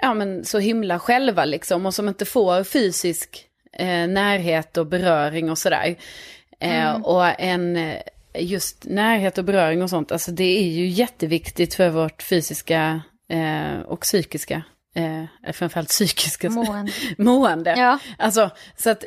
ja, 0.01 0.13
men 0.13 0.45
så 0.45 0.59
himla 0.59 0.99
själva 0.99 1.45
liksom 1.45 1.85
och 1.85 1.93
som 1.93 2.07
inte 2.07 2.25
får 2.25 2.63
fysisk 2.63 3.45
eh, 3.73 4.07
närhet 4.07 4.77
och 4.77 4.87
beröring 4.87 5.51
och 5.51 5.57
sådär. 5.57 5.95
Eh, 6.59 6.95
och 6.95 7.41
en, 7.41 7.77
eh, 7.77 8.01
just 8.39 8.85
närhet 8.85 9.37
och 9.37 9.45
beröring 9.45 9.83
och 9.83 9.89
sånt, 9.89 10.11
alltså 10.11 10.31
det 10.31 10.59
är 10.59 10.67
ju 10.67 10.87
jätteviktigt 10.87 11.73
för 11.73 11.89
vårt 11.89 12.23
fysiska 12.23 13.01
eh, 13.29 13.79
och 13.85 14.01
psykiska, 14.01 14.63
eh, 14.95 15.53
framförallt 15.53 15.89
psykiska 15.89 16.49
Mående. 16.49 16.91
mående. 17.17 17.75
Ja. 17.77 17.99
Alltså, 18.17 18.49
så 18.75 18.89
att, 18.89 19.05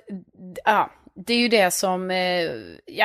ja, 0.65 0.91
det 1.27 1.35
är 1.35 1.39
ju 1.39 1.49
det 1.49 1.71
som, 1.71 2.11
eh, 2.11 2.51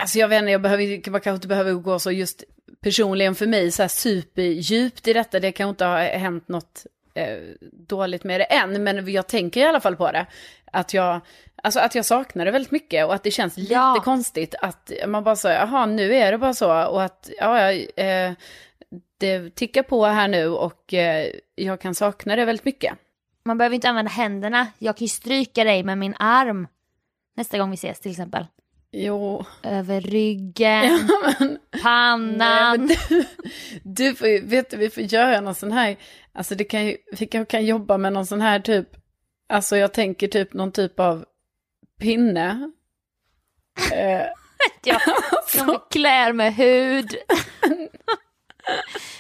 alltså 0.02 0.20
jag 0.20 0.28
vet 0.28 0.40
inte, 0.40 0.52
jag 0.52 0.62
behöver, 0.62 0.84
jag 0.84 1.04
kanske 1.04 1.32
inte 1.32 1.48
behöver 1.48 1.74
gå 1.74 2.00
så 2.00 2.12
just 2.12 2.44
personligen 2.82 3.36
för 3.36 3.48
mig 3.48 3.72
så 3.72 3.84
här 3.84 3.88
superdjupt 3.88 5.08
i 5.08 5.14
detta, 5.14 5.40
det 5.40 5.52
kan 5.52 5.70
inte 5.70 5.86
ha 5.86 5.98
hänt 5.98 6.48
något 6.48 6.86
eh, 7.14 7.38
dåligt 7.88 8.24
med 8.24 8.40
det 8.40 8.44
än, 8.44 8.84
men 8.84 9.12
jag 9.12 9.28
tänker 9.28 9.62
i 9.62 9.64
alla 9.64 9.80
fall 9.80 9.96
på 9.96 10.12
det. 10.12 10.26
Att 10.72 10.94
jag, 10.94 11.22
alltså 11.64 11.80
att 11.80 11.96
jag 11.96 12.06
saknar 12.06 12.46
det 12.46 12.52
väldigt 12.52 12.72
mycket 12.72 13.06
och 13.06 13.14
att 13.14 13.24
det 13.24 13.32
känns 13.32 13.58
lite 13.58 13.74
Ja. 13.74 14.02
konstigt 14.04 14.56
att 14.62 14.92
man 15.08 15.24
bara 15.24 15.36
säger, 15.36 15.60
jaha, 15.60 15.86
nu 15.86 16.16
är 16.16 16.32
det 16.32 16.38
bara 16.38 16.54
så 16.54 16.86
och 16.88 17.04
att, 17.04 17.30
ja, 17.40 17.72
ja, 17.72 18.04
eh, 18.04 18.34
det 19.18 19.56
tickar 19.56 19.84
på 19.84 20.06
här 20.06 20.28
nu 20.28 20.48
och 20.48 20.94
eh, 20.94 21.28
jag 21.56 21.82
kan 21.82 21.96
sakna 21.96 22.36
det 22.36 22.46
väldigt 22.46 22.66
mycket. 22.66 22.94
Man 23.46 23.58
behöver 23.58 23.76
inte 23.76 23.90
använda 23.90 24.12
händerna. 24.12 24.68
Jag 24.78 24.98
kan 24.98 25.06
ju 25.06 25.10
stryka 25.10 25.64
dig 25.64 25.84
med 25.84 25.98
min 25.98 26.16
arm 26.20 26.68
nästa 27.36 27.58
gång 27.58 27.70
vi 27.70 27.76
ses 27.76 28.00
till 28.00 28.12
exempel. 28.12 28.46
Jo, 28.92 29.46
Över 29.64 30.02
ryggen, 30.02 31.10
pannan. 31.84 32.38
Nej, 32.38 32.78
men 32.78 32.88
du, 32.88 33.26
du 33.84 34.16
får 34.16 34.28
ju, 34.28 34.46
vet 34.46 34.70
du, 34.70 34.78
vi 34.78 34.90
får 34.90 35.04
göra 35.04 35.42
någon 35.42 35.56
sån 35.56 35.72
här, 35.72 35.98
alltså 36.34 36.56
det 36.56 36.64
kan 36.64 36.86
ju, 36.86 36.98
vi 37.20 37.26
kan, 37.28 37.46
kan 37.46 37.66
jobba 37.66 37.98
med 37.98 38.14
någon 38.14 38.26
sån 38.26 38.42
här 38.42 38.60
typ, 38.60 38.88
alltså 39.50 39.78
jag 39.78 39.94
tänker 39.94 40.28
typ 40.28 40.54
någon 40.54 40.72
typ 40.72 41.00
av 41.00 41.26
pinne. 42.00 42.72
Eh, 43.94 44.22
Ja, 44.84 45.00
som 45.48 45.68
vi 45.68 45.78
klär 45.92 46.34
med 46.34 46.56
hud. 46.56 47.16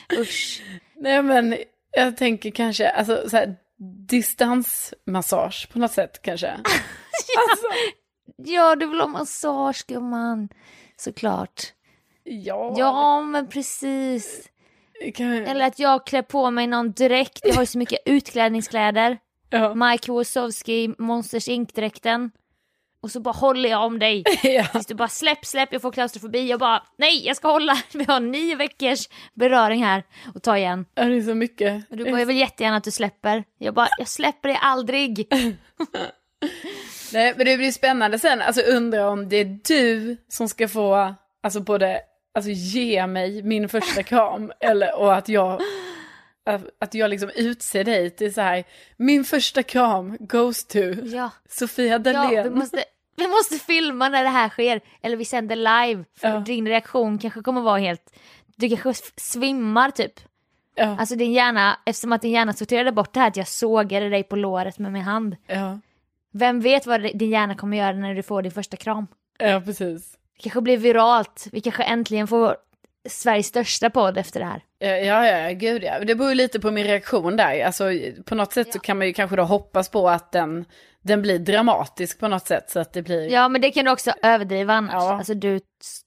Usch. 0.19 0.61
nej 0.95 1.21
men 1.23 1.57
jag 1.91 2.17
tänker 2.17 2.51
kanske, 2.51 2.89
alltså 2.89 3.29
så 3.29 3.37
här 3.37 3.55
distansmassage 4.07 5.69
på 5.73 5.79
något 5.79 5.91
sätt 5.91 6.21
kanske. 6.21 6.47
Alltså, 7.49 7.67
Ja, 8.35 8.75
du 8.75 8.85
vill 8.85 8.99
ha 8.99 9.07
massage 9.07 9.85
gumman. 9.87 10.49
Såklart. 10.97 11.61
ja. 12.23 12.73
Ja, 12.77 13.21
men 13.21 13.47
precis. 13.49 14.49
Kan, 15.15 15.33
Eller 15.33 15.65
att 15.67 15.79
jag 15.79 16.05
klär 16.05 16.21
på 16.21 16.51
mig 16.51 16.67
någon 16.67 16.91
dräkt. 16.91 17.39
Jag 17.43 17.53
har 17.53 17.61
ju 17.61 17.65
så 17.67 17.77
mycket 17.77 17.99
utklädningskläder. 18.05 19.17
ja. 19.49 19.75
Mike 19.75 20.11
Wazowski, 20.11 20.93
Monsters 20.97 21.47
Inc-dräkten. 21.47 22.31
Och 23.01 23.11
så 23.11 23.19
bara 23.19 23.31
håller 23.33 23.69
jag 23.69 23.85
om 23.85 23.99
dig. 23.99 24.23
ja. 24.43 24.67
Tills 24.67 24.85
du 24.85 24.95
bara 24.95 25.07
släpp, 25.07 25.45
släpp, 25.45 25.73
jag 25.73 25.81
får 25.81 25.91
klaustrofobi. 25.91 26.49
Jag 26.49 26.59
bara 26.59 26.83
nej, 26.97 27.25
jag 27.27 27.35
ska 27.37 27.51
hålla. 27.51 27.77
Vi 27.93 28.03
har 28.03 28.19
nio 28.19 28.55
veckors 28.55 29.09
beröring 29.33 29.83
här. 29.83 30.03
Och 30.35 30.43
ta 30.43 30.57
igen. 30.57 30.85
Ja, 30.95 31.03
Det 31.03 31.15
är 31.17 31.21
så 31.21 31.35
mycket. 31.35 31.91
Och 31.91 31.97
du 31.97 32.03
bara, 32.03 32.19
jag 32.19 32.25
vill 32.25 32.37
jättegärna 32.37 32.77
att 32.77 32.83
du 32.83 32.91
släpper. 32.91 33.43
Jag 33.57 33.73
bara, 33.73 33.87
jag 33.97 34.07
släpper 34.07 34.49
dig 34.49 34.59
aldrig. 34.61 35.27
Nej, 37.15 37.33
men 37.37 37.45
det 37.45 37.57
blir 37.57 37.71
spännande 37.71 38.19
sen. 38.19 38.41
Alltså 38.41 38.61
undrar 38.61 39.07
om 39.07 39.29
det 39.29 39.35
är 39.37 39.59
du 39.67 40.17
som 40.27 40.49
ska 40.49 40.67
få, 40.67 41.15
alltså 41.43 41.59
både, 41.59 42.01
alltså 42.33 42.51
ge 42.51 43.07
mig 43.07 43.43
min 43.43 43.69
första 43.69 44.03
kram. 44.03 44.51
eller, 44.59 44.99
och 44.99 45.15
att 45.15 45.29
jag, 45.29 45.61
att 46.79 46.93
jag 46.93 47.09
liksom 47.09 47.29
utser 47.35 47.83
dig 47.83 48.09
till 48.09 48.33
så 48.33 48.41
här, 48.41 48.63
min 48.97 49.23
första 49.23 49.63
kram 49.63 50.17
goes 50.19 50.65
to 50.67 50.79
Ja, 51.03 51.29
Sofia 51.49 51.85
ja 51.87 51.99
Dalén. 51.99 52.43
vi, 52.43 52.49
måste, 52.49 52.83
vi 53.15 53.27
måste 53.27 53.55
filma 53.55 54.09
när 54.09 54.23
det 54.23 54.29
här 54.29 54.49
sker. 54.49 54.81
Eller 55.01 55.17
vi 55.17 55.25
sänder 55.25 55.55
live. 55.55 56.03
För 56.19 56.27
Ja. 56.27 56.39
din 56.39 56.67
reaktion 56.67 57.17
kanske 57.19 57.41
kommer 57.41 57.61
vara 57.61 57.77
helt... 57.79 58.15
Du 58.57 58.69
kanske 58.77 58.93
svimmar 59.17 59.91
typ. 59.91 60.13
ja, 60.75 60.95
Alltså 60.99 61.15
din 61.15 61.33
hjärna, 61.33 61.79
eftersom 61.85 62.11
att 62.13 62.21
din 62.21 62.31
hjärna 62.31 62.53
sorterade 62.53 62.91
bort 62.91 63.13
det 63.13 63.19
här 63.19 63.27
att 63.27 63.37
jag 63.37 63.47
sågade 63.47 64.09
dig 64.09 64.23
på 64.23 64.35
låret 64.35 64.79
med 64.79 64.91
min 64.93 65.01
hand. 65.01 65.35
ja, 65.47 65.79
Vem 66.37 66.61
vet 66.61 66.85
vad 66.85 67.01
din 67.01 67.29
hjärna 67.29 67.55
kommer 67.55 67.77
göra 67.77 67.93
när 67.93 68.15
du 68.15 68.23
får 68.23 68.41
din 68.41 68.51
första 68.51 68.77
kram? 68.77 69.07
ja, 69.37 69.61
precis. 69.65 70.11
Det 70.35 70.43
kanske 70.43 70.61
blir 70.61 70.77
viralt. 70.77 71.47
Vi 71.51 71.61
kanske 71.61 71.83
äntligen 71.83 72.27
får 72.27 72.57
Sveriges 73.09 73.47
största 73.47 73.89
podd 73.89 74.17
efter 74.17 74.39
det 74.39 74.45
här. 74.45 74.61
Ja, 74.79 74.87
ja, 74.87 75.27
ja, 75.27 75.53
gud 75.53 75.83
ja. 75.83 75.99
Det 75.99 76.15
beror 76.15 76.29
ju 76.29 76.35
lite 76.35 76.59
på 76.59 76.71
min 76.71 76.83
reaktion 76.87 77.37
där. 77.37 77.65
Alltså 77.65 77.83
på 78.25 78.35
något 78.35 78.53
sätt 78.53 78.73
så 78.73 78.79
kan 78.79 78.97
man 78.97 79.07
ju 79.07 79.13
kanske 79.13 79.35
då 79.35 79.43
hoppas 79.43 79.89
på 79.89 80.09
att 80.09 80.31
den, 80.31 80.65
den 81.01 81.21
blir 81.21 81.39
dramatisk 81.39 82.19
på 82.19 82.27
något 82.27 82.47
sätt. 82.47 82.69
Så 82.69 82.79
att 82.79 82.93
det 82.93 83.01
blir, 83.01 83.31
Ja 83.31 83.49
men 83.49 83.61
det 83.61 83.71
kan 83.71 83.85
du 83.85 83.91
också 83.91 84.13
överdriva 84.23 84.73
annars. 84.73 84.93
Ja. 84.93 85.17
Alltså 85.17 85.33
du, 85.33 85.59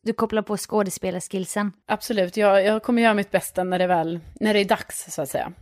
du 0.03 0.12
kopplar 0.12 0.43
på 0.43 0.57
skådespelarskillsen. 0.57 1.72
absolut. 1.87 2.37
Jag, 2.37 2.64
jag 2.64 2.83
kommer 2.83 3.03
göra 3.03 3.14
mitt 3.14 3.31
bästa 3.31 3.64
när 3.64 3.79
det 3.79 3.87
väl, 3.87 4.20
när 4.35 4.55
det 4.55 4.61
är 4.61 4.64
dags 4.64 5.14
så 5.14 5.22
att 5.22 5.29
säga. 5.29 5.53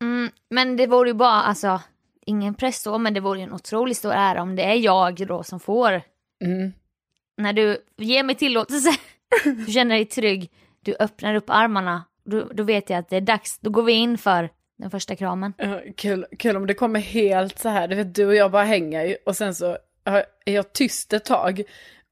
Mm, 0.00 0.30
men 0.50 0.76
det 0.76 0.86
vore 0.86 1.08
ju 1.08 1.14
bara, 1.14 1.42
alltså, 1.42 1.80
ingen 2.26 2.54
press 2.54 2.82
så, 2.82 2.98
men 2.98 3.14
det 3.14 3.20
vore 3.20 3.38
ju 3.38 3.44
en 3.44 3.52
otroligt 3.52 3.96
stor 3.96 4.12
ära 4.12 4.42
om 4.42 4.56
det 4.56 4.62
är 4.62 4.74
jag 4.74 5.26
då 5.26 5.42
som 5.42 5.60
får. 5.60 6.02
Mm. 6.44 6.72
När 7.36 7.52
du 7.52 7.78
ger 7.96 8.22
mig 8.22 8.34
tillåtelse, 8.34 8.90
du 9.44 9.72
känner 9.72 9.94
dig 9.94 10.04
trygg, 10.04 10.50
du 10.80 10.96
öppnar 11.00 11.34
upp 11.34 11.50
armarna, 11.50 12.04
då, 12.24 12.48
då 12.52 12.62
vet 12.62 12.90
jag 12.90 12.98
att 12.98 13.08
det 13.08 13.16
är 13.16 13.20
dags, 13.20 13.58
då 13.58 13.70
går 13.70 13.82
vi 13.82 13.92
in 13.92 14.18
för 14.18 14.50
den 14.78 14.90
första 14.90 15.16
kramen. 15.16 15.52
Ja, 15.58 15.80
Kul, 15.96 16.26
kul 16.38 16.56
om 16.56 16.66
det 16.66 16.74
kommer 16.74 17.00
helt 17.00 17.58
så 17.58 17.68
här, 17.68 17.88
du 17.88 17.96
vet 17.96 18.14
du 18.14 18.26
och 18.26 18.34
jag 18.34 18.50
bara 18.50 18.64
hänger 18.64 19.16
och 19.26 19.36
sen 19.36 19.54
så 19.54 19.78
är 20.04 20.52
jag 20.52 20.72
tyst 20.72 21.12
ett 21.12 21.24
tag. 21.24 21.62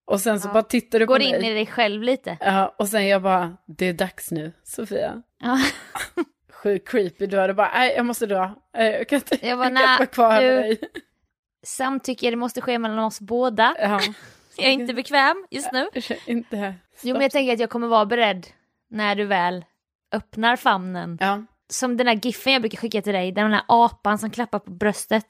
Och 0.05 0.21
sen 0.21 0.41
så 0.41 0.49
bara 0.49 0.63
tittar 0.63 0.99
du 0.99 1.07
på 1.07 1.13
Går 1.13 1.19
mig. 1.19 1.29
in 1.29 1.45
i 1.45 1.55
dig 1.55 1.67
själv 1.67 2.03
lite. 2.03 2.37
Ja, 2.41 2.75
och 2.79 2.89
sen 2.89 3.07
jag 3.09 3.23
bara, 3.23 3.57
det 3.67 3.87
är 3.87 3.93
dags 3.93 4.31
nu, 4.31 4.53
Sofia. 4.65 5.23
Ja. 5.39 5.59
Sjukt 6.63 6.89
creepy. 6.89 7.27
Du 7.27 7.39
hade 7.39 7.55
bara, 7.55 7.71
nej 7.75 7.95
jag 7.97 8.07
måste 8.07 8.27
dra. 8.27 8.55
Eh, 8.77 8.87
Jag 8.87 9.09
kan 9.09 9.17
inte, 9.17 9.47
Jag 9.47 9.59
bara, 9.59 9.69
jag 9.71 9.77
kan 9.77 9.91
inte 9.93 9.99
vara 9.99 10.07
kvar 10.07 10.31
här 10.33 10.43
med 10.43 10.51
du- 10.57 10.61
dig. 10.63 10.79
Samtycke, 11.65 12.31
det 12.31 12.37
måste 12.37 12.61
ske 12.61 12.79
mellan 12.79 12.99
oss 12.99 13.21
båda. 13.21 13.75
Ja. 13.79 14.01
Jag 14.57 14.67
är 14.67 14.73
inte 14.73 14.95
bekväm 14.95 15.47
just 15.51 15.73
nu. 15.73 15.89
Inte. 16.27 16.75
Jo, 17.03 17.13
men 17.13 17.23
jag 17.23 17.31
tänker 17.31 17.53
att 17.53 17.59
jag 17.61 17.71
kommer 17.71 17.87
vara 17.87 18.07
beredd 18.07 18.47
när 18.91 19.15
du 19.15 19.25
väl 19.25 19.65
öppnar 20.13 20.57
famnen. 20.57 21.19
Ja. 21.21 21.43
Som 21.69 21.97
den 21.97 22.07
där 22.07 22.15
giffen 22.23 22.53
jag 22.53 22.63
brukar 22.63 22.79
skicka 22.79 23.03
till 23.03 23.13
dig, 23.13 23.33
där 23.33 23.43
den 23.43 23.53
här 23.53 23.63
apan 23.69 24.19
som 24.19 24.31
klappar 24.31 24.59
på 24.59 24.71
bröstet. 24.71 25.27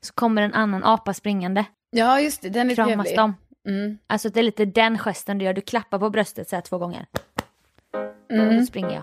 Så 0.00 0.12
kommer 0.14 0.42
en 0.42 0.54
annan 0.54 0.84
apa 0.84 1.14
springande. 1.14 1.64
Ja, 1.90 2.20
just 2.20 2.42
det, 2.42 2.48
den 2.48 2.70
är 2.70 2.74
Kramas 2.74 2.90
trevlig. 2.90 3.16
dem. 3.16 3.34
Mm. 3.68 3.98
Alltså 4.06 4.28
det 4.28 4.40
är 4.40 4.44
lite 4.44 4.64
den 4.64 4.98
gesten 4.98 5.38
du 5.38 5.44
gör, 5.44 5.52
du 5.54 5.60
klappar 5.60 5.98
på 5.98 6.10
bröstet 6.10 6.48
så 6.48 6.56
här 6.56 6.60
två 6.62 6.78
gånger. 6.78 7.06
Mm. 8.30 8.56
Då 8.58 8.66
springer 8.66 8.90
jag. 8.94 9.02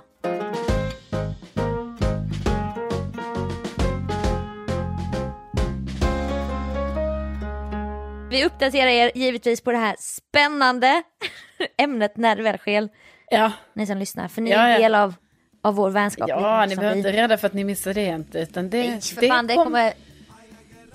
Vi 8.32 8.46
uppdaterar 8.46 8.88
er 8.88 9.12
givetvis 9.16 9.62
på 9.62 9.72
det 9.72 9.78
här 9.78 9.96
spännande 10.00 11.04
ämnet 11.78 12.18
när 12.18 12.36
det 12.36 12.44
väl 12.44 12.58
sker. 12.58 12.90
Ja. 13.30 13.52
Ni 13.74 13.86
som 13.88 13.98
lyssnar, 13.98 14.28
för 14.28 14.42
ni 14.42 14.50
Ja, 14.52 14.58
är 14.58 14.70
ja. 14.70 14.76
en 14.76 14.82
del 14.82 14.96
av, 14.96 15.14
av 15.62 15.76
vår 15.76 15.90
vänskap. 15.90 16.30
Ja, 16.30 16.66
ni 16.66 16.76
behöver 16.76 16.96
vi- 16.96 17.00
inte 17.00 17.12
rädda 17.12 17.38
för 17.38 17.48
att 17.48 17.54
ni 17.54 17.64
missar 17.64 17.94
det 17.94 18.06
inte. 18.06 18.40
Utan 18.40 18.70
det, 18.70 18.78
Nej, 18.90 19.02
för 19.02 19.28
fan, 19.28 19.48
det 19.48 19.56
kommer... 19.56 19.94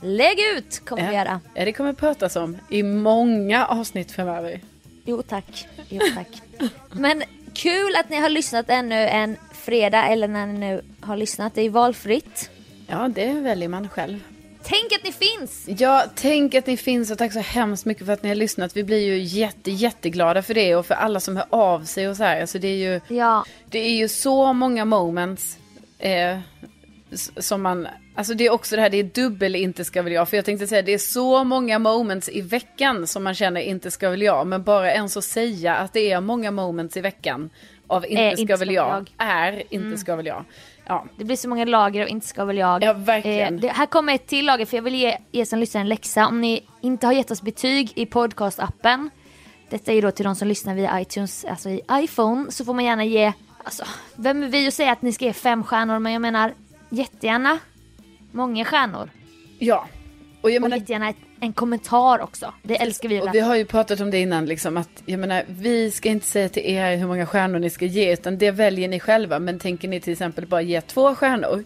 Lägg 0.01 0.39
ut 0.57 0.85
kommer 0.85 1.09
vi 1.11 1.17
göra. 1.17 1.41
Ja, 1.55 1.65
det 1.65 1.73
kommer 1.73 1.93
pratas 1.93 2.37
om 2.37 2.59
i 2.71 2.83
många 2.83 3.67
avsnitt 3.67 4.13
framöver. 4.13 4.61
Jo 5.05 5.23
tack, 5.23 5.69
jo 5.89 6.01
tack. 6.15 6.29
Men 6.93 7.23
kul 7.55 7.97
att 7.97 8.09
ni 8.11 8.17
har 8.17 8.29
lyssnat 8.29 8.71
ännu 8.71 8.95
en 8.95 9.37
fredag 9.53 10.07
eller 10.09 10.29
när 10.29 10.47
ni 10.47 10.59
nu 10.59 10.83
har 11.01 11.17
lyssnat. 11.17 11.55
Det 11.55 11.63
är 11.63 11.71
valfritt. 11.71 12.51
Ja, 12.87 13.09
det 13.09 13.33
väljer 13.33 13.69
man 13.69 13.89
själv. 13.89 14.21
Tänk 14.69 14.93
att 14.93 15.05
ni 15.05 15.13
finns! 15.13 15.65
Ja, 15.81 16.05
tänk 16.15 16.55
att 16.55 16.67
ni 16.67 16.77
finns 16.77 17.11
och 17.11 17.19
tack 17.19 17.33
så 17.33 17.39
hemskt 17.41 17.85
mycket 17.85 18.07
för 18.07 18.13
att 18.13 18.23
ni 18.23 18.29
har 18.29 18.37
lyssnat. 18.37 18.77
Vi 18.77 18.85
blir 18.85 18.99
ju 18.99 19.19
jätte, 19.19 19.71
jätteglada 19.71 20.43
för 20.43 20.55
det 20.55 20.77
och 20.77 20.87
för 20.87 20.95
alla 20.95 21.21
som 21.21 21.37
hör 21.37 21.47
av 21.51 21.85
sig 21.85 22.09
och 22.09 22.17
så 22.17 22.25
här. 22.25 22.41
Alltså 22.41 22.59
det 22.59 22.69
är 22.69 22.77
ju, 22.93 23.17
Ja. 23.17 23.45
det 23.71 23.79
är 23.79 23.93
ju 23.97 24.09
så 24.09 24.53
många 24.53 24.85
moments 24.85 25.59
eh, 25.99 26.39
som 27.37 27.63
man, 27.63 27.89
alltså 28.15 28.35
det 28.35 28.47
är 28.47 28.51
också 28.53 28.77
det 28.77 28.83
här, 28.83 28.91
det 28.91 28.97
är 28.97 29.05
dubbel 29.05 29.57
inte 29.57 29.85
ska 29.85 30.03
väl 30.03 30.13
jag. 30.13 30.29
För 30.29 30.37
jag 30.37 30.45
tänkte 30.47 30.67
säga, 30.67 30.83
det 30.83 30.95
är 30.95 30.99
så 30.99 31.45
många 31.45 31.79
moments 31.79 32.29
i 32.29 32.41
veckan 32.41 33.07
som 33.07 33.25
man 33.25 33.35
känner 33.35 33.61
inte 33.61 33.91
ska 33.91 34.11
väl 34.11 34.23
jag. 34.23 34.47
Men 34.47 34.63
bara 34.63 34.93
ens 34.93 35.17
att 35.17 35.25
säga 35.25 35.77
att 35.77 35.93
det 35.93 36.13
är 36.13 36.21
många 36.21 36.51
moments 36.51 36.97
i 36.97 37.01
veckan 37.01 37.51
av 37.87 38.07
inte, 38.07 38.23
Eh, 38.23 38.33
ska, 38.33 38.41
inte 38.43 38.57
väl 38.57 38.71
jag, 38.71 38.89
jag. 39.17 39.27
är 39.27 39.53
inte 39.71 39.77
Mm. 39.87 39.99
ska 39.99 40.17
väl 40.17 40.27
jag. 40.27 40.45
Ja. 40.87 41.05
Det 41.17 41.25
blir 41.25 41.37
så 41.37 41.49
många 41.49 41.65
lager 41.65 42.03
och 42.03 42.09
inte 42.09 42.27
ska 42.27 42.45
väl 42.45 42.57
jag. 42.57 42.83
Ja, 42.83 42.93
verkligen. 42.93 43.55
Eh, 43.55 43.61
det, 43.61 43.69
här 43.69 43.87
kommer 43.87 44.15
ett 44.15 44.27
till 44.27 44.47
lager 44.47 44.67
för 44.67 44.77
jag 44.77 44.83
vill 44.83 44.95
ge 44.95 45.19
er 45.33 45.45
som 45.45 45.59
lyssnar 45.59 45.81
en 45.81 45.89
läxa. 45.89 46.27
Om 46.27 46.41
ni 46.41 46.65
inte 46.81 47.07
har 47.07 47.13
gett 47.13 47.31
oss 47.31 47.43
betyg 47.43 47.93
i 47.95 48.07
podcastappen. 48.07 49.11
Detta 49.69 49.91
är 49.91 49.95
ju 49.95 50.01
då 50.01 50.11
till 50.11 50.25
de 50.25 50.35
som 50.35 50.49
lyssnar 50.49 50.75
via 50.75 51.01
iTunes, 51.01 51.45
alltså 51.45 51.69
i 51.69 51.81
iPhone. 51.93 52.51
Så 52.51 52.65
får 52.65 52.75
man 52.75 52.85
gärna 52.85 53.05
ge, 53.05 53.33
alltså 53.65 53.85
vem 54.17 54.43
är 54.43 54.49
vi 54.49 54.69
att 54.69 54.75
säga 54.75 54.93
att 54.93 55.03
ni 55.03 55.13
ska 55.13 55.25
ge 55.25 55.33
fem 55.33 55.65
stjärnor. 55.65 55.99
Men 55.99 56.13
jag 56.13 56.23
menar 56.23 56.55
jättegärna 56.89 57.59
många 58.33 58.65
stjärnor. 58.65 59.11
Ja. 59.59 59.87
Och 60.41 60.51
jag 60.51 60.63
menar, 60.63 60.77
jättegärna 60.77 61.09
ett, 61.09 61.17
en 61.41 61.53
kommentar 61.53 62.19
också. 62.19 62.53
Det 62.63 62.77
älskar 62.77 63.09
vi 63.09 63.21
Och 63.21 63.35
vi 63.35 63.41
har 63.41 63.57
ju 63.57 63.65
pratat 63.65 64.01
om 64.01 64.11
det 64.11 64.19
innan, 64.19 64.47
liksom, 64.47 64.77
att 64.77 65.03
jag 65.07 65.21
menar, 65.21 65.45
vi 65.49 65.91
ska 65.91 66.09
inte 66.09 66.27
säga 66.27 66.49
till 66.49 66.63
er 66.67 66.97
hur 66.97 67.07
många 67.07 67.27
stjärnor 67.27 67.59
ni 67.59 67.71
ska 67.71 67.85
ge, 67.85 68.13
utan 68.13 68.39
det 68.39 68.51
väljer 68.51 68.89
ni 68.89 69.01
själva. 69.01 69.39
Men 69.39 69.59
tänker 69.59 69.89
ni 69.89 70.01
till 70.01 70.13
exempel 70.13 70.47
bara 70.47 70.63
ge 70.63 70.81
två 70.81 71.15
stjärnor, 71.15 71.65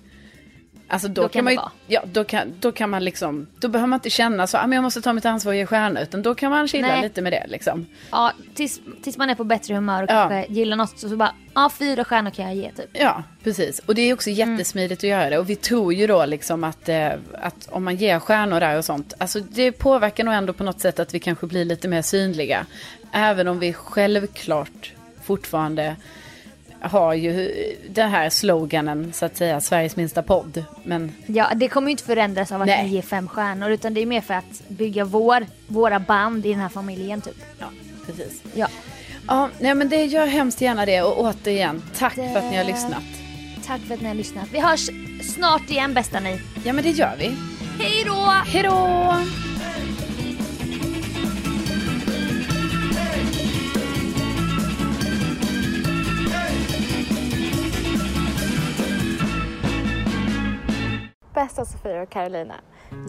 alltså 0.90 1.08
då, 1.08 1.22
Då 1.22 1.28
kan 1.28 1.30
kan 1.32 1.44
man 1.44 1.52
ju, 1.52 1.60
ja, 1.86 2.02
då 2.12 2.24
kan, 2.24 2.52
då 2.60 2.72
kan 2.72 2.90
man 2.90 3.04
liksom, 3.04 3.46
då 3.60 3.68
behöver 3.68 3.86
man 3.88 3.96
inte 3.96 4.10
känna 4.10 4.46
så, 4.46 4.58
ah, 4.58 4.66
men 4.66 4.72
jag 4.76 4.82
måste 4.82 5.00
ta 5.02 5.12
mitt 5.12 5.24
ansvar 5.26 5.52
och 5.52 5.56
ge 5.56 5.66
stjärnor, 5.66 6.02
utan 6.02 6.22
då 6.22 6.34
kan 6.34 6.50
man 6.50 6.68
chilla 6.68 6.86
Nej. 6.88 7.02
lite 7.02 7.22
med 7.22 7.32
det 7.32 7.46
liksom. 7.48 7.86
Ja, 8.10 8.32
tills, 8.54 8.80
tills 9.02 9.16
man 9.18 9.30
är 9.30 9.34
på 9.34 9.44
bättre 9.44 9.74
humör 9.74 10.02
och 10.02 10.10
Ja. 10.10 10.28
kanske 10.28 10.52
gillar 10.52 10.76
något 10.76 10.98
så, 10.98 11.08
så 11.08 11.16
bara, 11.16 11.34
ja 11.54 11.70
fyra 11.78 12.04
stjärnor 12.04 12.30
kan 12.30 12.44
jag 12.44 12.54
ge 12.54 12.72
typ. 12.72 12.90
Ja, 12.92 13.22
precis. 13.44 13.78
Och 13.78 13.94
det 13.94 14.02
är 14.02 14.14
också 14.14 14.30
jättesmidigt 14.30 14.98
att 15.04 15.10
göra 15.10 15.30
det. 15.30 15.38
Och 15.38 15.50
vi 15.50 15.56
tror 15.56 15.94
ju 15.94 16.06
då 16.06 16.24
liksom 16.26 16.64
att, 16.64 16.88
eh, 16.88 17.08
att 17.42 17.68
om 17.70 17.84
man 17.84 17.96
ger 17.96 18.18
stjärnor 18.18 18.60
där 18.60 18.78
och 18.78 18.84
sånt, 18.84 19.14
alltså 19.18 19.40
det 19.40 19.72
påverkar 19.72 20.24
nog 20.24 20.34
ändå 20.34 20.52
på 20.52 20.64
något 20.64 20.80
sätt 20.80 20.98
att 21.00 21.14
vi 21.14 21.18
kanske 21.18 21.46
blir 21.46 21.64
lite 21.64 21.88
mer 21.88 22.02
synliga. 22.02 22.66
Även 23.12 23.48
om 23.48 23.58
vi 23.58 23.72
självklart 23.72 24.92
fortfarande 25.22 25.96
har 26.80 27.14
ju 27.14 27.52
den 27.90 28.10
här 28.10 28.30
sloganen, 28.30 29.12
så 29.12 29.24
att 29.26 29.36
säga, 29.36 29.60
Sveriges 29.60 29.96
minsta 29.96 30.22
podd. 30.22 30.64
Men 30.84 31.12
Ja, 31.26 31.50
det 31.56 31.68
kommer 31.68 31.88
ju 31.88 31.90
inte 31.90 32.04
förändras 32.04 32.52
av 32.52 32.60
att 32.60 32.66
Nej. 32.66 32.82
ni 32.84 32.88
ger 32.94 33.02
fem 33.02 33.28
stjärnor 33.28 33.70
utan 33.70 33.94
det 33.94 34.02
är 34.02 34.06
mer 34.06 34.20
för 34.20 34.34
att 34.34 34.68
bygga 34.68 35.04
vår, 35.04 35.46
våra 35.66 36.00
band 36.00 36.46
i 36.46 36.50
den 36.50 36.60
här 36.60 36.68
familjen 36.68 37.20
typ. 37.20 37.36
Ja, 37.58 37.66
precis. 38.06 38.42
Ja. 38.54 38.66
Ja, 39.28 39.48
nej 39.58 39.74
men 39.74 39.88
det 39.88 40.04
gör 40.04 40.26
hemskt 40.26 40.60
gärna 40.60 40.86
det. 40.86 41.02
Och 41.02 41.20
återigen, 41.20 41.82
tack 41.98 42.14
för 42.14 42.36
att 42.36 42.50
ni 42.50 42.56
har 42.56 42.64
lyssnat. 42.64 43.02
Tack 43.66 43.80
för 43.80 43.94
att 43.94 44.00
ni 44.00 44.08
har 44.08 44.14
lyssnat. 44.14 44.48
Vi 44.52 44.60
hörs 44.60 44.90
snart 45.34 45.70
igen 45.70 45.94
bästa 45.94 46.20
ni. 46.20 46.40
Ja 46.64 46.72
men 46.72 46.84
det 46.84 46.90
gör 46.90 47.16
vi. 47.18 47.36
Hej 47.84 48.04
då! 48.06 48.32
Hej 48.46 48.62
då! 48.62 49.49
Heter 61.60 61.72
Sofia 61.72 62.02
och 62.02 62.08
Carolina. 62.08 62.54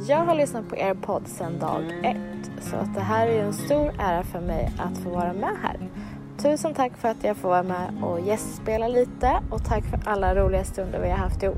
Jag 0.07 0.17
har 0.17 0.35
lyssnat 0.35 0.69
på 0.69 0.77
er 0.77 0.93
podd 0.93 1.27
sedan 1.27 1.59
dag 1.59 2.05
ett. 2.05 2.51
Så 2.61 2.75
att 2.75 2.93
det 2.93 3.01
här 3.01 3.27
är 3.27 3.43
en 3.43 3.53
stor 3.53 3.93
ära 3.99 4.23
för 4.23 4.39
mig 4.39 4.71
att 4.79 4.97
få 4.97 5.09
vara 5.09 5.33
med 5.33 5.57
här. 5.63 5.89
Tusen 6.37 6.73
tack 6.73 6.97
för 6.97 7.07
att 7.07 7.23
jag 7.23 7.37
får 7.37 7.49
vara 7.49 7.63
med 7.63 8.03
och 8.03 8.19
gästspela 8.19 8.87
lite 8.87 9.43
och 9.51 9.65
tack 9.65 9.83
för 9.83 9.99
alla 10.05 10.35
roliga 10.35 10.63
stunder 10.63 10.99
vi 10.99 11.09
har 11.09 11.17
haft 11.17 11.43
ihop. 11.43 11.57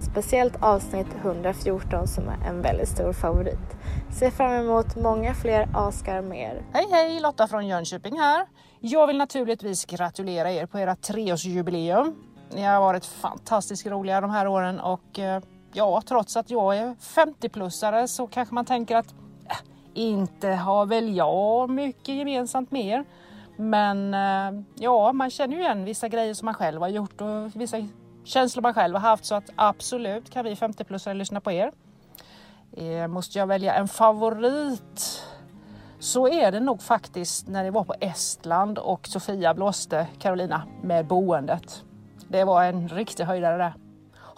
Speciellt 0.00 0.62
avsnitt 0.62 1.06
114 1.22 2.06
som 2.06 2.28
är 2.28 2.48
en 2.48 2.62
väldigt 2.62 2.88
stor 2.88 3.12
favorit. 3.12 3.76
Ser 4.18 4.30
fram 4.30 4.52
emot 4.52 4.96
många 4.96 5.34
fler 5.34 5.68
Askar 5.74 6.22
med 6.22 6.38
er. 6.38 6.62
Hej 6.72 6.86
hej, 6.90 7.20
Lotta 7.20 7.48
från 7.48 7.66
Jönköping 7.66 8.18
här. 8.18 8.46
Jag 8.80 9.06
vill 9.06 9.18
naturligtvis 9.18 9.84
gratulera 9.84 10.52
er 10.52 10.66
på 10.66 10.78
era 10.78 10.96
treårsjubileum. 10.96 12.14
Ni 12.54 12.62
har 12.62 12.80
varit 12.80 13.04
fantastiskt 13.04 13.86
roliga 13.86 14.20
de 14.20 14.30
här 14.30 14.46
åren 14.46 14.80
och 14.80 15.18
eh, 15.18 15.42
ja, 15.72 16.02
trots 16.06 16.36
att 16.36 16.50
jag 16.50 16.76
är 16.76 16.94
50-plussare 16.94 18.06
så 18.06 18.26
kanske 18.26 18.54
man 18.54 18.64
tänker 18.64 18.96
att 18.96 19.14
äh, 19.48 19.56
inte 19.94 20.48
har 20.48 20.86
väl 20.86 21.16
jag 21.16 21.70
mycket 21.70 22.14
gemensamt 22.14 22.70
med 22.70 22.84
er. 22.84 23.04
Men 23.56 24.14
äh, 24.14 24.62
ja, 24.74 25.12
man 25.12 25.30
känner 25.30 25.56
ju 25.56 25.62
igen 25.62 25.84
vissa 25.84 26.08
grejer 26.08 26.34
som 26.34 26.46
man 26.46 26.54
själv 26.54 26.80
har 26.80 26.88
gjort 26.88 27.20
och 27.20 27.60
vissa 27.60 27.88
känslor 28.24 28.62
man 28.62 28.74
själv 28.74 28.94
har 28.94 29.10
haft 29.10 29.24
så 29.24 29.34
att 29.34 29.50
absolut 29.56 30.30
kan 30.30 30.44
vi 30.44 30.54
50-plussare 30.54 31.14
lyssna 31.14 31.40
på 31.40 31.52
er. 31.52 31.72
Eh, 32.72 33.06
måste 33.06 33.38
jag 33.38 33.46
välja 33.46 33.74
en 33.74 33.88
favorit 33.88 35.22
så 35.98 36.28
är 36.28 36.52
det 36.52 36.60
nog 36.60 36.82
faktiskt 36.82 37.48
när 37.48 37.64
det 37.64 37.70
var 37.70 37.84
på 37.84 37.94
Estland 38.00 38.78
och 38.78 39.06
Sofia 39.06 39.54
blåste 39.54 40.06
Carolina 40.18 40.62
med 40.82 41.06
boendet. 41.06 41.84
Det 42.28 42.44
var 42.44 42.64
en 42.64 42.88
riktig 42.88 43.24
höjdare 43.24 43.56
där. 43.56 43.74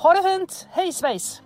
Ha 0.03 0.13
det 0.15 0.23
fint! 0.23 0.69
Hej 0.73 0.93
svejs! 0.93 1.42